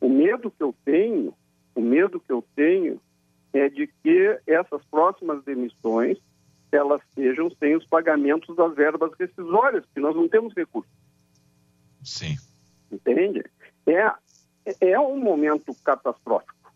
O 0.00 0.08
medo 0.08 0.50
que 0.50 0.62
eu 0.62 0.74
tenho, 0.84 1.32
o 1.72 1.80
medo 1.80 2.18
que 2.18 2.32
eu 2.32 2.44
tenho 2.56 3.00
é 3.52 3.68
de 3.68 3.86
que 4.02 4.40
essas 4.44 4.84
próximas 4.90 5.44
demissões 5.44 6.18
elas 6.72 7.00
sejam 7.14 7.48
sem 7.58 7.76
os 7.76 7.86
pagamentos 7.86 8.54
das 8.56 8.74
verbas 8.74 9.12
rescisórias, 9.18 9.84
que 9.94 10.00
nós 10.00 10.14
não 10.14 10.28
temos 10.28 10.52
recursos. 10.54 10.92
Sim. 12.02 12.36
Entende? 12.90 13.44
É, 13.86 14.90
é 14.92 15.00
um 15.00 15.18
momento 15.18 15.74
catastrófico. 15.82 16.72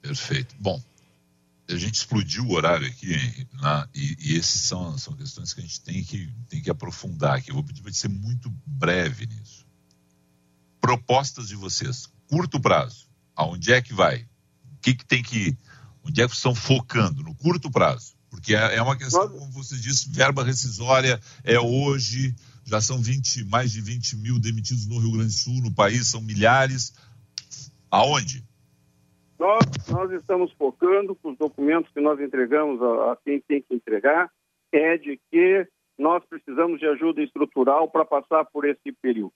Perfeito. 0.00 0.54
Bom, 0.58 0.82
a 1.68 1.76
gente 1.76 1.94
explodiu 1.94 2.44
o 2.44 2.52
horário 2.52 2.86
aqui, 2.86 3.12
né? 3.62 3.88
e, 3.94 4.16
e 4.18 4.38
essas 4.38 4.62
são, 4.62 4.96
são 4.98 5.14
questões 5.14 5.52
que 5.52 5.60
a 5.60 5.62
gente 5.62 5.80
tem 5.82 6.02
que, 6.02 6.32
tem 6.48 6.60
que 6.60 6.70
aprofundar 6.70 7.36
aqui. 7.36 7.50
Eu 7.50 7.54
vou 7.54 7.64
pedir 7.64 7.82
para 7.82 7.92
ser 7.92 8.08
muito 8.08 8.50
breve 8.66 9.26
nisso. 9.26 9.66
Propostas 10.80 11.48
de 11.48 11.56
vocês, 11.56 12.08
curto 12.28 12.58
prazo, 12.58 13.08
aonde 13.36 13.72
é 13.72 13.82
que 13.82 13.92
vai? 13.92 14.26
O 14.72 14.78
que, 14.80 14.94
que 14.94 15.04
tem 15.04 15.22
que. 15.22 15.56
Onde 16.02 16.22
é 16.22 16.26
que 16.26 16.34
estão 16.34 16.54
focando? 16.54 17.22
No 17.22 17.34
curto 17.34 17.70
prazo. 17.70 18.14
Porque 18.30 18.54
é, 18.54 18.76
é 18.76 18.82
uma 18.82 18.96
questão, 18.96 19.28
como 19.28 19.50
você 19.50 19.76
disse, 19.76 20.08
verba 20.10 20.44
rescisória 20.44 21.20
é 21.44 21.58
hoje, 21.58 22.34
já 22.64 22.80
são 22.80 22.98
20, 22.98 23.44
mais 23.46 23.72
de 23.72 23.80
20 23.80 24.16
mil 24.16 24.38
demitidos 24.38 24.86
no 24.86 24.98
Rio 24.98 25.12
Grande 25.12 25.26
do 25.26 25.32
Sul, 25.32 25.60
no 25.60 25.74
país, 25.74 26.06
são 26.06 26.22
milhares. 26.22 26.94
Aonde? 27.90 28.44
Nós, 29.38 29.64
nós 29.88 30.12
estamos 30.12 30.52
focando 30.52 31.16
com 31.16 31.32
os 31.32 31.38
documentos 31.38 31.90
que 31.92 32.00
nós 32.00 32.20
entregamos 32.20 32.80
a, 32.80 33.12
a 33.12 33.16
quem 33.24 33.40
tem 33.40 33.60
que 33.62 33.74
entregar, 33.74 34.30
é 34.70 34.96
de 34.96 35.18
que 35.30 35.66
nós 35.98 36.24
precisamos 36.24 36.78
de 36.78 36.86
ajuda 36.86 37.22
estrutural 37.22 37.90
para 37.90 38.04
passar 38.04 38.44
por 38.44 38.64
esse 38.64 38.92
período. 39.02 39.32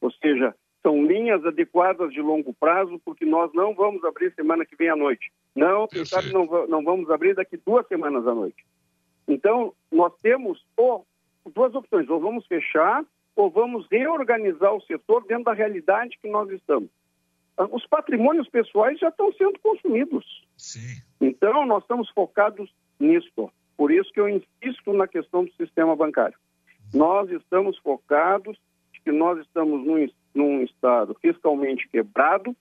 Ou 0.00 0.10
seja, 0.12 0.54
são 0.82 1.04
linhas 1.04 1.44
adequadas 1.44 2.12
de 2.12 2.20
longo 2.20 2.54
prazo, 2.54 3.00
porque 3.04 3.24
nós 3.24 3.52
não 3.52 3.74
vamos 3.74 4.02
abrir 4.04 4.32
semana 4.34 4.64
que 4.64 4.76
vem 4.76 4.88
à 4.88 4.96
noite. 4.96 5.30
Não, 5.54 5.86
quem 5.86 6.04
sabe 6.04 6.32
não, 6.32 6.46
não 6.66 6.82
vamos 6.82 7.10
abrir 7.10 7.34
daqui 7.34 7.56
duas 7.58 7.86
semanas 7.86 8.26
à 8.26 8.34
noite. 8.34 8.64
Então, 9.28 9.74
nós 9.92 10.12
temos 10.22 10.64
ou, 10.76 11.06
duas 11.54 11.74
opções: 11.74 12.08
ou 12.08 12.20
vamos 12.20 12.46
fechar, 12.46 13.04
ou 13.36 13.50
vamos 13.50 13.86
reorganizar 13.90 14.74
o 14.74 14.80
setor 14.82 15.24
dentro 15.26 15.44
da 15.44 15.52
realidade 15.52 16.18
que 16.20 16.28
nós 16.28 16.50
estamos. 16.50 16.90
Ah, 17.56 17.68
os 17.70 17.86
patrimônios 17.86 18.48
pessoais 18.48 18.98
já 18.98 19.08
estão 19.08 19.32
sendo 19.34 19.58
consumidos. 19.60 20.24
Sim. 20.56 21.02
Então, 21.20 21.66
nós 21.66 21.82
estamos 21.82 22.08
focados 22.10 22.72
nisso. 22.98 23.50
Por 23.76 23.90
isso 23.90 24.10
que 24.12 24.20
eu 24.20 24.28
insisto 24.28 24.92
na 24.92 25.06
questão 25.06 25.44
do 25.44 25.52
sistema 25.54 25.94
bancário. 25.94 26.38
Nós 26.92 27.30
estamos 27.30 27.78
focados 27.78 28.58
que 29.04 29.12
nós 29.12 29.38
estamos 29.40 29.86
num, 29.86 30.06
num 30.34 30.62
estado 30.62 31.14
fiscalmente 31.20 31.88
quebrado, 31.88 32.56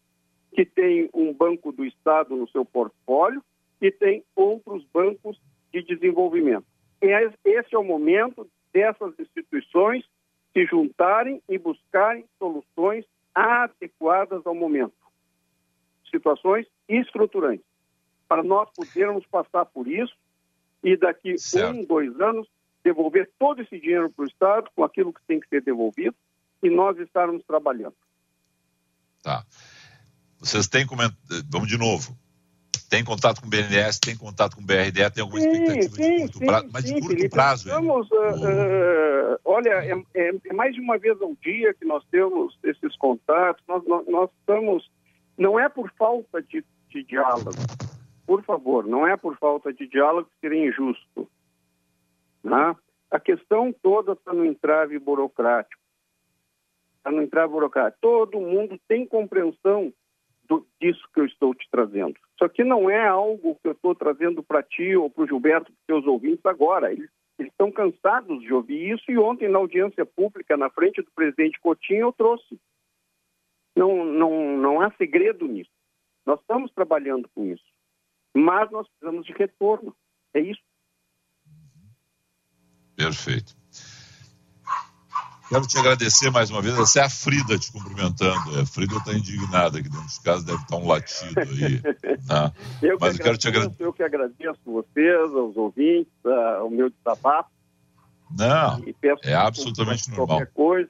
que 0.53 0.65
tem 0.65 1.09
um 1.13 1.33
banco 1.33 1.71
do 1.71 1.85
Estado 1.85 2.35
no 2.35 2.49
seu 2.49 2.65
portfólio 2.65 3.43
e 3.81 3.91
tem 3.91 4.23
outros 4.35 4.83
bancos 4.91 5.39
de 5.71 5.83
desenvolvimento. 5.83 6.65
Esse 7.01 7.75
é 7.75 7.77
o 7.77 7.83
momento 7.83 8.49
dessas 8.73 9.17
instituições 9.19 10.03
se 10.51 10.65
juntarem 10.65 11.41
e 11.47 11.57
buscarem 11.57 12.25
soluções 12.37 13.05
adequadas 13.33 14.45
ao 14.45 14.55
momento. 14.55 14.93
Situações 16.09 16.65
estruturantes. 16.87 17.65
Para 18.27 18.43
nós 18.43 18.69
podermos 18.75 19.25
passar 19.27 19.65
por 19.65 19.87
isso 19.87 20.15
e 20.83 20.97
daqui 20.97 21.37
certo. 21.37 21.77
um, 21.77 21.85
dois 21.85 22.19
anos 22.19 22.47
devolver 22.83 23.29
todo 23.37 23.61
esse 23.61 23.79
dinheiro 23.79 24.09
para 24.09 24.23
o 24.23 24.27
Estado 24.27 24.69
com 24.75 24.83
aquilo 24.83 25.13
que 25.13 25.21
tem 25.27 25.39
que 25.39 25.47
ser 25.47 25.61
devolvido 25.61 26.15
e 26.61 26.69
nós 26.69 26.97
estarmos 26.99 27.43
trabalhando. 27.45 27.95
Tá. 29.21 29.45
Vocês 30.39 30.67
têm 30.67 30.85
coment... 30.85 31.11
Vamos 31.49 31.67
de 31.67 31.77
novo. 31.77 32.17
Tem 32.89 33.03
contato 33.03 33.39
com 33.39 33.47
o 33.47 33.49
BNDES, 33.49 33.99
tem 33.99 34.17
contato 34.17 34.55
com 34.55 34.63
o 34.63 34.65
BRDE, 34.65 35.11
tem 35.11 35.21
alguma 35.21 35.39
expectativa 35.39 35.95
sim, 35.95 36.15
de 36.15 36.21
curto 36.21 36.37
sim, 36.39 36.45
prazo? 36.45 36.69
Mas 36.73 36.83
sim, 36.85 36.95
de 36.95 37.01
curto 37.01 37.15
Felipe, 37.15 37.29
prazo, 37.29 37.67
estamos, 37.67 38.09
uh, 38.09 39.39
Olha, 39.45 39.69
é, 39.69 39.91
é, 40.15 40.31
é, 40.45 40.53
mais 40.53 40.73
de 40.73 40.81
uma 40.81 40.97
vez 40.97 41.21
ao 41.21 41.35
dia 41.35 41.73
que 41.73 41.85
nós 41.85 42.03
temos 42.11 42.57
esses 42.63 42.95
contatos. 42.97 43.63
Nós, 43.67 43.85
nós, 43.85 44.07
nós 44.07 44.29
estamos. 44.39 44.91
Não 45.37 45.59
é 45.59 45.69
por 45.69 45.91
falta 45.97 46.41
de, 46.41 46.65
de 46.89 47.03
diálogo. 47.03 47.51
Por 48.25 48.43
favor, 48.43 48.85
não 48.85 49.07
é 49.07 49.15
por 49.17 49.37
falta 49.37 49.71
de 49.73 49.87
diálogo 49.87 50.29
que 50.29 50.39
seria 50.39 50.67
injusto. 50.67 51.29
Né? 52.43 52.75
A 53.11 53.19
questão 53.19 53.73
toda 53.81 54.13
está 54.13 54.33
no 54.33 54.45
entrave 54.45 54.97
burocrático. 54.99 55.78
Está 57.09 57.11
no 57.11 57.23
entrave 57.23 57.51
burocrático. 57.51 57.97
Todo 58.01 58.39
mundo 58.39 58.79
tem 58.87 59.03
compreensão 59.03 59.91
do, 60.43 60.63
disso 60.79 61.01
que 61.11 61.19
eu 61.19 61.25
estou 61.25 61.55
te 61.55 61.67
trazendo. 61.71 62.11
Isso 62.11 62.45
aqui 62.45 62.63
não 62.63 62.87
é 62.87 63.07
algo 63.07 63.55
que 63.55 63.67
eu 63.67 63.71
estou 63.71 63.95
trazendo 63.95 64.43
para 64.43 64.61
ti 64.61 64.95
ou 64.95 65.09
para 65.09 65.23
o 65.23 65.27
Gilberto, 65.27 65.71
para 65.71 65.97
os 65.97 66.03
seus 66.03 66.05
ouvintes 66.05 66.45
agora. 66.45 66.93
Eles 66.93 67.09
estão 67.39 67.71
cansados 67.71 68.41
de 68.41 68.53
ouvir 68.53 68.91
isso 68.93 69.09
e 69.09 69.17
ontem, 69.17 69.49
na 69.49 69.57
audiência 69.57 70.05
pública, 70.05 70.55
na 70.55 70.69
frente 70.69 71.01
do 71.01 71.09
presidente 71.11 71.59
Coutinho, 71.59 72.01
eu 72.01 72.13
trouxe. 72.13 72.59
Não, 73.75 74.05
não, 74.05 74.57
não 74.57 74.81
há 74.81 74.91
segredo 74.91 75.47
nisso. 75.47 75.71
Nós 76.27 76.39
estamos 76.39 76.71
trabalhando 76.73 77.27
com 77.33 77.45
isso. 77.45 77.65
Mas 78.35 78.69
nós 78.69 78.87
precisamos 78.87 79.25
de 79.25 79.33
retorno. 79.33 79.95
É 80.35 80.41
isso. 80.41 80.61
Perfeito. 82.95 83.58
Quero 85.49 85.65
te 85.65 85.79
agradecer 85.79 86.29
mais 86.29 86.51
uma 86.51 86.61
vez. 86.61 86.77
Essa 86.77 86.99
é 86.99 87.03
a 87.03 87.09
Frida 87.09 87.57
te 87.57 87.71
cumprimentando. 87.71 88.59
A 88.59 88.65
Frida 88.67 88.97
está 88.97 89.13
indignada 89.13 89.79
aqui 89.79 89.89
dentro 89.89 90.07
de 90.07 90.21
casa, 90.21 90.45
deve 90.45 90.61
estar 90.61 90.77
um 90.77 90.87
latido 90.87 91.39
aí. 91.39 91.81
Né? 91.81 92.53
eu 92.83 92.97
Mas 93.01 93.17
eu 93.17 93.23
quero 93.23 93.37
te 93.37 93.47
agradecer. 93.47 93.83
Eu 93.83 93.91
que 93.91 94.03
agradeço 94.03 94.59
vocês, 94.63 95.31
aos 95.33 95.57
ouvintes, 95.57 96.13
uh, 96.23 96.63
o 96.63 96.69
meu 96.69 96.91
desabafo. 96.91 97.49
Não, 98.29 98.79
é 99.23 99.33
absolutamente 99.33 100.11
normal. 100.11 100.45
Coisa. 100.53 100.89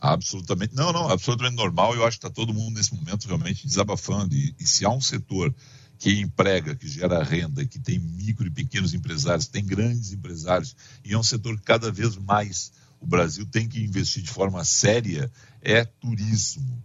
Absolutamente, 0.00 0.74
não, 0.74 0.92
não, 0.92 1.08
absolutamente 1.10 1.56
normal. 1.56 1.94
Eu 1.94 2.04
acho 2.04 2.18
que 2.18 2.26
está 2.26 2.34
todo 2.34 2.52
mundo 2.52 2.74
nesse 2.74 2.92
momento 2.92 3.28
realmente 3.28 3.64
desabafando. 3.64 4.34
E, 4.34 4.52
e 4.58 4.66
se 4.66 4.84
há 4.84 4.90
um 4.90 5.00
setor 5.00 5.54
que 6.00 6.18
emprega, 6.18 6.74
que 6.74 6.88
gera 6.88 7.22
renda, 7.22 7.64
que 7.66 7.78
tem 7.78 7.98
micro 7.98 8.46
e 8.46 8.50
pequenos 8.50 8.94
empresários, 8.94 9.46
tem 9.46 9.62
grandes 9.62 10.12
empresários, 10.12 10.74
e 11.04 11.12
é 11.12 11.18
um 11.18 11.22
setor 11.22 11.58
que 11.58 11.62
cada 11.62 11.92
vez 11.92 12.16
mais 12.16 12.72
o 12.98 13.06
Brasil 13.06 13.44
tem 13.44 13.68
que 13.68 13.84
investir 13.84 14.22
de 14.22 14.30
forma 14.30 14.64
séria, 14.64 15.30
é 15.60 15.84
turismo. 15.84 16.82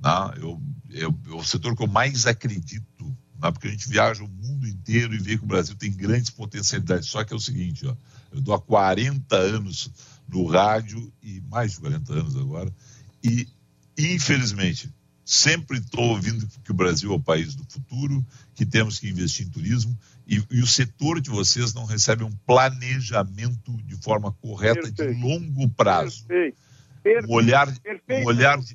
Né? 0.00 0.10
Eu, 0.38 0.60
eu, 0.90 1.16
é 1.28 1.34
o 1.34 1.44
setor 1.44 1.76
que 1.76 1.82
eu 1.84 1.86
mais 1.86 2.26
acredito, 2.26 3.16
né? 3.40 3.52
porque 3.52 3.68
a 3.68 3.70
gente 3.70 3.88
viaja 3.88 4.24
o 4.24 4.28
mundo 4.28 4.66
inteiro 4.66 5.14
e 5.14 5.18
vê 5.18 5.38
que 5.38 5.44
o 5.44 5.48
Brasil 5.48 5.76
tem 5.76 5.92
grandes 5.92 6.30
potencialidades. 6.30 7.08
Só 7.08 7.22
que 7.22 7.32
é 7.32 7.36
o 7.36 7.40
seguinte, 7.40 7.86
ó, 7.86 7.94
eu 8.32 8.40
dou 8.40 8.52
há 8.52 8.60
40 8.60 9.36
anos 9.36 9.92
no 10.28 10.44
rádio, 10.44 11.12
e 11.22 11.40
mais 11.42 11.72
de 11.72 11.78
40 11.78 12.12
anos 12.12 12.36
agora, 12.36 12.74
e 13.22 13.46
infelizmente 13.96 14.92
Sempre 15.28 15.78
estou 15.78 16.04
ouvindo 16.04 16.46
que 16.62 16.70
o 16.70 16.74
Brasil 16.74 17.10
é 17.10 17.16
o 17.16 17.20
país 17.20 17.56
do 17.56 17.64
futuro, 17.68 18.24
que 18.54 18.64
temos 18.64 19.00
que 19.00 19.08
investir 19.08 19.44
em 19.44 19.50
turismo 19.50 19.98
e, 20.24 20.40
e 20.52 20.60
o 20.60 20.66
setor 20.68 21.20
de 21.20 21.30
vocês 21.30 21.74
não 21.74 21.84
recebe 21.84 22.22
um 22.22 22.30
planejamento 22.46 23.72
de 23.82 23.96
forma 23.96 24.30
correta 24.30 24.82
Perfeito. 24.82 25.14
de 25.14 25.20
longo 25.20 25.68
prazo. 25.70 26.24
Perfeito. 26.26 26.56
Um 27.28 27.34
olhar, 27.34 27.68
um 28.08 28.24
olhar 28.24 28.58
de, 28.58 28.72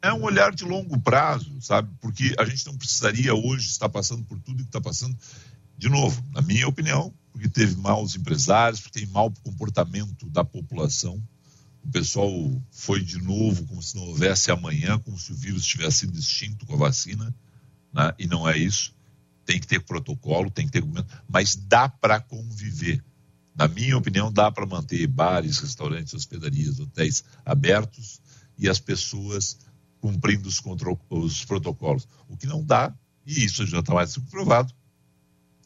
é 0.00 0.12
um 0.12 0.22
olhar 0.22 0.54
de 0.54 0.64
longo 0.64 0.96
prazo, 1.00 1.60
sabe? 1.60 1.90
Porque 2.00 2.36
a 2.38 2.44
gente 2.44 2.64
não 2.64 2.76
precisaria 2.76 3.34
hoje 3.34 3.68
estar 3.68 3.88
passando 3.88 4.24
por 4.24 4.38
tudo 4.38 4.62
que 4.62 4.68
está 4.68 4.80
passando. 4.80 5.16
De 5.76 5.88
novo, 5.88 6.22
na 6.32 6.40
minha 6.40 6.68
opinião, 6.68 7.12
porque 7.32 7.48
teve 7.48 7.74
maus 7.76 8.14
empresários, 8.14 8.80
porque 8.80 9.00
tem 9.00 9.08
mau 9.08 9.32
comportamento 9.42 10.30
da 10.30 10.44
população 10.44 11.20
o 11.84 11.90
pessoal 11.90 12.30
foi 12.70 13.02
de 13.02 13.18
novo 13.18 13.66
como 13.66 13.82
se 13.82 13.96
não 13.96 14.04
houvesse 14.04 14.50
amanhã, 14.50 14.98
como 14.98 15.18
se 15.18 15.32
o 15.32 15.34
vírus 15.34 15.64
tivesse 15.64 15.98
sido 15.98 16.18
extinto 16.18 16.66
com 16.66 16.74
a 16.74 16.78
vacina, 16.78 17.34
né? 17.92 18.12
e 18.18 18.26
não 18.26 18.48
é 18.48 18.56
isso. 18.56 18.94
Tem 19.44 19.58
que 19.58 19.66
ter 19.66 19.80
protocolo, 19.80 20.50
tem 20.50 20.66
que 20.66 20.72
ter 20.72 20.84
mas 21.28 21.56
dá 21.56 21.88
para 21.88 22.20
conviver. 22.20 23.02
Na 23.54 23.66
minha 23.66 23.96
opinião, 23.96 24.30
dá 24.30 24.52
para 24.52 24.66
manter 24.66 25.06
bares, 25.06 25.58
restaurantes, 25.58 26.14
hospedarias, 26.14 26.78
hotéis 26.78 27.24
abertos 27.44 28.20
e 28.56 28.68
as 28.68 28.78
pessoas 28.78 29.58
cumprindo 30.00 30.48
os, 30.48 30.60
os 31.10 31.44
protocolos. 31.44 32.06
O 32.28 32.36
que 32.36 32.46
não 32.46 32.62
dá, 32.62 32.94
e 33.26 33.44
isso 33.44 33.66
já 33.66 33.80
está 33.80 33.94
mais 33.94 34.16
provado, 34.30 34.72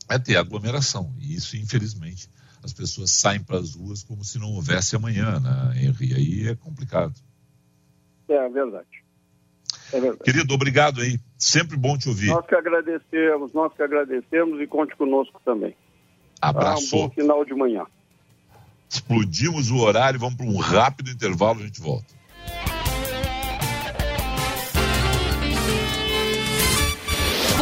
é 0.08 0.18
ter 0.18 0.36
aglomeração. 0.36 1.14
E 1.18 1.34
isso, 1.34 1.56
infelizmente, 1.56 2.30
as 2.62 2.72
pessoas 2.72 3.10
saem 3.10 3.42
para 3.42 3.58
as 3.58 3.74
ruas 3.74 4.02
como 4.02 4.24
se 4.24 4.38
não 4.38 4.52
houvesse 4.52 4.94
amanhã, 4.94 5.40
né, 5.40 5.82
Henri? 5.82 6.14
Aí 6.14 6.48
é 6.48 6.54
complicado. 6.54 7.14
É 8.28 8.48
verdade. 8.48 8.86
É 9.92 10.00
verdade. 10.00 10.22
Querido, 10.24 10.54
obrigado 10.54 11.00
aí. 11.00 11.18
Sempre 11.36 11.76
bom 11.76 11.98
te 11.98 12.08
ouvir. 12.08 12.28
Nós 12.28 12.46
que 12.46 12.54
agradecemos, 12.54 13.52
nós 13.52 13.72
que 13.74 13.82
agradecemos 13.82 14.60
e 14.60 14.66
conte 14.66 14.96
conosco 14.96 15.40
também. 15.44 15.76
Abraço. 16.40 16.94
Ah, 16.94 16.98
um 16.98 17.02
bom 17.02 17.10
final 17.10 17.44
de 17.44 17.54
manhã. 17.54 17.84
Explodimos 18.88 19.70
o 19.70 19.78
horário, 19.78 20.20
vamos 20.20 20.36
para 20.36 20.46
um 20.46 20.58
rápido 20.58 21.10
intervalo, 21.10 21.60
a 21.60 21.62
gente 21.62 21.80
volta. 21.80 22.14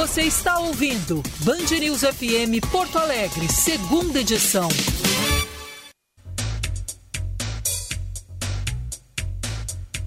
Você 0.01 0.23
está 0.23 0.59
ouvindo 0.59 1.23
Band 1.41 1.79
News 1.79 2.01
FM 2.01 2.67
Porto 2.73 2.97
Alegre, 2.97 3.47
segunda 3.53 4.21
edição. 4.21 4.67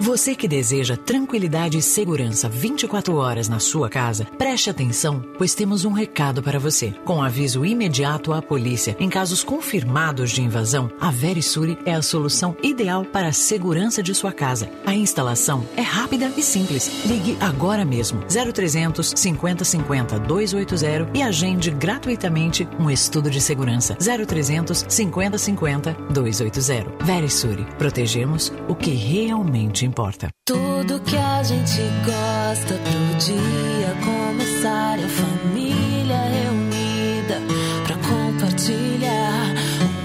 Você 0.00 0.34
que 0.34 0.48
deseja 0.48 0.96
tranquilidade 0.96 1.76
e 1.76 1.82
segurança 1.82 2.48
24 2.48 3.16
horas 3.16 3.50
na 3.50 3.58
sua 3.58 3.90
casa, 3.90 4.26
preste 4.38 4.70
atenção, 4.70 5.22
pois 5.36 5.54
temos 5.54 5.84
um 5.84 5.92
recado 5.92 6.42
para 6.42 6.58
você. 6.58 6.94
Com 7.04 7.22
aviso 7.22 7.66
imediato 7.66 8.32
à 8.32 8.40
polícia 8.40 8.96
em 8.98 9.10
casos 9.10 9.44
confirmados 9.44 10.30
de 10.30 10.40
invasão, 10.40 10.90
a 10.98 11.10
Verisuri 11.10 11.76
é 11.84 11.92
a 11.92 12.00
solução 12.00 12.56
ideal 12.62 13.04
para 13.04 13.28
a 13.28 13.32
segurança 13.32 14.02
de 14.02 14.14
sua 14.14 14.32
casa. 14.32 14.70
A 14.86 14.94
instalação 14.94 15.68
é 15.76 15.82
rápida 15.82 16.32
e 16.34 16.42
simples. 16.42 16.90
Ligue 17.04 17.36
agora 17.38 17.84
mesmo 17.84 18.22
0300 18.26 19.12
50 19.14 19.64
50 19.66 20.18
280 20.20 21.10
e 21.12 21.22
agende 21.22 21.70
gratuitamente 21.70 22.66
um 22.78 22.90
estudo 22.90 23.30
de 23.30 23.40
segurança 23.40 23.98
0300 24.00 24.86
50 24.88 25.36
50 25.36 25.92
280. 26.08 27.04
Verisuri, 27.04 27.66
protegemos 27.76 28.50
o 28.66 28.74
que 28.74 28.92
realmente 28.92 29.89
importa. 29.90 30.28
Tudo 30.46 31.00
que 31.00 31.16
a 31.16 31.42
gente 31.42 31.80
gosta 32.06 32.74
pro 32.74 33.18
dia 33.18 33.90
começar 34.04 34.96
a 34.98 35.08
família 35.08 36.20
reunida 36.36 37.40
pra 37.84 37.96
compartilhar. 37.96 39.54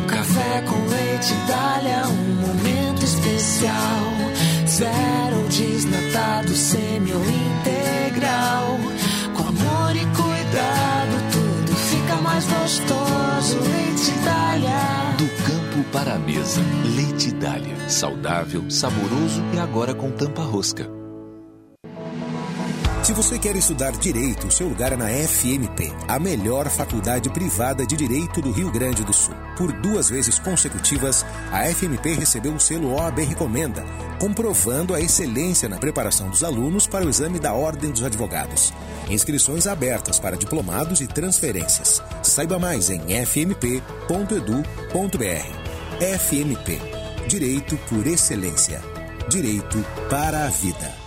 Um 0.01 0.07
café 0.07 0.63
com 0.67 0.79
leite 0.89 1.33
dália, 1.47 2.07
um 2.07 2.47
momento 2.47 3.03
especial. 3.03 4.05
Zero 4.67 5.47
desnatado, 5.49 6.49
semi 6.55 7.13
ou 7.13 7.21
integral. 7.21 8.79
Com 9.35 9.43
amor 9.43 9.95
e 9.95 10.05
cuidado, 10.19 11.15
tudo 11.31 11.75
fica 11.75 12.15
mais 12.21 12.43
gostoso. 12.45 13.59
Leite 13.59 14.11
dália. 14.25 14.94
Para 15.91 16.15
a 16.15 16.19
mesa. 16.19 16.61
Leite 16.95 17.31
Dália. 17.31 17.89
Saudável, 17.89 18.69
saboroso 18.69 19.41
e 19.53 19.59
agora 19.59 19.93
com 19.93 20.11
tampa 20.11 20.43
rosca. 20.43 20.89
Se 23.05 23.13
você 23.13 23.37
quer 23.37 23.55
estudar 23.55 23.91
direito, 23.91 24.51
seu 24.51 24.67
lugar 24.67 24.91
é 24.91 24.95
na 24.95 25.07
FMP, 25.09 25.93
a 26.07 26.17
melhor 26.17 26.67
faculdade 26.71 27.29
privada 27.29 27.85
de 27.85 27.95
direito 27.95 28.41
do 28.41 28.51
Rio 28.51 28.71
Grande 28.71 29.03
do 29.03 29.13
Sul. 29.13 29.35
Por 29.55 29.71
duas 29.73 30.09
vezes 30.09 30.39
consecutivas, 30.39 31.23
a 31.51 31.65
FMP 31.65 32.15
recebeu 32.15 32.55
o 32.55 32.59
selo 32.59 32.95
OAB 32.95 33.19
Recomenda, 33.19 33.85
comprovando 34.19 34.95
a 34.95 34.99
excelência 34.99 35.69
na 35.69 35.77
preparação 35.77 36.29
dos 36.29 36.43
alunos 36.43 36.87
para 36.87 37.05
o 37.05 37.09
exame 37.09 37.37
da 37.37 37.53
Ordem 37.53 37.91
dos 37.91 38.03
Advogados. 38.03 38.73
Inscrições 39.07 39.67
abertas 39.67 40.19
para 40.19 40.35
diplomados 40.35 40.99
e 40.99 41.05
transferências. 41.05 42.01
Saiba 42.23 42.57
mais 42.57 42.89
em 42.89 43.01
fmp.edu.br. 43.23 44.05
FMP 45.99 47.05
Direito 47.27 47.77
por 47.89 48.05
Excelência. 48.05 48.81
Direito 49.29 49.83
para 50.09 50.45
a 50.45 50.49
Vida. 50.49 51.04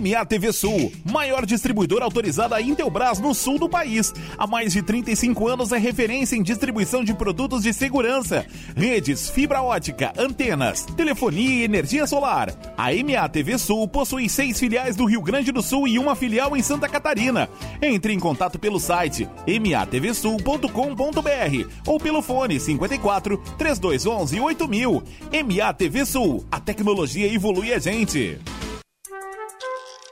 MA 0.00 0.24
TV 0.24 0.52
Sul, 0.52 0.92
maior 1.04 1.46
distribuidora 1.46 2.04
autorizada 2.04 2.60
Intelbras 2.60 3.20
no 3.20 3.32
sul 3.32 3.60
do 3.60 3.68
país. 3.68 4.12
Há 4.36 4.44
mais 4.44 4.72
de 4.72 4.82
35 4.82 5.46
anos 5.46 5.70
é 5.70 5.78
referência 5.78 6.34
em 6.34 6.42
distribuição 6.42 7.04
de 7.04 7.14
produtos 7.14 7.62
de 7.62 7.72
segurança, 7.72 8.44
redes, 8.76 9.30
fibra 9.30 9.62
ótica, 9.62 10.12
antenas, 10.18 10.84
telefonia 10.96 11.60
e 11.60 11.62
energia 11.62 12.08
solar. 12.08 12.52
A 12.76 12.88
MA 12.90 13.28
TV 13.28 13.56
Sul 13.56 13.86
possui 13.86 14.28
seis 14.28 14.58
filiais 14.58 14.96
do 14.96 15.04
Rio 15.04 15.22
Grande 15.22 15.52
do 15.52 15.62
Sul 15.62 15.86
e 15.86 15.96
uma 15.96 16.16
filial 16.16 16.56
em 16.56 16.62
Santa 16.62 16.88
Catarina. 16.88 17.48
Entre 17.80 18.12
em 18.12 18.18
contato 18.18 18.58
pelo 18.58 18.80
site 18.80 19.28
matvsul.com.br 19.46 20.70
ou 21.86 22.00
pelo 22.00 22.20
fone 22.20 22.58
54 22.58 23.38
3211 23.56 24.40
8000. 24.40 25.02
MA 25.44 25.72
TV 25.72 26.04
Sul, 26.04 26.44
a 26.50 26.58
tecnologia 26.58 27.32
evolui 27.32 27.72
a 27.72 27.78
gente. 27.78 28.40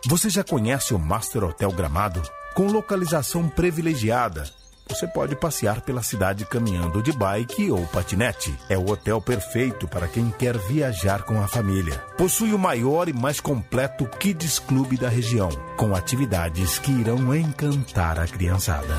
Você 0.07 0.29
já 0.29 0.43
conhece 0.43 0.93
o 0.93 0.99
Master 0.99 1.45
Hotel 1.45 1.71
Gramado? 1.71 2.23
Com 2.55 2.67
localização 2.67 3.49
privilegiada. 3.49 4.45
Você 4.89 5.07
pode 5.07 5.37
passear 5.37 5.81
pela 5.81 6.03
cidade 6.03 6.45
caminhando 6.45 7.01
de 7.01 7.13
bike 7.13 7.71
ou 7.71 7.87
patinete. 7.87 8.53
É 8.69 8.77
o 8.77 8.91
hotel 8.91 9.21
perfeito 9.21 9.87
para 9.87 10.09
quem 10.09 10.29
quer 10.31 10.59
viajar 10.59 11.23
com 11.23 11.41
a 11.41 11.47
família. 11.47 11.95
Possui 12.19 12.53
o 12.53 12.59
maior 12.59 13.09
e 13.09 13.13
mais 13.13 13.39
completo 13.39 14.05
Kids 14.19 14.59
Club 14.59 14.99
da 14.99 15.09
região, 15.09 15.51
com 15.77 15.95
atividades 15.95 16.81
que 16.81 16.91
irão 16.91 17.35
encantar 17.35 18.19
a 18.19 18.27
criançada. 18.27 18.99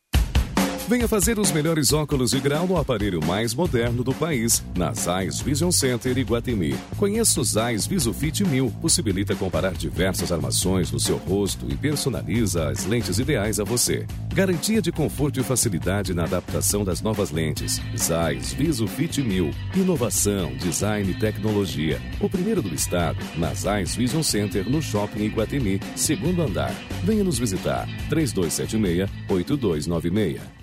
Venha 0.91 1.07
fazer 1.07 1.39
os 1.39 1.53
melhores 1.53 1.93
óculos 1.93 2.31
de 2.31 2.41
grau 2.41 2.67
no 2.67 2.75
aparelho 2.75 3.25
mais 3.25 3.53
moderno 3.53 4.03
do 4.03 4.13
país, 4.13 4.61
na 4.75 4.93
Zeiss 4.93 5.39
Vision 5.39 5.71
Center 5.71 6.17
Iguatemi. 6.17 6.75
Conheça 6.97 7.39
o 7.39 7.45
Zeiss 7.45 7.87
VisuFit 7.87 8.43
1000, 8.43 8.69
possibilita 8.81 9.33
comparar 9.33 9.71
diversas 9.71 10.33
armações 10.33 10.91
no 10.91 10.99
seu 10.99 11.15
rosto 11.15 11.65
e 11.69 11.77
personaliza 11.77 12.67
as 12.67 12.85
lentes 12.85 13.19
ideais 13.19 13.57
a 13.57 13.63
você. 13.63 14.05
Garantia 14.33 14.81
de 14.81 14.91
conforto 14.91 15.39
e 15.39 15.43
facilidade 15.43 16.13
na 16.13 16.25
adaptação 16.25 16.83
das 16.83 16.99
novas 16.99 17.31
lentes. 17.31 17.79
Zeiss 17.97 18.51
VisuFit 18.51 19.21
1000. 19.21 19.49
Inovação, 19.77 20.53
design 20.57 21.09
e 21.09 21.17
tecnologia. 21.17 22.01
O 22.19 22.29
primeiro 22.29 22.61
do 22.61 22.75
estado, 22.75 23.17
na 23.37 23.53
Zeiss 23.53 23.95
Vision 23.95 24.23
Center 24.23 24.69
no 24.69 24.81
Shopping 24.81 25.23
Iguatemi, 25.23 25.79
segundo 25.95 26.41
andar. 26.41 26.75
Venha 27.05 27.23
nos 27.23 27.39
visitar. 27.39 27.87
3276-8296. 28.09 30.60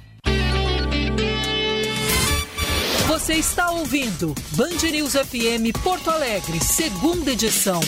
Você 3.28 3.34
está 3.34 3.70
ouvindo 3.72 4.34
Band 4.52 4.90
News 4.90 5.12
FM 5.12 5.76
Porto 5.84 6.10
Alegre, 6.10 6.64
segunda 6.64 7.30
edição. 7.30 7.78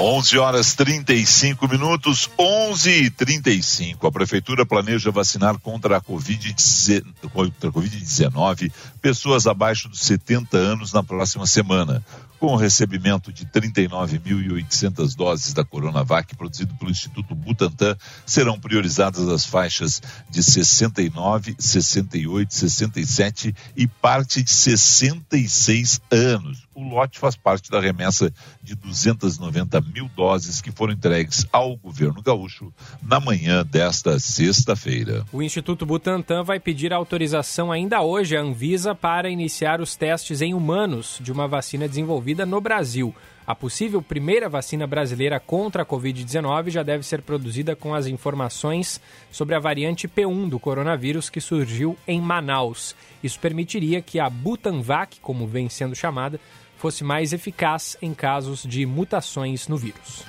Onze 0.00 0.36
horas 0.36 0.74
35 0.74 1.68
minutos, 1.68 2.28
11 2.36 2.90
e 2.90 3.08
35. 3.08 4.08
A 4.08 4.10
Prefeitura 4.10 4.66
planeja 4.66 5.12
vacinar 5.12 5.56
contra 5.60 5.98
a 5.98 6.02
Covid-19 6.02 8.72
pessoas 9.00 9.46
abaixo 9.46 9.88
dos 9.88 10.00
70 10.00 10.56
anos 10.56 10.92
na 10.92 11.04
próxima 11.04 11.46
semana 11.46 12.04
com 12.38 12.48
o 12.48 12.56
recebimento 12.56 13.32
de 13.32 13.46
39.800 13.46 15.16
doses 15.16 15.52
da 15.52 15.64
Coronavac 15.64 16.34
produzido 16.36 16.74
pelo 16.74 16.90
Instituto 16.90 17.34
Butantan, 17.34 17.96
serão 18.24 18.58
priorizadas 18.58 19.28
as 19.28 19.46
faixas 19.46 20.02
de 20.28 20.42
69, 20.42 21.56
68, 21.58 22.54
67 22.54 23.54
e 23.76 23.86
parte 23.86 24.42
de 24.42 24.50
66 24.50 26.00
anos. 26.10 26.66
O 26.74 26.82
lote 26.82 27.18
faz 27.18 27.34
parte 27.34 27.70
da 27.70 27.80
remessa 27.80 28.30
de 28.62 28.74
290 28.74 29.80
mil 29.80 30.10
doses 30.14 30.60
que 30.60 30.70
foram 30.70 30.92
entregues 30.92 31.46
ao 31.50 31.74
governo 31.76 32.22
gaúcho 32.22 32.72
na 33.02 33.18
manhã 33.18 33.64
desta 33.64 34.18
sexta-feira. 34.18 35.24
O 35.32 35.42
Instituto 35.42 35.86
Butantan 35.86 36.42
vai 36.42 36.60
pedir 36.60 36.92
autorização 36.92 37.72
ainda 37.72 38.02
hoje 38.02 38.36
à 38.36 38.40
Anvisa 38.42 38.94
para 38.94 39.30
iniciar 39.30 39.80
os 39.80 39.96
testes 39.96 40.42
em 40.42 40.52
humanos 40.52 41.18
de 41.20 41.32
uma 41.32 41.48
vacina 41.48 41.88
desenvolvida 41.88 42.25
desenvolvida 42.26 42.44
no 42.44 42.60
Brasil. 42.60 43.14
A 43.46 43.54
possível 43.54 44.02
primeira 44.02 44.48
vacina 44.48 44.86
brasileira 44.86 45.38
contra 45.38 45.82
a 45.82 45.86
Covid-19 45.86 46.70
já 46.70 46.82
deve 46.82 47.04
ser 47.04 47.22
produzida 47.22 47.76
com 47.76 47.94
as 47.94 48.06
informações 48.06 49.00
sobre 49.30 49.54
a 49.54 49.60
variante 49.60 50.08
P1 50.08 50.48
do 50.48 50.58
coronavírus 50.58 51.30
que 51.30 51.40
surgiu 51.40 51.96
em 52.08 52.20
Manaus. 52.20 52.96
Isso 53.22 53.38
permitiria 53.38 54.02
que 54.02 54.18
a 54.18 54.28
Butanvac, 54.28 55.20
como 55.20 55.46
vem 55.46 55.68
sendo 55.68 55.94
chamada, 55.94 56.40
fosse 56.76 57.04
mais 57.04 57.32
eficaz 57.32 57.96
em 58.02 58.12
casos 58.12 58.64
de 58.64 58.84
mutações 58.84 59.68
no 59.68 59.76
vírus. 59.76 60.24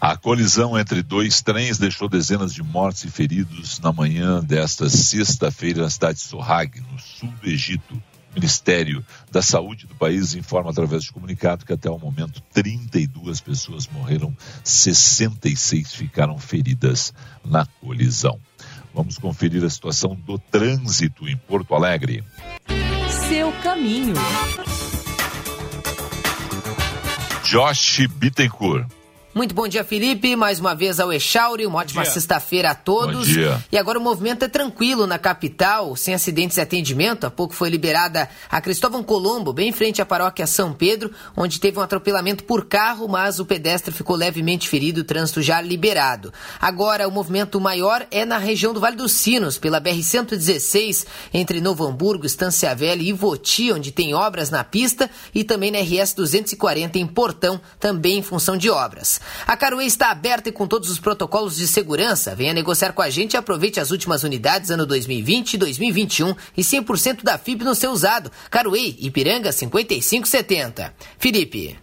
A 0.00 0.16
colisão 0.16 0.78
entre 0.78 1.02
dois 1.02 1.40
trens 1.40 1.78
deixou 1.78 2.08
dezenas 2.08 2.52
de 2.52 2.62
mortes 2.62 3.04
e 3.04 3.10
feridos 3.10 3.78
na 3.78 3.92
manhã 3.92 4.42
desta 4.42 4.90
sexta-feira 4.90 5.82
na 5.82 5.88
cidade 5.88 6.18
de 6.18 6.24
Sohag, 6.24 6.80
no 6.80 6.98
sul 6.98 7.32
do 7.40 7.48
Egito. 7.48 8.02
O 8.34 8.40
Ministério 8.40 9.04
da 9.30 9.40
Saúde 9.40 9.86
do 9.86 9.94
país 9.94 10.34
informa 10.34 10.70
através 10.70 11.04
de 11.04 11.12
comunicado 11.12 11.64
que 11.64 11.72
até 11.72 11.88
o 11.88 11.98
momento 11.98 12.42
32 12.52 13.40
pessoas 13.40 13.86
morreram, 13.86 14.36
66 14.64 15.94
ficaram 15.94 16.36
feridas 16.36 17.14
na 17.44 17.64
colisão. 17.80 18.40
Vamos 18.92 19.18
conferir 19.18 19.64
a 19.64 19.70
situação 19.70 20.16
do 20.16 20.36
trânsito 20.36 21.28
em 21.28 21.36
Porto 21.36 21.76
Alegre. 21.76 22.24
Seu 23.28 23.52
caminho. 23.62 24.14
Josh 27.44 28.08
Bittencourt. 28.16 29.03
Muito 29.34 29.52
bom 29.52 29.66
dia, 29.66 29.82
Felipe. 29.82 30.36
Mais 30.36 30.60
uma 30.60 30.76
vez 30.76 31.00
ao 31.00 31.12
Echauri. 31.12 31.66
Uma 31.66 31.80
ótima 31.80 32.04
sexta-feira 32.04 32.70
a 32.70 32.74
todos. 32.74 33.26
Bom 33.26 33.34
dia. 33.34 33.64
E 33.72 33.76
agora 33.76 33.98
o 33.98 34.02
movimento 34.02 34.44
é 34.44 34.48
tranquilo 34.48 35.08
na 35.08 35.18
capital, 35.18 35.96
sem 35.96 36.14
acidentes 36.14 36.56
e 36.56 36.60
atendimento. 36.60 37.26
Há 37.26 37.30
pouco 37.32 37.52
foi 37.52 37.68
liberada 37.68 38.28
a 38.48 38.60
Cristóvão 38.60 39.02
Colombo, 39.02 39.52
bem 39.52 39.70
em 39.70 39.72
frente 39.72 40.00
à 40.00 40.06
paróquia 40.06 40.46
São 40.46 40.72
Pedro, 40.72 41.10
onde 41.36 41.58
teve 41.58 41.76
um 41.80 41.82
atropelamento 41.82 42.44
por 42.44 42.66
carro, 42.66 43.08
mas 43.08 43.40
o 43.40 43.44
pedestre 43.44 43.92
ficou 43.92 44.14
levemente 44.14 44.68
ferido, 44.68 45.00
o 45.00 45.04
trânsito 45.04 45.42
já 45.42 45.60
liberado. 45.60 46.32
Agora 46.60 47.08
o 47.08 47.10
movimento 47.10 47.60
maior 47.60 48.06
é 48.12 48.24
na 48.24 48.38
região 48.38 48.72
do 48.72 48.78
Vale 48.78 48.94
dos 48.94 49.10
Sinos, 49.10 49.58
pela 49.58 49.80
BR-116, 49.80 51.06
entre 51.32 51.60
Novo 51.60 51.84
Hamburgo, 51.84 52.24
Estância 52.24 52.72
Velha 52.72 53.02
e 53.02 53.08
Ivoti, 53.08 53.72
onde 53.72 53.90
tem 53.90 54.14
obras 54.14 54.48
na 54.48 54.62
pista, 54.62 55.10
e 55.34 55.42
também 55.42 55.72
na 55.72 55.80
RS 55.80 56.14
240 56.14 57.00
em 57.00 57.06
Portão, 57.08 57.60
também 57.80 58.18
em 58.18 58.22
função 58.22 58.56
de 58.56 58.70
obras. 58.70 59.23
A 59.46 59.56
Caruê 59.56 59.84
está 59.84 60.10
aberta 60.10 60.48
e 60.48 60.52
com 60.52 60.66
todos 60.66 60.90
os 60.90 60.98
protocolos 60.98 61.56
de 61.56 61.66
segurança. 61.66 62.34
Venha 62.34 62.54
negociar 62.54 62.92
com 62.92 63.02
a 63.02 63.10
gente 63.10 63.34
e 63.34 63.36
aproveite 63.36 63.80
as 63.80 63.90
últimas 63.90 64.22
unidades 64.24 64.70
ano 64.70 64.86
2020 64.86 65.54
e 65.54 65.58
2021 65.58 66.34
e 66.56 66.62
100% 66.62 67.22
da 67.22 67.38
FIP 67.38 67.64
no 67.64 67.74
seu 67.74 67.90
usado. 67.90 68.30
Caruê, 68.50 68.96
Ipiranga 68.98 69.52
5570. 69.52 70.94
Felipe. 71.18 71.76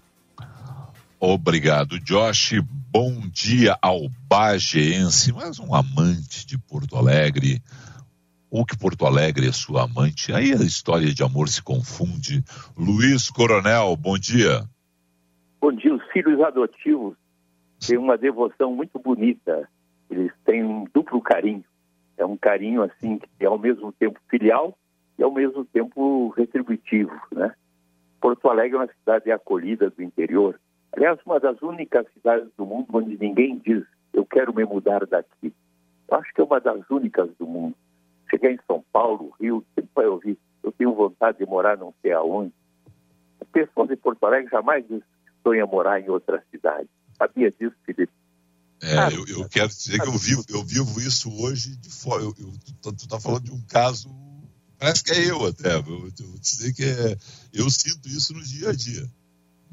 Obrigado, 1.23 1.99
Josh. 1.99 2.53
Bom 2.91 3.21
dia 3.31 3.77
ao 3.79 4.09
bageense, 4.27 5.31
mas 5.31 5.59
um 5.59 5.75
amante 5.75 6.47
de 6.47 6.57
Porto 6.57 6.97
Alegre. 6.97 7.61
Ou 8.49 8.65
que 8.65 8.75
Porto 8.75 9.05
Alegre 9.05 9.47
é 9.47 9.51
sua 9.51 9.83
amante. 9.83 10.33
Aí 10.33 10.51
a 10.51 10.63
história 10.63 11.13
de 11.13 11.23
amor 11.23 11.47
se 11.47 11.61
confunde. 11.61 12.43
Luiz 12.75 13.29
Coronel, 13.29 13.95
bom 13.95 14.17
dia. 14.17 14.67
Bom 15.61 15.71
dia, 15.71 15.93
os 15.93 16.01
filhos 16.11 16.41
adotivos 16.41 17.20
têm 17.85 17.97
uma 17.97 18.17
devoção 18.17 18.73
muito 18.73 18.97
bonita. 18.99 19.69
Eles 20.09 20.31
têm 20.45 20.63
um 20.63 20.85
duplo 20.93 21.21
carinho. 21.21 21.63
É 22.17 22.25
um 22.25 22.37
carinho 22.37 22.83
assim 22.83 23.17
que 23.17 23.27
é 23.39 23.45
ao 23.45 23.57
mesmo 23.57 23.91
tempo 23.91 24.19
filial 24.29 24.77
e 25.17 25.23
ao 25.23 25.31
mesmo 25.31 25.65
tempo 25.65 26.29
retributivo, 26.29 27.13
né? 27.31 27.53
Porto 28.19 28.49
Alegre 28.49 28.77
é 28.77 28.79
uma 28.79 28.87
cidade 28.87 29.31
acolhida 29.31 29.89
do 29.89 30.03
interior. 30.03 30.59
Aliás, 30.91 31.19
uma 31.25 31.39
das 31.39 31.59
únicas 31.61 32.05
cidades 32.13 32.49
do 32.55 32.65
mundo 32.65 32.87
onde 32.93 33.17
ninguém 33.17 33.57
diz 33.57 33.83
eu 34.13 34.25
quero 34.25 34.53
me 34.53 34.63
mudar 34.65 35.05
daqui. 35.05 35.53
Eu 36.09 36.17
acho 36.17 36.33
que 36.33 36.41
é 36.41 36.43
uma 36.43 36.59
das 36.59 36.87
únicas 36.89 37.29
do 37.39 37.47
mundo. 37.47 37.75
Chegar 38.29 38.51
em 38.51 38.59
São 38.67 38.83
Paulo, 38.91 39.33
Rio, 39.39 39.65
sempre 39.75 39.91
vai 39.95 40.05
ouvir 40.05 40.37
eu 40.63 40.71
tenho 40.71 40.93
vontade 40.93 41.39
de 41.39 41.45
morar 41.45 41.77
não 41.77 41.93
sei 42.01 42.11
aonde. 42.11 42.53
A 43.39 43.45
pessoa 43.45 43.87
de 43.87 43.95
Porto 43.95 44.23
Alegre 44.25 44.49
jamais 44.49 44.87
diz 44.87 44.99
que 44.99 45.31
sonha 45.43 45.65
morar 45.65 45.99
em 45.99 46.09
outra 46.09 46.43
cidade. 46.51 46.87
Sabia 47.21 47.51
disso, 47.51 47.75
Felipe? 47.85 48.11
É, 48.81 49.13
eu, 49.13 49.27
eu, 49.27 49.47
quero 49.47 49.67
dizer 49.67 50.01
que 50.01 50.07
eu 50.07 50.17
vivo, 50.17 50.43
eu 50.49 50.63
vivo 50.63 50.99
isso 50.99 51.31
hoje 51.39 51.75
de 51.75 51.89
fora. 51.89 52.23
Eu, 52.23 52.33
eu, 52.39 52.51
tu, 52.81 52.91
tu 52.93 53.07
tá 53.07 53.19
falando 53.19 53.43
de 53.43 53.51
um 53.51 53.61
caso, 53.67 54.09
parece 54.79 55.03
que 55.03 55.11
é 55.11 55.29
eu 55.29 55.45
até. 55.45 55.75
Eu, 55.75 55.83
vou 55.83 56.09
dizer 56.39 56.73
que 56.73 56.83
é, 56.83 57.15
eu 57.53 57.69
sinto 57.69 58.09
isso 58.09 58.33
no 58.33 58.41
dia 58.41 58.69
a 58.69 58.73
dia. 58.73 59.03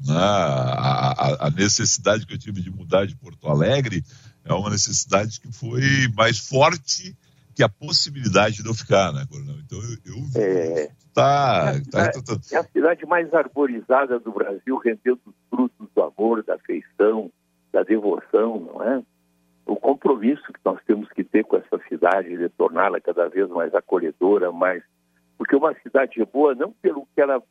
Né? 0.05 0.13
A, 0.15 1.47
a, 1.47 1.49
necessidade 1.49 2.27
que 2.27 2.35
eu 2.35 2.37
tive 2.37 2.61
de 2.61 2.69
mudar 2.69 3.07
de 3.07 3.15
Porto 3.15 3.47
Alegre 3.47 4.03
é 4.45 4.53
uma 4.53 4.69
necessidade 4.69 5.41
que 5.41 5.51
foi 5.51 5.81
mais 6.15 6.37
forte 6.37 7.17
que 7.55 7.63
a 7.63 7.67
possibilidade 7.67 8.61
de 8.61 8.69
eu 8.69 8.75
ficar, 8.75 9.11
né, 9.11 9.25
Coronel? 9.27 9.57
Então 9.65 9.79
eu, 9.81 9.97
eu. 10.05 10.41
É, 10.41 10.91
tá, 11.13 11.73
é, 11.75 11.81
tá, 11.91 12.03
a, 12.03 12.11
tá, 12.11 12.21
tá, 12.21 12.39
é 12.51 12.57
a 12.57 12.63
cidade 12.63 13.05
mais 13.07 13.33
arborizada 13.33 14.19
do 14.19 14.31
Brasil, 14.31 14.77
rendendo 14.77 15.19
os 15.25 15.35
frutos 15.49 15.89
do 15.93 16.01
amor, 16.03 16.43
da 16.43 16.53
afeição, 16.55 17.31
da 17.71 17.83
devoção, 17.83 18.59
não 18.59 18.83
é? 18.83 19.03
O 19.65 19.75
compromisso 19.75 20.43
que 20.51 20.59
nós 20.65 20.79
temos 20.85 21.07
que 21.09 21.23
ter 21.23 21.43
com 21.43 21.57
essa 21.57 21.79
cidade 21.87 22.35
de 22.35 22.49
torná-la 22.49 22.99
cada 22.99 23.27
vez 23.29 23.47
mais 23.49 23.73
acolhedora, 23.73 24.51
mais 24.51 24.83
porque 25.37 25.55
uma 25.55 25.73
cidade 25.75 26.21
é 26.21 26.25
boa 26.25 26.53
não 26.55 26.71
pelo 26.73 27.07
que 27.13 27.21
ela 27.21 27.41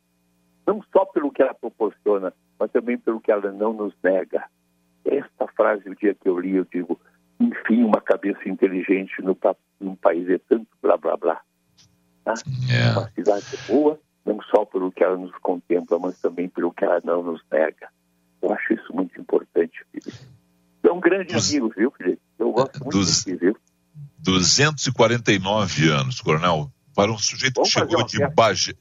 não 0.66 0.82
só 0.92 1.06
pelo 1.06 1.32
que 1.32 1.40
ela 1.40 1.54
proporciona, 1.54 2.34
mas 2.58 2.70
também 2.70 2.98
pelo 2.98 3.20
que 3.20 3.32
ela 3.32 3.50
não 3.52 3.72
nos 3.72 3.94
nega. 4.02 4.44
Esta 5.02 5.46
frase, 5.56 5.88
o 5.88 5.96
dia 5.96 6.14
que 6.14 6.28
eu 6.28 6.38
li, 6.38 6.56
eu 6.56 6.66
digo, 6.70 7.00
enfim, 7.40 7.84
uma 7.84 8.02
cabeça 8.02 8.46
inteligente 8.46 9.22
no, 9.22 9.34
num 9.80 9.96
país 9.96 10.28
é 10.28 10.38
tanto 10.38 10.68
blá 10.82 10.98
blá 10.98 11.16
blá. 11.16 11.40
Tá? 12.22 12.34
É. 12.70 12.98
Uma 12.98 13.08
cidade 13.12 13.46
boa, 13.66 13.98
não 14.26 14.42
só 14.42 14.66
pelo 14.66 14.92
que 14.92 15.02
ela 15.02 15.16
nos 15.16 15.34
contempla, 15.38 15.98
mas 15.98 16.20
também 16.20 16.50
pelo 16.50 16.72
que 16.72 16.84
ela 16.84 17.00
não 17.02 17.22
nos 17.22 17.42
nega. 17.50 17.88
Eu 18.42 18.52
acho 18.52 18.72
isso 18.74 18.92
muito 18.94 19.20
importante, 19.20 19.72
Felipe. 19.90 20.12
É 20.82 20.92
um 20.92 21.00
grande 21.00 21.34
Dos- 21.34 21.50
amigo, 21.50 21.72
viu, 21.76 21.90
Felipe? 21.90 22.20
Eu 22.38 22.52
gosto 22.52 22.78
muito 22.80 22.98
Dos- 22.98 23.24
de 23.24 23.34
viu? 23.34 23.56
249 24.18 25.90
anos, 25.90 26.20
Coronel, 26.20 26.70
para 26.94 27.10
um 27.12 27.18
sujeito 27.18 27.54
Vamos 27.56 27.72
que 27.72 27.80
chegou 27.80 28.02
de. 28.04 28.26
Bagé. 28.34 28.74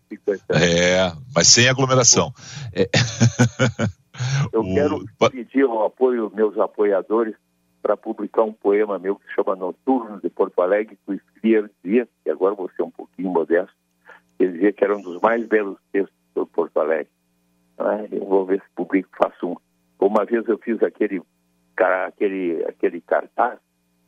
É, 0.50 1.12
mas 1.34 1.48
sem 1.48 1.68
aglomeração. 1.70 2.34
É. 2.74 2.90
Eu 4.52 4.62
O- 4.62 4.74
quero 4.74 5.06
pedir 5.32 5.64
o 5.66 5.84
apoio 5.84 6.24
aos 6.26 6.34
meus 6.34 6.58
apoiadores 6.58 7.36
para 7.84 7.96
publicar 7.96 8.42
um 8.44 8.52
poema 8.54 8.98
meu 8.98 9.16
que 9.16 9.32
chama 9.36 9.56
Noturno 9.56 10.20
de 10.20 10.30
Porto 10.30 10.60
Alegre, 10.60 10.96
que 11.06 11.12
eu 11.12 11.16
escrevi 11.16 11.52
eu 11.54 11.70
dizia, 11.84 12.08
e 12.26 12.30
agora 12.32 12.56
vou 12.56 12.70
ser 12.76 12.82
um 12.82 12.90
pouquinho 12.90 13.30
modesto, 13.30 13.72
ele 14.40 14.54
dizia 14.54 14.74
que 14.74 14.84
era 14.84 14.98
um 14.98 15.02
dos 15.02 15.22
mais 15.22 15.48
belos 15.48 15.78
textos 15.92 16.16
sobre 16.34 16.52
Porto 16.52 16.78
Alegre. 16.80 17.08
Ah, 17.78 18.06
eu 18.12 18.26
vou 18.26 18.46
ver 18.46 18.62
se 18.62 18.70
publico, 18.76 19.10
faço 19.18 19.48
um. 19.48 19.56
Uma 20.00 20.26
vez 20.26 20.48
eu 20.48 20.58
fiz 20.58 20.82
aquele, 20.82 21.22
aquele, 21.78 22.64
aquele 22.66 23.02
cartaz 23.02 23.60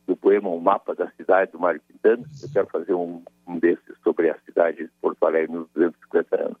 do 0.06 0.16
poema 0.16 0.48
Um 0.48 0.60
Mapa 0.60 0.94
da 0.94 1.10
Cidade 1.12 1.52
do 1.52 1.58
Mário 1.58 1.80
Quintana, 1.86 2.24
eu 2.42 2.48
quero 2.52 2.66
fazer 2.68 2.94
um, 2.94 3.22
um 3.46 3.58
desses 3.58 3.96
sobre 4.02 4.30
a 4.30 4.38
cidade 4.44 4.84
de 4.84 4.90
Porto 5.00 5.24
Alegre 5.24 5.54
nos 5.54 5.68
250 5.74 6.36
anos. 6.36 6.58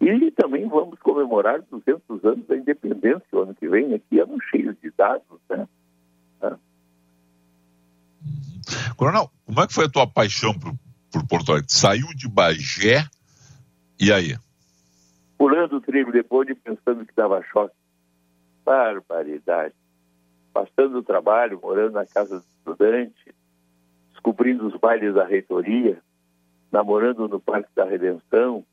E 0.00 0.30
também 0.32 0.68
vamos 0.68 0.98
comemorar 1.00 1.62
200 1.62 2.24
anos 2.24 2.46
da 2.46 2.56
independência 2.56 3.24
o 3.32 3.40
ano 3.40 3.54
que 3.54 3.68
vem, 3.68 3.94
aqui 3.94 4.18
ano 4.18 4.38
cheio 4.50 4.74
de 4.74 4.90
dados, 4.90 5.40
né? 5.48 5.66
Coronel, 8.96 9.30
como 9.46 9.60
é 9.60 9.66
que 9.66 9.72
foi 9.72 9.86
a 9.86 9.88
tua 9.88 10.06
paixão 10.06 10.52
por, 10.58 10.74
por 11.12 11.26
Porto 11.26 11.52
Alegre? 11.52 11.70
Saiu 11.70 12.08
de 12.14 12.28
Bagé 12.28 13.06
e 13.98 14.12
aí? 14.12 14.36
Pulando 15.38 15.76
o 15.76 15.80
trilho 15.80 16.10
depois 16.10 16.48
de 16.48 16.54
pensando 16.56 17.06
que 17.06 17.14
dava 17.14 17.40
choque. 17.44 17.74
Barbaridade. 18.64 19.74
Passando 20.52 20.98
o 20.98 21.02
trabalho, 21.02 21.60
morando 21.62 21.92
na 21.92 22.04
casa 22.04 22.40
do 22.40 22.44
estudante, 22.44 23.34
descobrindo 24.10 24.66
os 24.66 24.74
bailes 24.76 25.14
da 25.14 25.24
reitoria, 25.24 26.02
namorando 26.72 27.28
no 27.28 27.38
Parque 27.38 27.70
da 27.74 27.84
Redenção, 27.84 28.64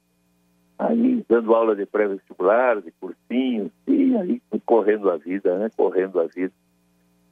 aí 0.79 1.23
dando 1.29 1.53
aula 1.53 1.75
de 1.75 1.85
pré-vestibular, 1.85 2.81
de 2.81 2.91
cursinhos, 2.91 3.71
e 3.87 4.17
aí 4.17 4.41
correndo 4.65 5.11
a 5.11 5.17
vida, 5.17 5.57
né? 5.59 5.69
Correndo 5.77 6.19
a 6.19 6.25
vida. 6.25 6.53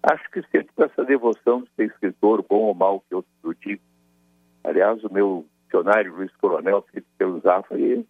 Acho 0.04 0.30
que 0.30 0.42
sempre 0.44 0.70
com 0.76 0.84
essa 0.84 1.04
devoção 1.04 1.64
de 1.64 1.70
ser 1.76 1.86
escritor, 1.86 2.46
bom 2.48 2.66
ou 2.66 2.76
mal, 2.76 3.00
que 3.00 3.16
eu, 3.16 3.26
digo. 3.60 3.82
Aliás, 4.64 5.04
o 5.04 5.12
meu 5.12 5.46
dicionário, 5.64 6.16
Luiz 6.16 6.32
Coronel, 6.36 6.86
feito 6.92 7.08
pelo 7.18 7.40
Zafari, 7.40 8.06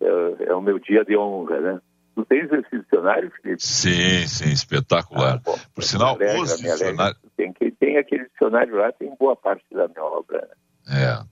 é, 0.00 0.44
é 0.50 0.54
o 0.54 0.60
meu 0.60 0.78
dia 0.78 1.04
de 1.04 1.16
honra, 1.16 1.60
né? 1.60 1.80
Tu 2.14 2.24
tens 2.26 2.50
esse 2.52 2.78
dicionário, 2.78 3.30
Felipe? 3.42 3.60
Sim, 3.62 4.26
sim, 4.28 4.50
espetacular. 4.52 5.40
Por 5.74 5.82
sinal, 5.82 6.14
alegra, 6.14 6.40
os 6.40 6.56
dicionários. 6.58 7.18
Tem, 7.36 7.52
que, 7.52 7.72
tem 7.72 7.96
aquele 7.98 8.28
dicionário 8.28 8.76
lá, 8.76 8.92
tem 8.92 9.12
boa 9.18 9.34
parte 9.34 9.64
da 9.72 9.88
minha 9.88 10.04
obra. 10.04 10.48
né? 10.86 11.02
É. 11.02 11.24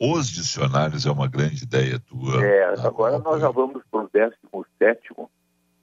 os 0.00 0.28
dicionários 0.30 1.04
é 1.04 1.10
uma 1.10 1.28
grande 1.28 1.64
ideia 1.64 1.98
tua. 2.00 2.42
É, 2.44 2.64
agora 2.86 3.18
nós 3.18 3.40
já 3.42 3.50
vamos 3.50 3.82
para 3.90 4.04
o 4.04 4.08
17, 4.10 5.00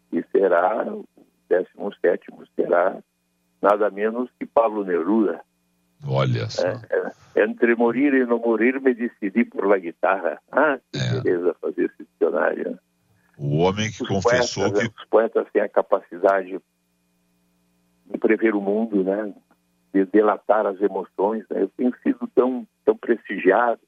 que 0.09 0.25
será, 0.32 0.84
o 0.91 1.05
17 1.47 2.25
será 2.55 2.97
nada 3.61 3.89
menos 3.91 4.30
que 4.39 4.47
Pablo 4.47 4.84
Neruda. 4.84 5.41
Olha 6.07 6.49
só. 6.49 6.65
É, 6.65 6.80
é, 7.36 7.43
entre 7.43 7.75
morir 7.75 8.13
e 8.13 8.25
não 8.25 8.39
morir, 8.39 8.80
me 8.82 8.93
decidi 8.93 9.43
por 9.45 9.67
la 9.67 9.77
guitarra. 9.77 10.39
Ah, 10.51 10.80
que 10.91 10.97
É. 10.97 11.21
beleza 11.21 11.55
fazer 11.61 11.93
O 13.38 13.57
homem 13.59 13.91
que 13.91 14.03
Os 14.03 14.09
confessou 14.09 14.63
poetas, 14.63 14.88
que. 14.89 15.01
Os 15.01 15.09
poetas 15.09 15.47
têm 15.51 15.61
a 15.61 15.69
capacidade 15.69 16.59
de 18.05 18.17
prever 18.17 18.53
o 18.53 18.61
mundo, 18.61 19.03
né? 19.03 19.34
De 19.93 20.05
delatar 20.05 20.65
as 20.65 20.80
emoções. 20.82 21.45
Né? 21.49 21.63
Eu 21.63 21.69
tenho 21.69 21.95
sido 22.03 22.27
tão, 22.36 22.67
tão 22.84 22.97
prestigiado. 22.97 23.80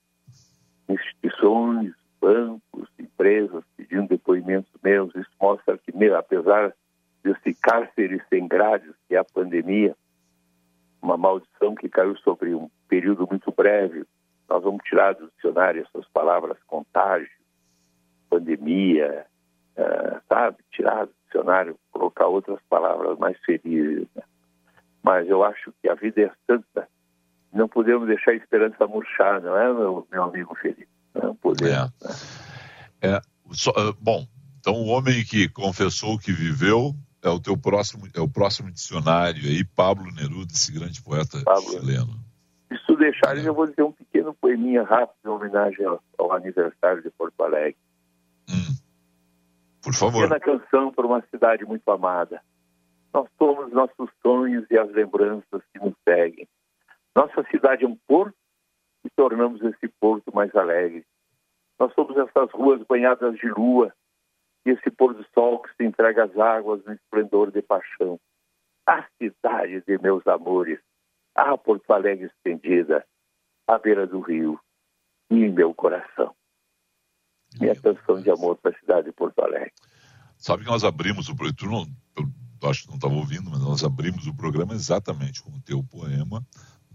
Instituições, 0.87 1.93
bancos, 2.19 2.87
empresas 2.99 3.63
pedindo 3.75 4.07
depoimentos 4.07 4.71
meus. 4.83 5.13
Isso 5.15 5.29
mostra 5.41 5.77
que, 5.77 5.95
meu, 5.95 6.15
apesar 6.17 6.73
desse 7.23 7.53
cárcere 7.53 8.21
sem 8.29 8.47
grades, 8.47 8.93
que 9.07 9.15
é 9.15 9.19
a 9.19 9.23
pandemia, 9.23 9.95
uma 11.01 11.17
maldição 11.17 11.75
que 11.75 11.89
caiu 11.89 12.15
sobre 12.17 12.53
um 12.53 12.69
período 12.87 13.27
muito 13.29 13.51
breve, 13.51 14.05
nós 14.49 14.63
vamos 14.63 14.83
tirar 14.83 15.13
do 15.13 15.31
dicionário 15.35 15.83
essas 15.83 16.07
palavras 16.09 16.57
contágio, 16.67 17.40
pandemia, 18.31 19.25
eh, 19.75 20.17
sabe? 20.27 20.57
Tirar 20.71 21.05
do 21.05 21.11
dicionário, 21.25 21.77
colocar 21.91 22.25
outras 22.27 22.59
palavras 22.69 23.17
mais 23.19 23.37
felizes. 23.45 24.07
né? 24.15 24.23
Mas 25.03 25.27
eu 25.27 25.43
acho 25.43 25.71
que 25.81 25.89
a 25.89 25.93
vida 25.95 26.21
é 26.21 26.31
santa. 26.49 26.87
Não 27.53 27.67
podemos 27.67 28.07
deixar 28.07 28.31
a 28.31 28.35
esperança 28.35 28.87
murchar, 28.87 29.41
não 29.41 29.55
é, 29.57 29.65
meu, 29.73 30.07
meu 30.11 30.23
amigo 30.23 30.55
Felipe? 30.55 30.87
Não 31.13 31.35
podemos. 31.35 31.91
É, 33.01 33.19
só- 33.51 33.73
ah, 33.75 33.93
bom, 33.99 34.25
então 34.59 34.73
o 34.75 34.87
homem 34.87 35.23
que 35.25 35.49
confessou 35.49 36.17
que 36.17 36.31
viveu 36.31 36.93
é 37.21 37.29
o 37.29 37.39
teu 37.39 37.57
próximo, 37.57 38.07
é 38.15 38.21
o 38.21 38.29
próximo 38.29 38.71
dicionário 38.71 39.41
aí, 39.43 39.63
Pablo 39.65 40.11
Neruda, 40.13 40.53
esse 40.53 40.71
grande 40.71 41.01
poeta 41.03 41.41
Pablo. 41.43 41.63
chileno. 41.71 42.13
Se 42.69 42.77
tu 42.87 42.95
deixares, 42.95 43.45
eu 43.45 43.53
vou 43.53 43.67
dizer 43.67 43.83
um 43.83 43.91
pequeno 43.91 44.33
poeminha 44.33 44.83
rápido 44.83 45.17
em 45.25 45.29
homenagem 45.29 45.85
ao, 45.85 46.01
ao 46.17 46.31
aniversário 46.33 47.03
de 47.03 47.09
Porto 47.11 47.41
Alegre. 47.43 47.75
Por 49.83 49.93
favor. 49.93 50.29
Pequena 50.29 50.39
canção 50.39 50.91
para 50.91 51.05
uma 51.05 51.21
cidade 51.23 51.65
muito 51.65 51.89
amada. 51.89 52.41
Nós 53.13 53.27
somos 53.37 53.71
nossos 53.73 54.09
sonhos 54.21 54.65
e 54.69 54.77
as 54.77 54.89
lembranças 54.91 55.61
que 55.73 55.79
nos 55.79 55.93
seguem. 56.07 56.47
Nossa 57.15 57.43
cidade 57.49 57.83
é 57.83 57.87
um 57.87 57.97
porto 58.07 58.35
e 59.03 59.09
tornamos 59.09 59.61
esse 59.61 59.87
porto 59.99 60.33
mais 60.33 60.55
alegre. 60.55 61.05
Nós 61.79 61.93
somos 61.93 62.15
essas 62.15 62.51
ruas 62.51 62.81
banhadas 62.83 63.35
de 63.37 63.47
lua 63.49 63.93
e 64.65 64.69
esse 64.69 64.89
pôr 64.91 65.13
do 65.13 65.25
sol 65.33 65.59
que 65.59 65.75
se 65.75 65.83
entrega 65.83 66.25
às 66.25 66.37
águas 66.37 66.83
no 66.85 66.93
esplendor 66.93 67.51
de 67.51 67.61
paixão. 67.61 68.19
A 68.87 69.05
cidade 69.17 69.81
de 69.85 69.97
meus 69.97 70.25
amores, 70.27 70.79
a 71.35 71.57
Porto 71.57 71.91
Alegre 71.91 72.27
estendida, 72.27 73.05
à 73.67 73.77
beira 73.77 74.05
do 74.05 74.19
rio 74.19 74.59
e 75.29 75.35
em 75.35 75.51
meu 75.51 75.73
coração. 75.73 76.35
Minha 77.59 77.75
canção 77.75 78.21
de 78.21 78.29
amor 78.31 78.57
para 78.57 78.71
a 78.71 78.79
cidade 78.79 79.07
de 79.07 79.11
Porto 79.13 79.39
Alegre. 79.39 79.71
Sabe 80.37 80.63
que 80.63 80.69
nós 80.69 80.83
abrimos 80.83 81.29
o 81.29 81.35
programa, 81.35 81.85
eu 82.17 82.69
acho 82.69 82.83
que 82.83 82.87
não 82.89 82.95
estava 82.95 83.13
ouvindo, 83.13 83.49
mas 83.49 83.59
nós 83.61 83.83
abrimos 83.83 84.25
o 84.27 84.33
programa 84.35 84.73
exatamente 84.73 85.41
com 85.43 85.51
o 85.51 85.61
teu 85.61 85.83
poema, 85.83 86.43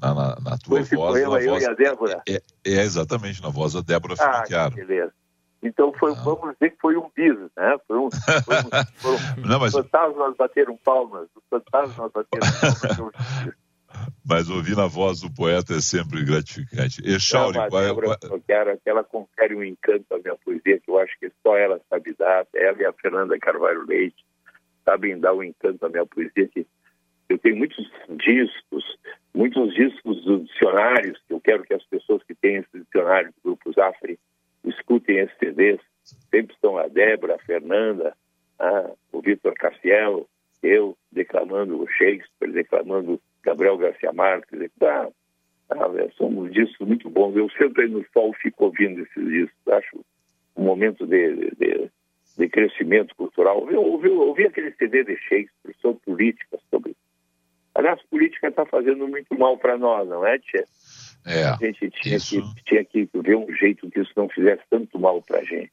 na, 0.00 0.14
na, 0.14 0.36
na 0.40 0.58
tua 0.58 0.80
esse 0.80 0.94
voz. 0.96 1.12
poema 1.12 1.36
na 1.38 1.42
eu 1.44 1.50
voz 1.52 1.62
e 1.62 1.66
a 1.68 1.74
Débora? 1.74 2.22
É, 2.28 2.42
é 2.64 2.82
exatamente, 2.82 3.40
na 3.42 3.48
voz 3.48 3.74
da 3.74 3.80
Débora 3.82 4.14
Ah, 4.18 4.32
Finocchiaro. 4.32 4.74
beleza. 4.74 5.12
Então 5.62 5.92
foi, 5.98 6.14
vamos 6.14 6.52
dizer 6.54 6.70
que 6.72 6.80
foi 6.80 6.96
um 6.96 7.10
bis, 7.16 7.36
né? 7.56 7.76
Foi 7.88 7.98
um, 7.98 8.08
foi 8.10 8.56
um, 8.56 8.70
foi 8.96 9.10
um 9.14 9.18
Não, 9.48 9.58
mas- 9.60 9.74
os 9.74 9.80
fantasmas 9.82 10.36
bateram 10.36 10.76
palmas, 10.84 11.28
os 11.34 11.42
fantasmas 11.48 12.12
bateram 12.12 12.46
palmas. 12.60 13.54
Mas 14.28 14.48
ouvir 14.50 14.76
na 14.76 14.86
voz 14.86 15.20
do 15.20 15.32
poeta 15.32 15.74
é 15.74 15.80
sempre 15.80 16.24
gratificante. 16.24 17.00
E 17.04 17.18
Chauri, 17.20 17.56
Não, 17.58 17.64
a 17.64 17.68
qual 17.70 17.82
é- 17.84 17.94
qual- 17.94 18.18
Finocchiaro, 18.20 18.78
que 18.82 18.90
ela 18.90 19.04
confere 19.04 19.54
um 19.54 19.62
encanto 19.62 20.06
à 20.14 20.18
minha 20.18 20.36
poesia, 20.36 20.80
que 20.80 20.90
eu 20.90 20.98
acho 20.98 21.16
que 21.18 21.30
só 21.42 21.56
ela 21.56 21.80
sabe 21.88 22.14
dar, 22.18 22.46
ela 22.54 22.82
e 22.82 22.84
a 22.84 22.92
Fernanda 22.92 23.38
Carvalho 23.38 23.86
Leite 23.86 24.24
sabem 24.84 25.18
dar 25.18 25.34
um 25.34 25.42
encanto 25.42 25.84
à 25.86 25.88
minha 25.88 26.04
poesia, 26.06 26.48
que 26.48 26.66
eu 27.28 27.38
tenho 27.38 27.56
muitos 27.56 27.84
discos, 28.24 28.84
muitos 29.34 29.74
discos 29.74 30.24
dos 30.24 30.44
dicionários, 30.46 31.18
que 31.26 31.32
eu 31.32 31.40
quero 31.40 31.62
que 31.64 31.74
as 31.74 31.84
pessoas 31.84 32.22
que 32.24 32.34
têm 32.34 32.56
esse 32.56 32.78
dicionário 32.78 33.30
do 33.30 33.42
Grupo 33.42 33.72
Zafre 33.72 34.18
escutem 34.64 35.18
esses 35.18 35.36
CDs, 35.38 35.80
sempre 36.30 36.54
estão 36.54 36.76
a 36.78 36.86
Débora, 36.88 37.36
a 37.36 37.38
Fernanda, 37.38 38.16
ah, 38.58 38.90
o 39.12 39.20
Vitor 39.20 39.54
Cassiel, 39.54 40.28
eu 40.62 40.96
declamando 41.12 41.80
o 41.80 41.86
Shakespeare, 41.88 42.52
declamando 42.52 43.20
Gabriel 43.46 43.78
Garcia 43.78 44.12
Marques, 44.12 44.70
ah, 44.82 45.08
ah, 45.70 45.90
é, 45.98 46.10
são 46.18 46.48
discos 46.48 46.86
muito 46.86 47.08
bons. 47.08 47.36
Eu 47.36 47.48
sempre 47.50 47.84
aí 47.84 47.88
no 47.88 48.04
sol 48.12 48.32
fico 48.34 48.64
ouvindo 48.64 49.02
esses 49.02 49.24
discos, 49.24 49.72
acho 49.72 50.04
um 50.56 50.64
momento 50.64 51.06
de, 51.06 51.52
de, 51.52 51.90
de 52.36 52.48
crescimento 52.48 53.14
cultural. 53.14 53.70
Eu 53.70 53.82
ouvi, 53.82 54.08
ouvi 54.08 54.46
aquele 54.46 54.72
CD 54.72 55.04
de 55.04 55.16
Shakespeare 55.16 55.76
sobre 55.80 56.00
política, 56.04 56.58
sobre. 56.70 56.96
Aliás, 57.72 58.02
política 58.10 58.48
está 58.48 58.66
fazendo 58.66 59.06
muito 59.06 59.38
mal 59.38 59.56
para 59.56 59.78
nós, 59.78 60.08
não 60.08 60.26
é, 60.26 60.38
Tia? 60.40 60.64
É, 61.24 61.44
a 61.44 61.56
gente 61.56 61.90
tinha 61.90 62.18
que, 62.18 62.64
tinha 62.64 62.84
que 62.84 63.08
ver 63.14 63.36
um 63.36 63.52
jeito 63.54 63.88
que 63.90 64.00
isso 64.00 64.12
não 64.16 64.28
fizesse 64.28 64.62
tanto 64.68 64.98
mal 64.98 65.22
para 65.22 65.38
a 65.38 65.44
gente. 65.44 65.72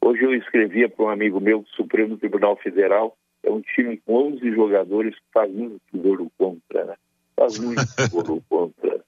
Hoje 0.00 0.22
eu 0.22 0.34
escrevia 0.34 0.88
para 0.88 1.04
um 1.04 1.08
amigo 1.08 1.40
meu 1.40 1.60
do 1.60 1.68
Supremo 1.70 2.16
Tribunal 2.16 2.56
Federal, 2.56 3.16
é 3.46 3.50
um 3.50 3.60
time 3.60 3.96
com 3.98 4.34
11 4.34 4.54
jogadores 4.54 5.14
que 5.14 5.24
faz 5.32 5.52
muito 5.52 5.80
golo 5.94 6.30
contra, 6.36 6.84
né? 6.84 6.96
Faz 7.36 7.58
muito 7.58 7.80
golo 8.10 8.42
contra. 8.48 9.04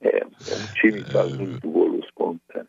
É, 0.00 0.18
é 0.20 0.24
um 0.24 0.74
time 0.74 1.02
que 1.02 1.12
faz 1.12 1.36
muito 1.36 1.68
golos 1.68 2.08
contra. 2.12 2.66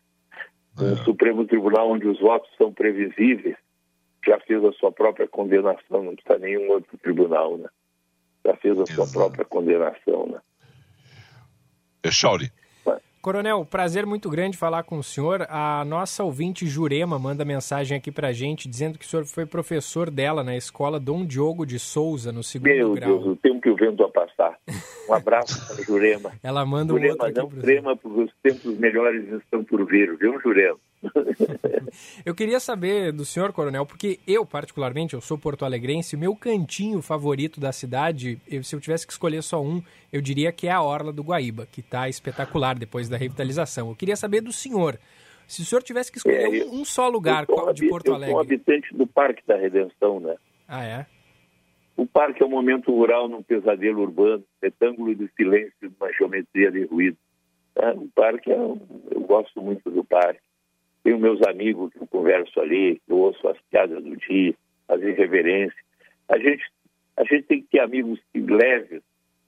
Um 0.80 0.96
Supremo 1.04 1.46
Tribunal 1.46 1.90
onde 1.90 2.06
os 2.06 2.20
votos 2.20 2.50
são 2.56 2.72
previsíveis, 2.72 3.56
já 4.26 4.38
fez 4.40 4.64
a 4.64 4.72
sua 4.72 4.92
própria 4.92 5.26
condenação, 5.26 6.02
não 6.02 6.14
precisa 6.14 6.38
nenhum 6.38 6.70
outro 6.70 6.98
tribunal, 6.98 7.56
né? 7.56 7.68
Já 8.44 8.56
fez 8.56 8.78
a 8.78 8.86
sua 8.86 9.06
própria 9.06 9.44
condenação, 9.44 10.26
né? 10.26 10.40
É 12.02 12.10
Chauri. 12.10 12.50
Coronel, 13.20 13.64
prazer 13.64 14.06
muito 14.06 14.30
grande 14.30 14.56
falar 14.56 14.84
com 14.84 14.98
o 14.98 15.02
senhor. 15.02 15.46
A 15.50 15.84
nossa 15.84 16.22
ouvinte 16.22 16.66
Jurema 16.66 17.18
manda 17.18 17.44
mensagem 17.44 17.96
aqui 17.96 18.12
pra 18.12 18.32
gente 18.32 18.68
dizendo 18.68 18.98
que 18.98 19.04
o 19.04 19.08
senhor 19.08 19.24
foi 19.26 19.44
professor 19.44 20.10
dela 20.10 20.44
na 20.44 20.56
escola 20.56 21.00
Dom 21.00 21.24
Diogo 21.24 21.66
de 21.66 21.78
Souza, 21.78 22.30
no 22.30 22.42
segundo 22.42 22.68
Meu 22.68 22.92
grau. 22.92 23.18
Deus, 23.18 23.26
o 23.26 23.36
tempo 23.36 23.57
que 23.60 23.68
o 23.70 23.76
vento 23.76 24.02
a 24.04 24.08
passar. 24.10 24.58
Um 25.08 25.14
abraço 25.14 25.66
para 25.66 25.82
Jurema. 25.84 26.32
Ela 26.42 26.64
manda 26.66 26.92
um 26.92 26.96
Jurema, 26.96 27.24
outro 27.24 27.42
não 27.42 27.48
pro 27.48 27.60
trema, 27.60 27.96
porque 27.96 28.20
os 28.22 28.32
tempos 28.42 28.78
melhores 28.78 29.26
estão 29.32 29.64
por 29.64 29.84
vir, 29.86 30.16
viu, 30.16 30.40
Jurema? 30.40 30.78
Eu 32.24 32.34
queria 32.34 32.58
saber 32.60 33.12
do 33.12 33.24
senhor, 33.24 33.52
coronel, 33.52 33.86
porque 33.86 34.18
eu, 34.26 34.44
particularmente, 34.44 35.14
eu 35.14 35.20
sou 35.20 35.38
porto-alegrense, 35.38 36.16
o 36.16 36.18
meu 36.18 36.34
cantinho 36.34 37.00
favorito 37.00 37.60
da 37.60 37.72
cidade, 37.72 38.38
eu- 38.48 38.62
se 38.64 38.74
eu 38.74 38.80
tivesse 38.80 39.06
que 39.06 39.12
escolher 39.12 39.42
só 39.42 39.62
um, 39.62 39.82
eu 40.12 40.20
diria 40.20 40.50
que 40.52 40.66
é 40.66 40.72
a 40.72 40.82
Orla 40.82 41.12
do 41.12 41.22
Guaíba, 41.22 41.66
que 41.70 41.80
está 41.80 42.08
espetacular 42.08 42.76
depois 42.78 43.08
da 43.08 43.16
revitalização. 43.16 43.88
Eu 43.88 43.96
queria 43.96 44.16
saber 44.16 44.40
do 44.40 44.52
senhor, 44.52 44.98
se 45.46 45.62
o 45.62 45.64
senhor 45.64 45.82
tivesse 45.82 46.10
que 46.10 46.18
escolher 46.18 46.52
É, 46.52 46.62
eu- 46.62 46.72
um, 46.72 46.84
só 46.84 47.08
lugar 47.08 47.46
qual- 47.46 47.72
de 47.72 47.88
Porto 47.88 48.06
Eu 48.08 48.14
sou 48.14 48.20
um 48.20 48.38
Alegre. 48.38 48.54
habitante 48.56 48.94
do 48.94 49.06
Parque 49.06 49.42
da 49.46 49.56
Redenção, 49.56 50.20
né? 50.20 50.34
Ah, 50.66 50.84
é? 50.84 51.06
O 51.98 52.06
parque 52.06 52.40
é 52.40 52.46
um 52.46 52.50
momento 52.50 52.92
rural 52.92 53.28
num 53.28 53.42
pesadelo 53.42 54.02
urbano, 54.02 54.44
retângulo 54.62 55.12
de 55.16 55.28
silêncio 55.36 55.74
de 55.82 55.88
uma 55.98 56.12
geometria 56.12 56.70
de 56.70 56.84
ruído. 56.84 57.16
É, 57.74 57.90
o 57.90 58.08
parque, 58.14 58.52
é 58.52 58.56
eu 58.56 59.20
gosto 59.26 59.60
muito 59.60 59.90
do 59.90 60.04
parque. 60.04 60.40
Tenho 61.02 61.18
meus 61.18 61.42
amigos 61.42 61.92
que 61.92 62.00
eu 62.00 62.06
converso 62.06 62.60
ali, 62.60 63.02
que 63.04 63.12
eu 63.12 63.16
ouço 63.16 63.48
as 63.48 63.58
piadas 63.62 64.00
do 64.04 64.16
dia, 64.16 64.54
as 64.86 65.02
irreverências. 65.02 65.74
A 66.28 66.38
gente, 66.38 66.64
a 67.16 67.24
gente 67.24 67.42
tem 67.48 67.62
que 67.62 67.68
ter 67.68 67.80
amigos 67.80 68.20
leves 68.32 69.02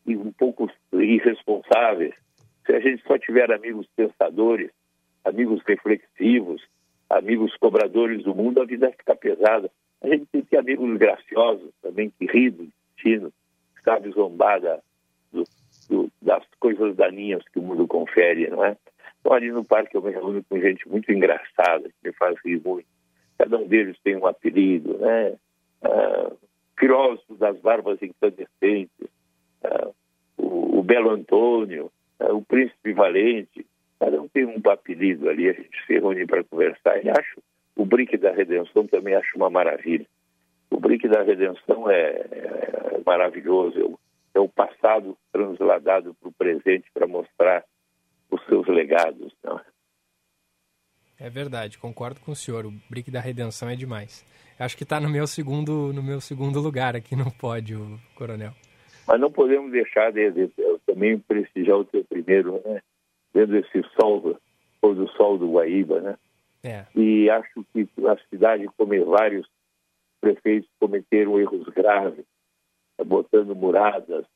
e 0.04 0.16
um 0.16 0.32
pouco 0.32 0.68
irresponsáveis. 0.92 2.16
Se 2.66 2.74
a 2.74 2.80
gente 2.80 3.00
só 3.06 3.16
tiver 3.16 3.52
amigos 3.52 3.86
pensadores, 3.94 4.72
amigos 5.24 5.62
reflexivos, 5.64 6.60
amigos 7.08 7.56
cobradores 7.58 8.24
do 8.24 8.34
mundo, 8.34 8.60
a 8.60 8.64
vida 8.64 8.90
fica 8.98 9.14
pesada. 9.14 9.70
A 10.02 10.08
gente 10.08 10.26
tem 10.26 10.42
que 10.42 10.48
ter 10.50 10.58
amigos 10.58 10.96
graciosos 10.96 11.70
também, 11.82 12.10
que 12.18 12.26
ri 12.26 12.50
do 12.50 12.68
destino, 12.94 13.32
sabe 13.84 14.10
zombar 14.10 14.60
da- 14.60 14.80
do- 15.32 15.44
do- 15.88 16.10
das 16.22 16.44
coisas 16.58 16.96
daninhas 16.96 17.42
que 17.52 17.58
o 17.58 17.62
mundo 17.62 17.86
confere, 17.86 18.48
não 18.48 18.64
é? 18.64 18.76
Então, 19.20 19.32
ali 19.32 19.50
no 19.50 19.64
parque 19.64 19.96
eu 19.96 20.02
me 20.02 20.10
reúno 20.10 20.42
com 20.48 20.58
gente 20.60 20.88
muito 20.88 21.12
engraçada, 21.12 21.88
que 21.88 22.08
me 22.08 22.12
faz 22.14 22.36
rir 22.44 22.60
muito. 22.64 22.86
Cada 23.38 23.58
um 23.58 23.66
deles 23.66 23.98
tem 24.02 24.16
um 24.16 24.26
apelido, 24.26 24.98
né? 24.98 25.36
Ah, 25.82 26.32
das 27.40 27.58
barbas 27.60 27.98
incandescentes, 28.02 29.08
ah, 29.64 29.90
o, 30.36 30.78
o 30.78 30.82
Belo 30.82 31.10
Antônio, 31.10 31.90
ah, 32.18 32.32
o 32.34 32.42
Príncipe 32.42 32.92
Valente. 32.92 33.66
Cada 33.98 34.20
um 34.20 34.28
tem 34.28 34.44
um 34.44 34.60
apelido 34.70 35.28
ali, 35.28 35.48
a 35.48 35.52
gente 35.52 35.86
se 35.86 35.94
reúne 35.94 36.26
para 36.26 36.44
conversar. 36.44 37.02
E 37.04 37.08
acho 37.08 37.42
o 37.80 37.86
Brinque 37.86 38.18
da 38.18 38.30
Redenção 38.30 38.86
também 38.86 39.14
acho 39.14 39.34
uma 39.36 39.48
maravilha. 39.48 40.06
O 40.70 40.78
Brinque 40.78 41.08
da 41.08 41.22
Redenção 41.22 41.90
é, 41.90 42.10
é 42.10 43.00
maravilhoso, 43.06 43.98
é 44.34 44.38
o 44.38 44.48
passado 44.50 45.16
transladado 45.32 46.14
para 46.20 46.28
o 46.28 46.32
presente 46.32 46.90
para 46.92 47.06
mostrar 47.06 47.64
os 48.30 48.44
seus 48.44 48.68
legados. 48.68 49.32
Não? 49.42 49.58
É 51.18 51.30
verdade, 51.30 51.78
concordo 51.78 52.20
com 52.20 52.32
o 52.32 52.36
senhor. 52.36 52.66
O 52.66 52.72
Brick 52.90 53.10
da 53.10 53.20
Redenção 53.20 53.70
é 53.70 53.74
demais. 53.74 54.26
Acho 54.58 54.76
que 54.76 54.82
está 54.82 55.00
no 55.00 55.08
meu 55.08 55.26
segundo 55.26 55.90
no 55.90 56.02
meu 56.02 56.20
segundo 56.20 56.60
lugar 56.60 56.94
aqui 56.94 57.16
no 57.16 57.32
pódio, 57.32 57.98
Coronel. 58.14 58.52
Mas 59.06 59.18
não 59.18 59.32
podemos 59.32 59.72
deixar 59.72 60.12
de, 60.12 60.30
de, 60.30 60.48
de 60.48 60.78
também 60.84 61.18
prestigiar 61.18 61.78
o 61.78 61.84
teu 61.86 62.04
primeiro, 62.04 62.60
né? 62.62 62.82
Vendo 63.32 63.56
esse 63.56 63.82
sol, 63.98 64.36
pôr 64.82 64.94
do 64.94 65.08
sol 65.12 65.38
do 65.38 65.52
Guaíba, 65.52 66.02
né? 66.02 66.18
É. 66.62 66.84
E 66.94 67.30
acho 67.30 67.64
que 67.72 67.88
a 68.06 68.16
cidade, 68.28 68.68
como 68.76 69.04
vários 69.06 69.48
prefeitos, 70.20 70.70
cometeram 70.78 71.40
erros 71.40 71.66
graves, 71.68 72.24
botando 73.04 73.54
muradas, 73.54 74.26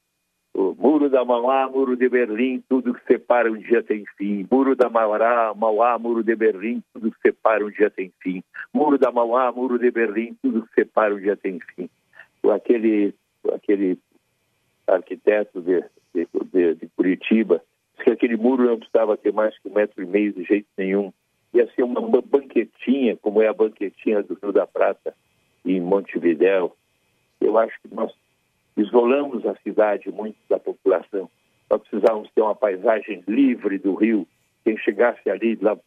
o 0.54 0.72
muro 0.78 1.10
da 1.10 1.24
Mauá, 1.24 1.68
muro 1.68 1.96
de 1.96 2.08
Berlim, 2.08 2.62
tudo 2.68 2.94
que 2.94 3.04
separa 3.06 3.50
um 3.50 3.58
dia 3.58 3.82
tem 3.82 4.04
fim. 4.16 4.46
Muro 4.48 4.76
da 4.76 4.88
Mauá, 4.88 5.52
Mauá, 5.52 5.98
muro 5.98 6.22
de 6.22 6.36
Berlim, 6.36 6.80
tudo 6.92 7.10
que 7.10 7.20
separa 7.20 7.66
um 7.66 7.70
dia 7.70 7.90
tem 7.90 8.12
fim. 8.22 8.40
Muro 8.72 8.96
da 8.96 9.10
Mauá, 9.10 9.50
muro 9.50 9.80
de 9.80 9.90
Berlim, 9.90 10.36
tudo 10.40 10.64
que 10.64 10.74
separa 10.74 11.12
um 11.12 11.18
dia 11.18 11.36
tem 11.36 11.58
fim. 11.74 11.90
Aquele, 12.48 13.12
aquele 13.52 13.98
arquiteto 14.86 15.60
de, 15.60 15.82
de, 16.14 16.28
de, 16.52 16.74
de 16.76 16.88
Curitiba 16.96 17.60
disse 17.94 18.04
que 18.04 18.10
aquele 18.10 18.36
muro 18.36 18.64
não 18.64 18.78
precisava 18.78 19.16
ter 19.16 19.32
mais 19.32 19.58
que 19.58 19.68
um 19.68 19.74
metro 19.74 20.02
e 20.02 20.06
meio 20.06 20.32
de 20.32 20.44
jeito 20.44 20.68
nenhum. 20.78 21.12
Ia 21.54 21.70
ser 21.74 21.84
uma 21.84 22.20
banquetinha, 22.20 23.16
como 23.16 23.40
é 23.40 23.46
a 23.46 23.54
banquetinha 23.54 24.22
do 24.22 24.36
Rio 24.42 24.52
da 24.52 24.66
Prata, 24.66 25.14
em 25.64 25.80
Montevidéu. 25.80 26.76
Eu 27.40 27.56
acho 27.56 27.80
que 27.80 27.94
nós 27.94 28.12
isolamos 28.76 29.46
a 29.46 29.54
cidade 29.62 30.10
muito 30.10 30.36
da 30.50 30.58
população. 30.58 31.30
Nós 31.70 31.80
precisávamos 31.82 32.28
ter 32.34 32.42
uma 32.42 32.56
paisagem 32.56 33.22
livre 33.28 33.78
do 33.78 33.94
rio. 33.94 34.26
Quem 34.64 34.76
chegasse 34.78 35.30
ali, 35.30 35.56
lá, 35.62 35.78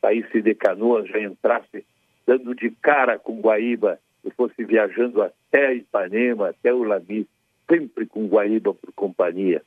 saísse 0.00 0.40
de 0.40 0.54
canoas, 0.54 1.06
já 1.08 1.20
entrasse 1.20 1.84
dando 2.26 2.54
de 2.54 2.70
cara 2.70 3.18
com 3.18 3.40
Guaíba 3.40 3.98
e 4.24 4.30
fosse 4.30 4.64
viajando 4.64 5.22
até 5.22 5.74
Ipanema, 5.74 6.48
até 6.48 6.72
o 6.72 6.82
Lami, 6.82 7.26
sempre 7.70 8.06
com 8.06 8.26
Guaíba 8.26 8.72
por 8.72 8.92
companhia. 8.94 9.62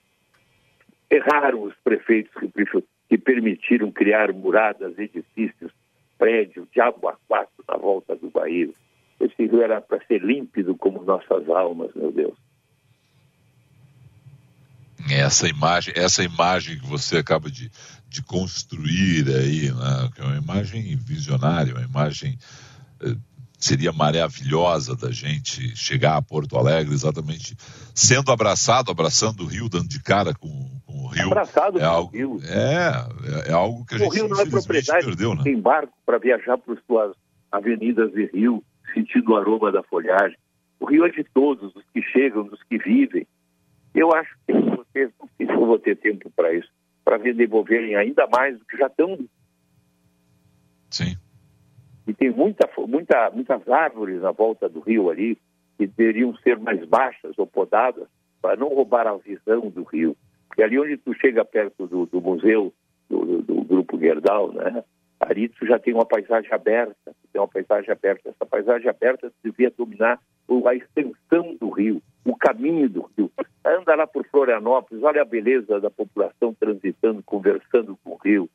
Erraram 1.09 1.63
os 1.63 1.75
prefeitos 1.83 2.33
que, 2.33 2.47
que 3.09 3.17
permitiram 3.17 3.91
criar 3.91 4.33
muradas, 4.33 4.97
edifícios, 4.97 5.71
prédios 6.17 6.67
de 6.71 6.81
água 6.81 7.17
quatro 7.27 7.63
na 7.67 7.77
volta 7.77 8.15
do 8.15 8.29
Guaíba. 8.29 8.73
Esse 9.19 9.45
rio 9.45 9.61
era 9.61 9.81
para 9.81 10.03
ser 10.05 10.21
límpido 10.23 10.75
como 10.75 11.03
nossas 11.03 11.49
almas, 11.49 11.93
meu 11.95 12.11
Deus. 12.11 12.37
essa 15.09 15.47
imagem, 15.47 15.93
essa 15.95 16.23
imagem 16.23 16.79
que 16.79 16.85
você 16.85 17.17
acaba 17.17 17.49
de, 17.49 17.71
de 18.09 18.21
construir 18.23 19.27
aí, 19.29 19.71
né, 19.71 20.09
que 20.13 20.21
é 20.21 20.25
uma 20.25 20.37
imagem 20.37 20.95
visionária, 20.97 21.73
uma 21.73 21.83
imagem 21.83 22.37
eh, 23.01 23.15
seria 23.57 23.91
maravilhosa 23.91 24.95
da 24.95 25.11
gente 25.11 25.75
chegar 25.75 26.15
a 26.15 26.21
Porto 26.21 26.57
Alegre 26.57 26.93
exatamente 26.93 27.55
sendo 27.93 28.31
abraçado, 28.31 28.91
abraçando 28.91 29.43
o 29.43 29.47
rio, 29.47 29.67
dando 29.67 29.87
de 29.87 30.01
cara 30.01 30.33
com, 30.33 30.49
com 30.85 31.05
o 31.05 31.07
rio. 31.07 31.27
Abraçado 31.27 31.79
é 31.79 31.83
algo, 31.83 32.11
rio. 32.11 32.39
É, 32.43 33.47
é, 33.47 33.49
é 33.49 33.53
algo 33.53 33.85
que 33.85 33.95
a 33.95 33.97
o 33.97 33.99
gente 34.01 34.13
rio 34.13 34.27
não 34.27 34.39
é 34.39 34.45
propriedade, 34.45 35.05
perdeu, 35.05 35.33
né? 35.33 35.43
tem 35.43 35.59
barco 35.59 35.93
para 36.05 36.19
viajar 36.19 36.57
por 36.57 36.79
suas 36.85 37.15
avenidas 37.51 38.11
de 38.11 38.25
rio, 38.27 38.63
sentindo 38.93 39.31
o 39.31 39.35
aroma 39.35 39.71
da 39.71 39.81
folhagem. 39.83 40.37
O 40.79 40.85
rio 40.85 41.05
é 41.05 41.09
de 41.09 41.23
todos, 41.23 41.73
dos 41.73 41.83
que 41.91 42.01
chegam, 42.03 42.43
dos 42.43 42.61
que 42.63 42.77
vivem. 42.77 43.25
Eu 43.95 44.13
acho 44.13 44.29
que 44.45 44.53
ter, 44.93 45.13
não 45.19 45.29
sei 45.37 45.45
se 45.45 45.51
eu 45.51 45.65
vou 45.65 45.79
ter 45.79 45.95
tempo 45.97 46.31
para 46.35 46.53
isso, 46.53 46.69
para 47.03 47.17
desenvolverem 47.17 47.95
ainda 47.95 48.27
mais 48.27 48.57
do 48.57 48.65
que 48.65 48.77
já 48.77 48.87
estão. 48.87 49.17
Sim. 50.89 51.17
E 52.07 52.13
tem 52.13 52.31
muita, 52.31 52.69
muita, 52.87 53.29
muitas 53.31 53.67
árvores 53.67 54.21
na 54.21 54.31
volta 54.31 54.69
do 54.69 54.79
rio 54.79 55.09
ali 55.09 55.37
que 55.77 55.85
deveriam 55.85 56.35
ser 56.37 56.57
mais 56.57 56.83
baixas 56.85 57.37
ou 57.37 57.45
podadas 57.45 58.07
para 58.41 58.55
não 58.55 58.69
roubar 58.69 59.05
a 59.05 59.17
visão 59.17 59.69
do 59.69 59.83
rio. 59.83 60.15
Porque 60.47 60.63
ali 60.63 60.79
onde 60.79 60.97
tu 60.97 61.13
chega 61.13 61.43
perto 61.43 61.85
do, 61.85 62.05
do 62.05 62.21
museu 62.21 62.73
do, 63.09 63.25
do, 63.25 63.41
do, 63.41 63.63
Grupo 63.63 63.99
Gerdau, 63.99 64.51
né? 64.53 64.83
Ali 65.19 65.49
tu 65.49 65.65
já 65.65 65.77
tem 65.77 65.93
uma 65.93 66.05
paisagem 66.05 66.51
aberta, 66.51 67.13
tem 67.31 67.41
uma 67.41 67.47
paisagem 67.47 67.91
aberta. 67.91 68.29
Essa 68.29 68.45
paisagem 68.45 68.89
aberta 68.89 69.31
devia 69.43 69.71
dominar 69.75 70.19
a 70.65 70.75
extensão 70.75 71.55
do 71.59 71.69
rio, 71.69 72.01
o 72.25 72.35
caminho 72.35 72.89
do 72.89 73.09
rio. 73.17 73.31
Anda 73.65 73.95
lá 73.95 74.07
por 74.07 74.25
Florianópolis, 74.27 75.03
olha 75.03 75.21
a 75.21 75.25
beleza 75.25 75.79
da 75.79 75.89
população 75.89 76.53
transitando, 76.53 77.21
conversando 77.23 77.97
com 78.03 78.11
o 78.11 78.17
rio. 78.17 78.49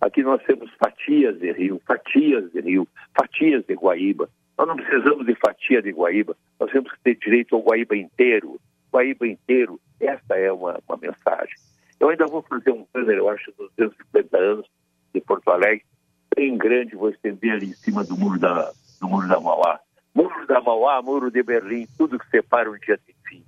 Aqui 0.00 0.22
nós 0.22 0.42
temos 0.44 0.70
fatias 0.82 1.38
de 1.38 1.52
rio, 1.52 1.80
fatias 1.86 2.50
de 2.52 2.60
rio, 2.60 2.88
fatias 3.14 3.64
de 3.66 3.74
Guaíba. 3.74 4.28
Nós 4.56 4.66
não 4.66 4.76
precisamos 4.76 5.26
de 5.26 5.34
fatia 5.34 5.82
de 5.82 5.90
Guaíba, 5.90 6.36
nós 6.58 6.70
temos 6.70 6.90
que 6.92 7.00
ter 7.00 7.16
direito 7.16 7.54
ao 7.54 7.62
Guaíba 7.62 7.96
inteiro. 7.96 8.60
Guaíba 8.92 9.26
inteiro, 9.26 9.80
essa 10.00 10.34
é 10.34 10.50
uma, 10.50 10.78
uma 10.88 10.96
mensagem. 10.96 11.54
Eu 11.98 12.08
ainda 12.08 12.26
vou 12.26 12.42
fazer 12.42 12.70
um 12.70 12.86
banner, 12.92 13.18
eu 13.18 13.28
acho, 13.28 13.52
dos 13.52 13.70
250 13.76 14.38
anos 14.38 14.66
de 15.14 15.20
Porto 15.20 15.48
Alegre, 15.50 15.84
bem 16.34 16.56
grande, 16.56 16.96
vou 16.96 17.10
estender 17.10 17.52
ali 17.52 17.66
em 17.66 17.74
cima 17.74 18.02
do 18.04 18.16
muro 18.16 18.38
da, 18.38 18.72
do 19.00 19.08
muro 19.08 19.28
da 19.28 19.38
Mauá. 19.38 19.80
Muro 20.14 20.46
da 20.46 20.60
Mauá, 20.60 21.02
muro 21.02 21.30
de 21.30 21.42
Berlim, 21.42 21.86
tudo 21.98 22.18
que 22.18 22.28
separa 22.30 22.70
um 22.70 22.78
dia 22.78 22.98
tem 22.98 23.14
fim. 23.28 23.44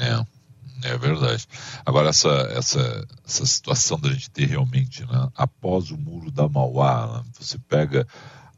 É, 0.00 0.37
é 0.82 0.98
verdade. 0.98 1.46
Agora, 1.84 2.08
essa, 2.08 2.28
essa, 2.50 3.06
essa 3.24 3.46
situação 3.46 3.98
da 3.98 4.10
gente 4.10 4.30
ter 4.30 4.46
realmente, 4.46 5.04
né, 5.04 5.28
após 5.34 5.90
o 5.90 5.96
muro 5.96 6.30
da 6.30 6.48
Mauá, 6.48 7.06
né, 7.06 7.30
você 7.38 7.58
pega, 7.58 8.06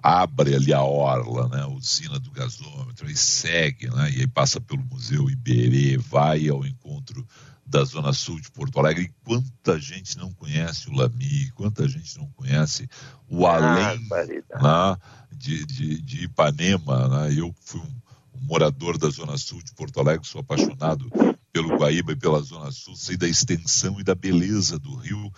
abre 0.03 0.55
ali 0.55 0.73
a 0.73 0.83
orla, 0.83 1.49
né, 1.49 1.63
a 1.63 1.69
usina 1.69 2.19
do 2.19 2.31
gasômetro, 2.31 3.11
e 3.11 3.17
segue, 3.17 3.89
né, 3.91 4.11
e 4.11 4.21
aí 4.21 4.27
passa 4.27 4.61
pelo 4.61 4.85
Museu 4.85 5.31
Iberê, 5.31 5.97
vai 5.97 6.49
ao 6.49 6.67
encontro 6.67 7.27
da 7.71 7.85
Zona 7.85 8.13
Sul 8.13 8.41
de 8.41 8.51
Porto 8.51 8.79
Alegre. 8.81 9.05
E 9.05 9.25
quanta 9.25 9.79
gente 9.79 10.19
não 10.19 10.33
conhece 10.33 10.91
o 10.91 10.93
Lami, 10.93 11.51
quanta 11.55 11.89
gente 11.89 12.19
não 12.19 12.29
conhece 12.31 12.89
o 13.29 13.47
Ah, 13.47 13.57
além 13.57 14.01
né, 14.01 14.97
de, 15.31 15.65
de, 15.65 16.03
de 16.03 16.25
Ipanema. 16.25 17.09
Né? 17.09 17.35
Eu 17.39 17.55
fui 17.61 17.81
um 17.81 18.01
morador 18.41 18.99
da 18.99 19.09
Zona 19.09 19.39
Sul 19.39 19.63
de 19.63 19.73
Porto 19.73 20.01
Alegre, 20.01 20.27
sou 20.27 20.41
apaixonado 20.41 21.09
pelo 21.53 21.77
Guaíba 21.77 22.13
e 22.13 22.17
pela 22.17 22.41
Zona 22.41 22.71
Sul, 22.71 22.95
sei 22.97 23.17
da 23.17 23.29
extensão 23.29 24.01
e 24.01 24.05
da 24.05 24.15
beleza 24.15 24.79
do 24.79 24.95
rio, 24.97 25.33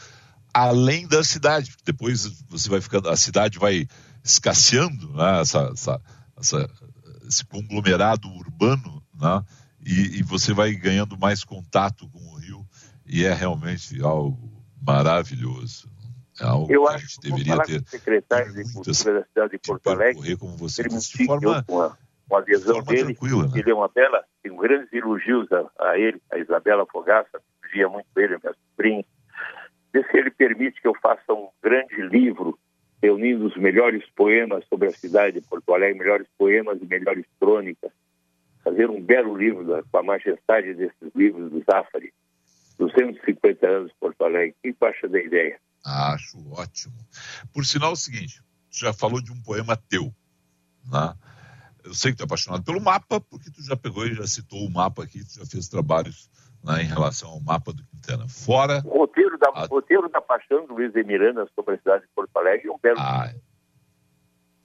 além 0.52 1.06
da 1.06 1.24
cidade. 1.24 1.70
porque 1.70 1.90
Depois 1.92 2.44
você 2.48 2.68
vai 2.68 2.80
ficando, 2.80 3.08
a 3.08 3.16
cidade 3.16 3.58
vai 3.58 3.86
escasseando, 4.24 5.12
né? 5.14 5.40
essa, 5.40 5.70
essa, 5.72 6.00
essa, 6.38 6.70
esse 7.26 7.44
conglomerado 7.44 8.28
urbano, 8.28 9.02
né? 9.14 9.44
e, 9.84 10.18
e 10.18 10.22
você 10.22 10.52
vai 10.52 10.72
ganhando 10.72 11.18
mais 11.18 11.44
contato 11.44 12.08
com 12.08 12.18
o 12.18 12.38
rio, 12.38 12.66
e 13.06 13.24
é 13.24 13.34
realmente 13.34 14.00
algo 14.02 14.62
maravilhoso. 14.80 15.90
É 16.40 16.44
algo 16.44 16.72
Eu 16.72 16.84
que 16.84 16.94
a 16.94 16.98
gente 16.98 17.20
deveria 17.20 17.58
ter 17.62 17.84
secretário 17.88 18.54
de 18.54 18.72
Cultura 18.72 19.20
da 19.20 19.26
cidade 19.26 19.52
de 19.52 19.58
Porto 19.58 19.90
Alegre, 19.90 20.36
como 20.36 20.56
você 20.56 20.82
disse, 20.84 21.18
de 21.18 21.26
forma, 21.26 21.62
com 21.64 21.80
a, 21.80 21.96
com 22.28 22.36
a 22.36 22.38
adesão 22.38 22.76
forma 22.76 22.92
dele. 22.92 23.14
tranquila, 23.14 23.48
né? 23.48 23.58
Ele 23.58 23.70
é 23.70 23.74
uma 23.74 23.88
bela, 23.88 24.24
tem 24.42 24.56
grandes 24.56 24.92
elogios 24.92 25.48
a, 25.52 25.90
a 25.90 25.98
ele, 25.98 26.20
a 26.30 26.38
Isabela 26.38 26.86
Fogaça, 26.86 27.40
elogia 27.72 27.88
muito 27.88 28.06
ele, 28.16 28.38
minha 28.42 28.54
sobrinha. 28.70 29.04
Vê 29.92 30.04
se 30.04 30.16
ele 30.16 30.30
permite 30.30 30.80
que 30.80 30.88
eu 30.88 30.94
faça 31.00 31.32
um 31.32 31.48
grande 31.62 32.00
livro 32.02 32.58
reunindo 33.02 33.46
os 33.46 33.56
melhores 33.56 34.04
poemas 34.14 34.64
sobre 34.68 34.88
a 34.88 34.92
cidade 34.92 35.40
de 35.40 35.46
Porto 35.46 35.74
Alegre, 35.74 35.98
melhores 35.98 36.26
poemas 36.38 36.80
e 36.80 36.86
melhores 36.86 37.26
crônicas. 37.40 37.90
Fazer 38.62 38.88
um 38.88 39.02
belo 39.02 39.36
livro 39.36 39.66
da, 39.66 39.82
com 39.82 39.98
a 39.98 40.02
majestade 40.02 40.74
desses 40.74 41.14
livros 41.14 41.50
do 41.50 41.62
Zafari. 41.64 42.12
250 42.78 43.66
anos 43.66 43.90
de 43.90 43.96
Porto 43.98 44.24
Alegre. 44.24 44.54
O 44.58 44.62
que 44.62 44.72
tu 44.72 44.84
acha 44.84 45.08
da 45.08 45.20
ideia? 45.20 45.58
Acho 45.84 46.38
ótimo. 46.52 46.94
Por 47.52 47.66
sinal, 47.66 47.90
é 47.90 47.92
o 47.92 47.96
seguinte: 47.96 48.40
já 48.70 48.92
falou 48.92 49.20
de 49.20 49.32
um 49.32 49.42
poema 49.42 49.76
teu, 49.76 50.14
né? 50.90 51.14
Eu 51.84 51.94
sei 51.94 52.12
que 52.12 52.18
tu 52.18 52.22
é 52.22 52.24
apaixonado 52.24 52.64
pelo 52.64 52.80
mapa, 52.80 53.20
porque 53.20 53.50
tu 53.50 53.62
já 53.62 53.76
pegou 53.76 54.06
e 54.06 54.14
já 54.14 54.26
citou 54.26 54.64
o 54.64 54.70
mapa 54.70 55.02
aqui, 55.02 55.24
tu 55.24 55.40
já 55.40 55.46
fez 55.46 55.68
trabalhos 55.68 56.30
né, 56.64 56.82
em 56.82 56.86
relação 56.86 57.30
ao 57.30 57.40
mapa 57.40 57.72
do 57.72 57.84
Quintana. 57.84 58.28
Fora. 58.28 58.82
O 58.84 58.98
roteiro 58.98 59.36
da, 59.38 59.66
roteiro 59.66 60.08
da 60.08 60.20
paixão 60.20 60.66
do 60.66 60.74
Luiz 60.74 60.92
de 60.92 61.02
Miranda 61.02 61.46
sobre 61.54 61.74
a 61.74 61.78
cidade 61.78 62.02
de 62.02 62.10
Porto 62.14 62.36
Alegre 62.36 62.68
é 62.68 62.72
um 62.72 62.78
belo. 62.80 62.98
Ah, 62.98 63.32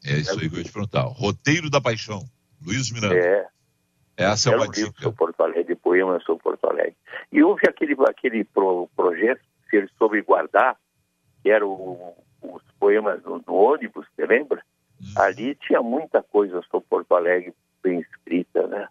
é 0.05 0.17
isso 0.17 0.39
aí 0.39 0.49
que 0.49 0.55
eu 0.55 0.59
ia 0.59 0.63
te 0.63 0.71
perguntar. 0.71 1.01
Roteiro 1.01 1.69
da 1.69 1.81
Paixão, 1.81 2.23
Luiz 2.65 2.91
Miranda. 2.91 3.17
É. 3.17 3.47
Essa 4.15 4.49
é 4.49 4.53
Era 4.53 4.61
uma 4.61 4.67
um 4.67 4.71
livro 4.71 4.89
dica. 4.91 5.03
sobre 5.03 5.17
Porto 5.17 5.41
Alegre, 5.41 5.63
de 5.63 5.75
poemas 5.75 6.23
sobre 6.23 6.43
Porto 6.43 6.65
Alegre. 6.65 6.95
E 7.31 7.43
houve 7.43 7.61
aquele, 7.67 7.95
aquele 8.07 8.43
pro, 8.43 8.89
projeto 8.95 9.41
ser 9.69 9.89
sobre 9.97 10.21
guardar 10.21 10.77
que 11.43 11.49
eram 11.49 12.15
os 12.41 12.61
poemas 12.79 13.21
no, 13.23 13.43
no 13.45 13.53
ônibus, 13.53 14.07
você 14.15 14.25
lembra? 14.25 14.63
Ali 15.15 15.55
tinha 15.55 15.81
muita 15.81 16.23
coisa 16.23 16.61
sobre 16.69 16.87
Porto 16.89 17.15
Alegre 17.15 17.53
bem 17.83 17.99
escrita, 17.99 18.67
né? 18.67 18.87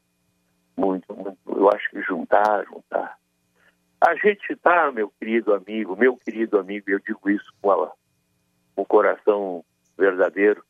Muito, 0.77 1.15
muito. 1.15 1.39
Eu 1.47 1.71
acho 1.71 1.91
que 1.91 2.01
juntar, 2.03 2.65
juntar. 2.65 3.19
A 4.01 4.15
gente 4.15 4.53
está, 4.53 4.91
meu 4.93 5.11
querido 5.19 5.55
amigo, 5.55 5.97
meu 5.97 6.17
querido 6.17 6.59
amigo, 6.59 6.91
eu 6.91 6.99
digo 7.01 7.31
isso 7.31 7.53
com, 7.61 7.71
a, 7.71 7.93
com 8.75 8.83
o 8.83 8.87
coração 8.87 9.65
verdadeiro. 9.97 10.63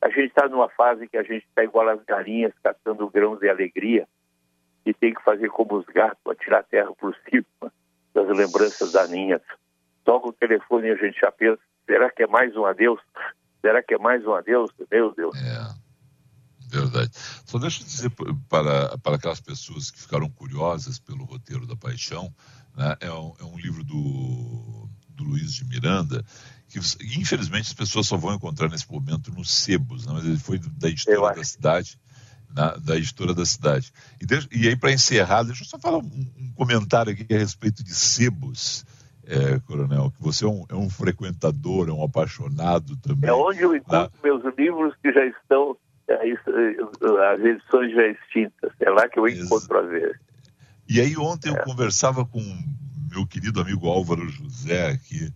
A 0.00 0.08
gente 0.08 0.28
está 0.28 0.48
numa 0.48 0.68
fase 0.70 1.06
que 1.06 1.16
a 1.16 1.22
gente 1.22 1.44
está 1.46 1.62
igual 1.62 1.88
as 1.88 2.02
galinhas 2.04 2.54
catando 2.62 3.08
grãos 3.10 3.38
de 3.38 3.48
alegria 3.48 4.08
e 4.86 4.94
tem 4.94 5.12
que 5.12 5.22
fazer 5.22 5.50
como 5.50 5.76
os 5.76 5.84
gatos, 5.86 6.20
atirar 6.26 6.64
terra 6.64 6.92
por 6.94 7.14
cima 7.28 7.72
das 8.14 8.26
lembranças 8.28 8.92
daninhas. 8.92 9.42
Toca 10.04 10.28
o 10.28 10.32
telefone 10.32 10.88
e 10.88 10.92
a 10.92 10.96
gente 10.96 11.20
já 11.20 11.30
pensa, 11.30 11.60
será 11.84 12.10
que 12.10 12.22
é 12.22 12.26
mais 12.26 12.56
um 12.56 12.64
adeus? 12.64 13.00
Será 13.60 13.82
que 13.82 13.94
é 13.94 13.98
mais 13.98 14.26
um 14.26 14.34
adeus? 14.34 14.70
Meu 14.90 15.14
Deus. 15.14 15.36
É, 15.36 15.74
verdade. 16.68 17.10
Só 17.44 17.58
deixa 17.58 17.82
eu 17.82 17.86
dizer 17.86 18.10
para, 18.48 18.96
para 18.98 19.16
aquelas 19.16 19.40
pessoas 19.40 19.90
que 19.90 20.00
ficaram 20.00 20.30
curiosas 20.30 20.98
pelo 20.98 21.24
roteiro 21.24 21.66
da 21.66 21.76
Paixão, 21.76 22.34
né, 22.76 22.96
é, 23.00 23.12
um, 23.12 23.34
é 23.38 23.44
um 23.44 23.58
livro 23.58 23.84
do, 23.84 24.88
do 25.10 25.24
Luiz 25.24 25.52
de 25.52 25.64
Miranda, 25.64 26.24
que 26.68 26.78
infelizmente 27.18 27.66
as 27.66 27.74
pessoas 27.74 28.06
só 28.06 28.16
vão 28.16 28.34
encontrar 28.34 28.68
nesse 28.68 28.90
momento 28.90 29.32
nos 29.32 29.50
sebos, 29.50 30.06
né, 30.06 30.12
mas 30.14 30.24
ele 30.24 30.38
foi 30.38 30.58
da 30.58 30.88
editora 30.88 31.34
da 31.34 31.44
cidade. 31.44 31.98
Na, 32.52 32.74
da 32.74 32.96
editora 32.96 33.32
da 33.32 33.46
cidade. 33.46 33.92
E, 34.20 34.58
e 34.58 34.66
aí, 34.66 34.74
para 34.74 34.90
encerrar, 34.90 35.44
deixa 35.44 35.62
eu 35.62 35.68
só 35.68 35.78
falar 35.78 35.98
um, 35.98 36.32
um 36.36 36.52
comentário 36.56 37.12
aqui 37.12 37.32
a 37.32 37.38
respeito 37.38 37.84
de 37.84 37.94
sebos 37.94 38.84
é, 39.30 39.60
Coronel, 39.60 40.10
que 40.10 40.22
você 40.22 40.44
é 40.44 40.48
um, 40.48 40.64
é 40.68 40.74
um, 40.74 40.90
frequentador, 40.90 41.88
é 41.88 41.92
um 41.92 42.02
apaixonado 42.02 42.96
também. 42.96 43.30
É 43.30 43.32
onde 43.32 43.60
eu 43.62 43.74
encontro 43.74 44.12
ah. 44.12 44.20
meus 44.22 44.42
livros 44.58 44.94
que 45.00 45.12
já 45.12 45.24
estão, 45.24 45.76
é, 46.08 46.14
as 47.32 47.40
edições 47.40 47.94
já 47.94 48.06
extintas. 48.08 48.72
É 48.80 48.90
lá 48.90 49.08
que 49.08 49.18
eu 49.18 49.28
encontro 49.28 49.78
a 49.78 49.82
ver. 49.82 50.20
E 50.88 51.00
aí 51.00 51.16
ontem 51.16 51.48
é. 51.48 51.52
eu 51.52 51.64
conversava 51.64 52.26
com 52.26 52.40
meu 53.10 53.24
querido 53.26 53.60
amigo 53.60 53.88
Álvaro 53.88 54.28
José 54.28 54.88
aqui, 54.88 55.32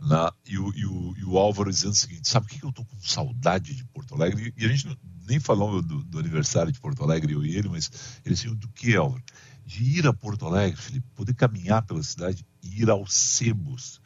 na, 0.00 0.32
e, 0.44 0.58
o, 0.58 0.72
e, 0.74 0.84
o, 0.84 1.14
e, 1.16 1.24
o, 1.24 1.38
Álvaro 1.38 1.70
dizendo 1.70 1.92
o 1.92 1.96
seguinte, 1.96 2.28
sabe 2.28 2.46
o 2.46 2.48
que, 2.48 2.64
eu 2.64 2.72
tô 2.72 2.84
com 2.84 3.00
saudade 3.00 3.74
de 3.74 3.84
Porto 3.84 4.14
Alegre? 4.14 4.52
E, 4.56 4.64
a 4.64 4.68
gente 4.68 4.98
nem 5.26 5.40
falou 5.40 5.80
do, 5.80 6.02
do, 6.04 6.18
aniversário 6.18 6.70
de 6.70 6.80
Porto 6.80 7.02
Alegre, 7.02 7.32
eu 7.32 7.44
e 7.44 7.56
ele, 7.56 7.68
mas 7.68 8.20
ele 8.24 8.34
disse, 8.34 8.48
do 8.54 8.68
que, 8.68 8.94
Álvaro? 8.94 9.22
De 9.64 9.98
ir 9.98 10.06
a 10.06 10.12
Porto 10.12 10.46
Alegre, 10.46 10.80
Felipe, 10.80 11.06
poder 11.14 11.34
caminhar 11.34 11.82
pela 11.82 12.02
cidade 12.02 12.44
ir 12.66 12.90
aos 12.90 13.14
sebos. 13.14 14.00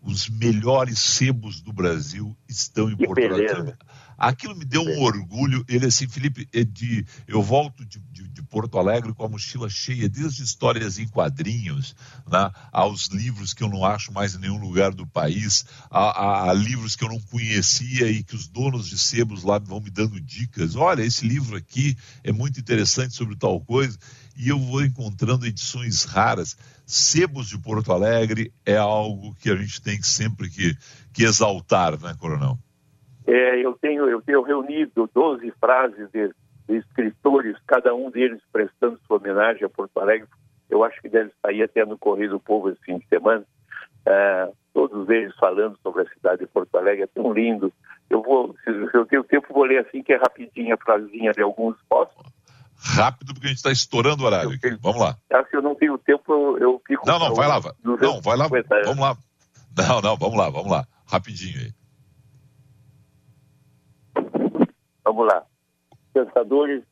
Os 0.00 0.28
melhores 0.28 0.98
sebos 0.98 1.60
do 1.60 1.72
Brasil 1.72 2.36
estão 2.48 2.90
em 2.90 2.96
que 2.96 3.06
Porto 3.06 3.24
Alegre. 3.24 3.74
Aquilo 4.18 4.56
me 4.56 4.64
deu 4.64 4.82
um 4.82 5.00
orgulho. 5.02 5.64
Ele 5.68 5.86
assim, 5.86 6.08
Felipe, 6.08 6.48
é 6.52 6.62
de, 6.62 7.04
eu 7.26 7.42
volto 7.42 7.84
de, 7.84 7.98
de, 8.10 8.28
de, 8.28 8.42
Porto 8.42 8.78
Alegre 8.78 9.12
com 9.14 9.24
a 9.24 9.28
mochila 9.28 9.68
cheia, 9.68 10.08
desde 10.08 10.42
histórias 10.42 10.98
em 10.98 11.08
quadrinhos, 11.08 11.96
né, 12.30 12.50
aos 12.70 13.06
livros 13.06 13.54
que 13.54 13.64
eu 13.64 13.68
não 13.68 13.84
acho 13.84 14.12
mais 14.12 14.34
em 14.34 14.38
nenhum 14.38 14.58
lugar 14.58 14.92
do 14.92 15.06
país, 15.06 15.64
a, 15.90 16.00
a, 16.00 16.50
a, 16.50 16.52
livros 16.52 16.94
que 16.94 17.02
eu 17.02 17.08
não 17.08 17.20
conhecia 17.20 18.10
e 18.10 18.22
que 18.22 18.36
os 18.36 18.46
donos 18.46 18.88
de 18.88 18.98
sebos 18.98 19.42
lá 19.42 19.58
vão 19.58 19.80
me 19.80 19.90
dando 19.90 20.20
dicas. 20.20 20.76
Olha, 20.76 21.02
esse 21.02 21.26
livro 21.26 21.56
aqui 21.56 21.96
é 22.22 22.30
muito 22.30 22.60
interessante 22.60 23.14
sobre 23.14 23.34
tal 23.36 23.60
coisa. 23.60 23.98
E 24.36 24.48
eu 24.48 24.58
vou 24.58 24.82
encontrando 24.82 25.46
edições 25.46 26.04
raras 26.04 26.56
sebos 26.86 27.48
de 27.48 27.58
Porto 27.58 27.92
Alegre 27.92 28.52
é 28.66 28.76
algo 28.76 29.34
que 29.40 29.50
a 29.50 29.56
gente 29.56 29.82
tem 29.82 30.02
sempre 30.02 30.48
que, 30.48 30.74
que 31.12 31.24
exaltar, 31.24 31.92
né, 32.00 32.14
Coronel? 32.20 32.58
É, 33.26 33.64
eu 33.64 33.72
tenho, 33.74 34.08
eu 34.08 34.20
tenho 34.20 34.42
reunido 34.42 35.08
12 35.14 35.50
frases 35.60 36.10
de, 36.10 36.28
de, 36.68 36.76
escritores, 36.76 37.56
cada 37.66 37.94
um 37.94 38.10
deles 38.10 38.40
prestando 38.52 39.00
sua 39.06 39.16
homenagem 39.16 39.64
a 39.64 39.68
Porto 39.68 39.98
Alegre. 39.98 40.28
Eu 40.68 40.82
acho 40.84 41.00
que 41.00 41.08
deve 41.08 41.30
sair 41.40 41.62
até 41.62 41.84
no 41.84 41.98
Correio 41.98 42.30
do 42.30 42.40
Povo 42.40 42.68
esse 42.68 42.80
fim 42.80 42.98
de 42.98 43.06
semana. 43.06 43.44
É, 44.04 44.50
todos 44.74 45.08
eles 45.08 45.34
falando 45.36 45.78
sobre 45.82 46.02
a 46.02 46.08
cidade 46.12 46.40
de 46.40 46.46
Porto 46.46 46.76
Alegre, 46.76 47.04
é 47.04 47.06
tão 47.06 47.32
lindo. 47.32 47.72
Eu 48.10 48.22
vou, 48.22 48.54
se 48.64 48.96
eu 48.96 49.06
tenho 49.06 49.24
tempo, 49.24 49.54
vou 49.54 49.64
ler 49.64 49.86
assim, 49.86 50.02
que 50.02 50.12
é 50.12 50.16
rapidinho 50.16 50.74
a 50.74 50.78
frasinha 50.78 51.32
de 51.32 51.42
alguns. 51.42 51.76
Posso? 51.88 52.11
Rápido, 52.82 53.32
porque 53.32 53.46
a 53.46 53.50
gente 53.50 53.58
está 53.58 53.70
estourando 53.70 54.24
o 54.24 54.26
horário. 54.26 54.50
Aqui. 54.50 54.76
Vamos 54.80 55.00
lá. 55.00 55.16
Acho 55.32 55.50
que 55.50 55.56
eu 55.56 55.62
não 55.62 55.74
tenho 55.74 55.96
tempo, 55.98 56.32
eu, 56.32 56.58
eu 56.58 56.82
fico. 56.86 57.06
Não, 57.06 57.18
não, 57.18 57.34
vai 57.34 57.46
lá. 57.46 57.60
Não, 57.82 58.20
vai 58.20 58.36
lá. 58.36 58.48
Vamos 58.48 58.98
lá. 58.98 59.16
Não, 59.76 60.00
não, 60.00 60.16
vamos 60.16 60.36
lá, 60.36 60.50
vamos 60.50 60.70
lá. 60.70 60.86
Rapidinho 61.06 61.58
aí. 61.60 61.72
Vamos 65.04 65.26
lá. 65.26 65.44
Pensadores, 66.12 66.82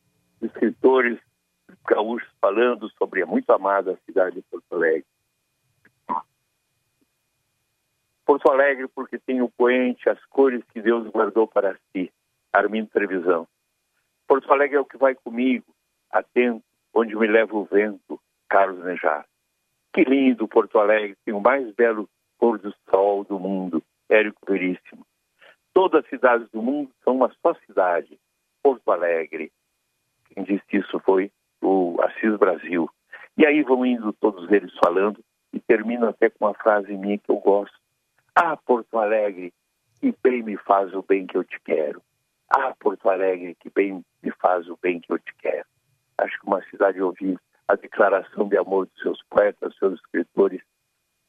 escritores 0.41 1.19
gaúchos 1.87 2.29
falando 2.39 2.89
sobre 2.97 3.21
a 3.21 3.25
muito 3.25 3.49
amada 3.51 3.99
cidade 4.05 4.35
de 4.35 4.41
Porto 4.43 4.73
Alegre. 4.73 5.05
Porto 8.25 8.49
Alegre, 8.49 8.87
porque 8.87 9.19
tem 9.19 9.41
o 9.41 9.49
poente, 9.49 10.09
as 10.09 10.23
cores 10.25 10.63
que 10.71 10.81
Deus 10.81 11.07
guardou 11.09 11.47
para 11.47 11.77
si. 11.91 12.11
Armindo 12.53 12.89
Trevisão. 12.89 13.47
Porto 14.27 14.51
Alegre 14.51 14.77
é 14.77 14.79
o 14.79 14.85
que 14.85 14.97
vai 14.97 15.15
comigo, 15.15 15.65
atento, 16.11 16.63
onde 16.93 17.15
me 17.15 17.27
leva 17.27 17.55
o 17.55 17.65
vento, 17.65 18.19
Carlos 18.49 18.83
Nejar. 18.83 19.25
Que 19.93 20.03
lindo 20.03 20.47
Porto 20.47 20.79
Alegre, 20.79 21.17
tem 21.25 21.33
o 21.33 21.41
mais 21.41 21.73
belo 21.73 22.09
pôr 22.37 22.57
do 22.57 22.73
sol 22.89 23.23
do 23.23 23.39
mundo, 23.39 23.83
Érico 24.09 24.39
Veríssimo. 24.47 25.05
Todas 25.73 26.03
as 26.03 26.09
cidades 26.09 26.49
do 26.51 26.61
mundo 26.61 26.91
são 27.03 27.15
uma 27.15 27.31
só 27.41 27.53
cidade, 27.65 28.19
Porto 28.61 28.91
Alegre. 28.91 29.51
Quem 30.29 30.43
disse 30.43 30.65
isso 30.73 30.99
foi 30.99 31.31
o 31.61 31.97
Assis 32.01 32.37
Brasil. 32.37 32.89
E 33.37 33.45
aí 33.45 33.61
vão 33.63 33.85
indo 33.85 34.11
todos 34.13 34.49
eles 34.51 34.73
falando 34.83 35.23
e 35.53 35.59
termino 35.59 36.07
até 36.07 36.29
com 36.29 36.45
uma 36.45 36.53
frase 36.53 36.93
minha 36.93 37.17
que 37.17 37.29
eu 37.29 37.37
gosto. 37.37 37.75
Ah, 38.35 38.55
Porto 38.57 38.97
Alegre, 38.97 39.53
que 39.99 40.13
bem 40.23 40.43
me 40.43 40.57
faz 40.57 40.93
o 40.93 41.01
bem 41.01 41.27
que 41.27 41.37
eu 41.37 41.43
te 41.43 41.59
quero. 41.61 42.01
Ah, 42.49 42.73
Porto 42.79 43.09
Alegre, 43.09 43.55
que 43.55 43.69
bem 43.69 44.03
me 44.21 44.31
faz 44.31 44.67
o 44.67 44.77
bem 44.81 44.99
que 44.99 45.11
eu 45.11 45.19
te 45.19 45.33
quero. 45.35 45.65
Acho 46.21 46.39
que 46.39 46.45
uma 46.45 46.63
cidade 46.69 47.01
ouvir 47.01 47.39
a 47.67 47.75
declaração 47.75 48.47
de 48.47 48.57
amor 48.57 48.85
dos 48.85 49.01
seus 49.01 49.23
poetas, 49.23 49.75
seus 49.77 49.99
escritores, 49.99 50.61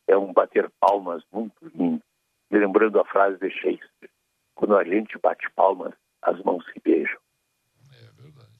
é 0.07 0.16
um 0.16 0.32
bater 0.32 0.70
palmas 0.78 1.22
muito 1.32 1.55
lindo. 1.74 2.03
Lembrando 2.51 3.01
a 3.01 3.05
frase 3.07 3.38
de 3.38 3.51
Shakespeare: 3.51 4.11
quando 4.55 4.76
a 4.76 4.84
gente 4.84 5.18
bate 5.18 5.49
palmas, 5.57 5.95
as 6.20 6.38
mãos 6.43 6.64
se 6.66 6.80
beijam. 6.84 7.18
É 7.90 8.22
verdade. 8.22 8.51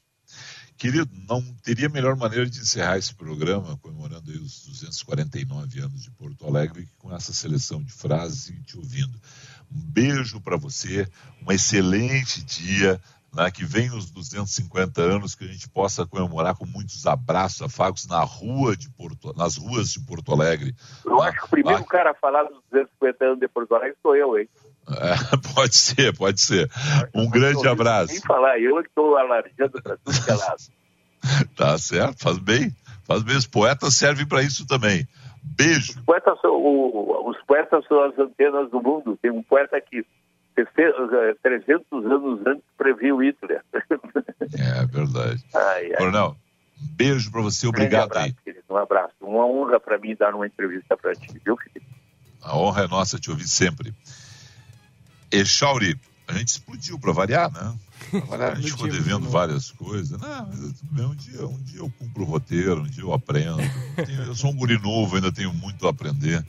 Querido, 0.79 1.11
não 1.29 1.43
teria 1.63 1.89
melhor 1.91 2.17
maneira 2.17 2.47
de 2.47 2.59
encerrar 2.59 2.97
esse 2.97 3.15
programa 3.15 3.77
comemorando 3.79 4.31
os 4.31 4.67
249 4.67 5.81
anos 5.81 6.03
de 6.03 6.11
Porto 6.13 6.47
Alegre 6.47 6.87
que 6.87 6.97
com 6.97 7.15
essa 7.15 7.33
seleção 7.35 7.83
de 7.83 7.93
frases 7.93 8.49
e 8.49 8.63
te 8.63 8.79
ouvindo. 8.79 9.21
Um 9.71 9.81
beijo 9.93 10.41
para 10.41 10.57
você, 10.57 11.07
um 11.47 11.53
excelente 11.53 12.43
dia 12.45 13.01
né, 13.35 13.51
que 13.51 13.65
vem 13.65 13.91
os 13.91 14.11
250 14.11 15.01
anos, 15.01 15.35
que 15.35 15.45
a 15.45 15.49
gente 15.49 15.69
possa 15.69 16.07
comemorar 16.07 16.55
com 16.55 16.67
muitos 16.67 17.07
abraços, 17.07 17.63
afagos 17.63 18.07
na 18.07 18.21
rua 18.21 18.77
de 18.77 18.91
Porto, 18.91 19.33
nas 19.37 19.57
ruas 19.57 19.89
de 19.91 20.01
Porto 20.05 20.33
Alegre. 20.33 20.75
Eu 21.05 21.23
acho 21.23 21.39
que 21.39 21.45
o 21.47 21.49
primeiro 21.49 21.81
lá... 21.81 21.87
cara 21.87 22.11
a 22.11 22.15
falar 22.15 22.45
dos 22.45 22.63
250 22.71 23.25
anos 23.25 23.41
de 23.41 23.49
Porto 23.49 23.75
Alegre 23.75 23.97
sou 24.03 24.15
eu, 24.15 24.39
hein? 24.39 24.49
É, 24.89 25.37
pode 25.55 25.77
ser, 25.77 26.17
pode 26.17 26.41
ser. 26.41 26.71
Um 27.15 27.31
grande 27.31 27.67
abraço. 27.67 28.13
Nem 28.13 28.21
falar, 28.21 28.59
eu 28.61 28.83
que 28.83 28.89
estou 28.89 29.17
alardeando 29.17 29.83
para 29.83 29.97
tudo 29.97 30.25
que 30.25 30.31
é 30.31 30.35
lado. 30.35 30.63
tá 31.57 31.79
certo, 31.79 32.23
faz 32.23 32.39
bem. 32.39 32.75
Faz 33.05 33.23
bem. 33.23 33.37
Os 33.37 33.47
poetas 33.47 33.95
servem 33.95 34.27
para 34.27 34.43
isso 34.43 34.67
também. 34.67 35.07
Beijo. 35.43 35.93
Os 35.99 36.05
poetas, 36.05 36.41
são, 36.41 36.53
o, 36.53 37.31
os 37.31 37.41
poetas 37.45 37.85
são 37.87 38.03
as 38.05 38.19
antenas 38.19 38.71
do 38.71 38.83
mundo. 38.83 39.19
Tem 39.21 39.31
um 39.31 39.43
poeta 39.43 39.81
que 39.81 40.05
300 40.65 42.07
anos 42.07 42.47
antes 42.47 42.65
previu 42.77 43.23
Hitler. 43.23 43.63
É 44.59 44.87
verdade. 44.87 45.45
Ai, 45.55 45.93
ai. 45.93 45.97
Coronel, 45.97 46.37
um 46.81 46.87
beijo 46.95 47.31
para 47.31 47.43
você, 47.43 47.67
obrigado 47.67 48.11
abraço, 48.11 48.27
aí. 48.27 48.35
Querido, 48.45 48.65
um 48.69 48.77
abraço. 48.77 49.15
Uma 49.21 49.47
honra 49.47 49.81
para 49.81 49.99
mim 49.99 50.15
dar 50.15 50.35
uma 50.35 50.47
entrevista 50.47 50.97
para 50.97 51.15
ti, 51.15 51.41
viu, 51.45 51.57
Felipe? 51.57 51.87
A 52.43 52.57
honra 52.57 52.85
é 52.85 52.89
nossa 52.89 53.19
te 53.19 53.31
ouvir 53.31 53.49
sempre. 53.49 53.95
Echauri, 55.31 55.99
a 56.27 56.35
gente 56.35 56.49
explodiu 56.49 56.99
para 56.99 57.13
variar, 57.13 57.51
né? 57.53 57.75
Variar, 58.27 58.53
a 58.53 58.55
gente 58.57 58.73
ficou 58.73 58.89
devendo 58.89 59.29
várias 59.29 59.71
coisas. 59.71 60.21
Não, 60.21 60.47
mas 60.49 60.61
um 60.61 61.15
dia, 61.15 61.47
um 61.47 61.63
dia 61.63 61.81
eu 61.81 61.93
cumpro 61.99 62.23
o 62.23 62.27
roteiro, 62.27 62.81
um 62.81 62.87
dia 62.87 63.05
eu 63.05 63.13
aprendo. 63.13 63.63
Eu 64.27 64.35
sou 64.35 64.51
um 64.51 64.57
guri 64.57 64.79
novo, 64.79 65.17
ainda 65.17 65.33
tenho 65.33 65.53
muito 65.55 65.87
a 65.87 65.91
aprender. 65.91 66.45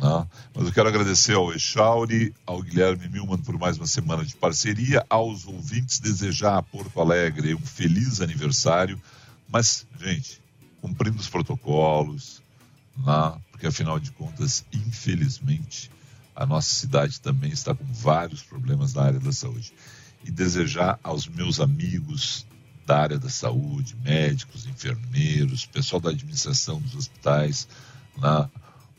Né? 0.00 0.26
Mas 0.54 0.66
eu 0.66 0.72
quero 0.72 0.88
agradecer 0.88 1.34
ao 1.34 1.52
Echauri, 1.52 2.34
ao 2.46 2.62
Guilherme 2.62 3.08
Milman 3.08 3.38
por 3.38 3.58
mais 3.58 3.76
uma 3.76 3.86
semana 3.86 4.24
de 4.24 4.34
parceria, 4.36 5.04
aos 5.08 5.46
ouvintes 5.46 5.98
desejar 5.98 6.58
a 6.58 6.62
Porto 6.62 7.00
Alegre 7.00 7.54
um 7.54 7.60
feliz 7.60 8.20
aniversário, 8.20 9.00
mas, 9.48 9.86
gente, 10.00 10.40
cumprindo 10.80 11.18
os 11.18 11.28
protocolos, 11.28 12.42
né? 12.96 13.40
porque 13.50 13.66
afinal 13.66 13.98
de 13.98 14.10
contas, 14.12 14.64
infelizmente, 14.72 15.90
a 16.34 16.44
nossa 16.44 16.74
cidade 16.74 17.20
também 17.20 17.52
está 17.52 17.74
com 17.74 17.84
vários 17.92 18.42
problemas 18.42 18.94
na 18.94 19.02
área 19.02 19.20
da 19.20 19.32
saúde. 19.32 19.72
E 20.24 20.30
desejar 20.30 20.98
aos 21.02 21.28
meus 21.28 21.60
amigos 21.60 22.46
da 22.86 22.98
área 22.98 23.18
da 23.18 23.28
saúde, 23.28 23.96
médicos, 24.02 24.66
enfermeiros, 24.66 25.66
pessoal 25.66 26.00
da 26.00 26.10
administração 26.10 26.80
dos 26.80 26.94
hospitais, 26.94 27.68
né, 28.18 28.48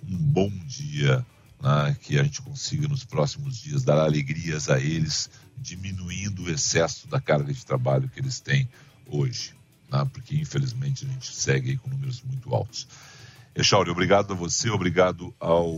um 0.09 0.17
bom 0.17 0.49
dia, 0.65 1.25
né, 1.61 1.95
que 2.01 2.19
a 2.19 2.23
gente 2.23 2.41
consiga 2.41 2.87
nos 2.87 3.03
próximos 3.03 3.57
dias 3.57 3.83
dar 3.83 3.97
alegrias 3.97 4.69
a 4.69 4.79
eles, 4.79 5.29
diminuindo 5.57 6.43
o 6.43 6.49
excesso 6.49 7.07
da 7.07 7.19
carga 7.19 7.53
de 7.53 7.65
trabalho 7.65 8.09
que 8.09 8.19
eles 8.19 8.39
têm 8.39 8.67
hoje, 9.07 9.53
né, 9.91 10.07
porque 10.11 10.35
infelizmente 10.35 11.05
a 11.05 11.09
gente 11.09 11.33
segue 11.33 11.77
com 11.77 11.89
números 11.89 12.21
muito 12.23 12.53
altos. 12.53 12.87
Echauri, 13.55 13.89
obrigado 13.89 14.33
a 14.33 14.35
você, 14.35 14.69
obrigado 14.69 15.33
ao 15.39 15.73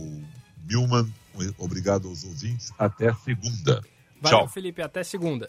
Milman, 0.64 1.12
obrigado 1.56 2.08
aos 2.08 2.24
ouvintes. 2.24 2.72
Até 2.78 3.14
segunda. 3.14 3.82
Valeu, 4.20 4.38
Tchau. 4.40 4.48
Felipe. 4.48 4.82
Até 4.82 5.04
segunda. 5.04 5.48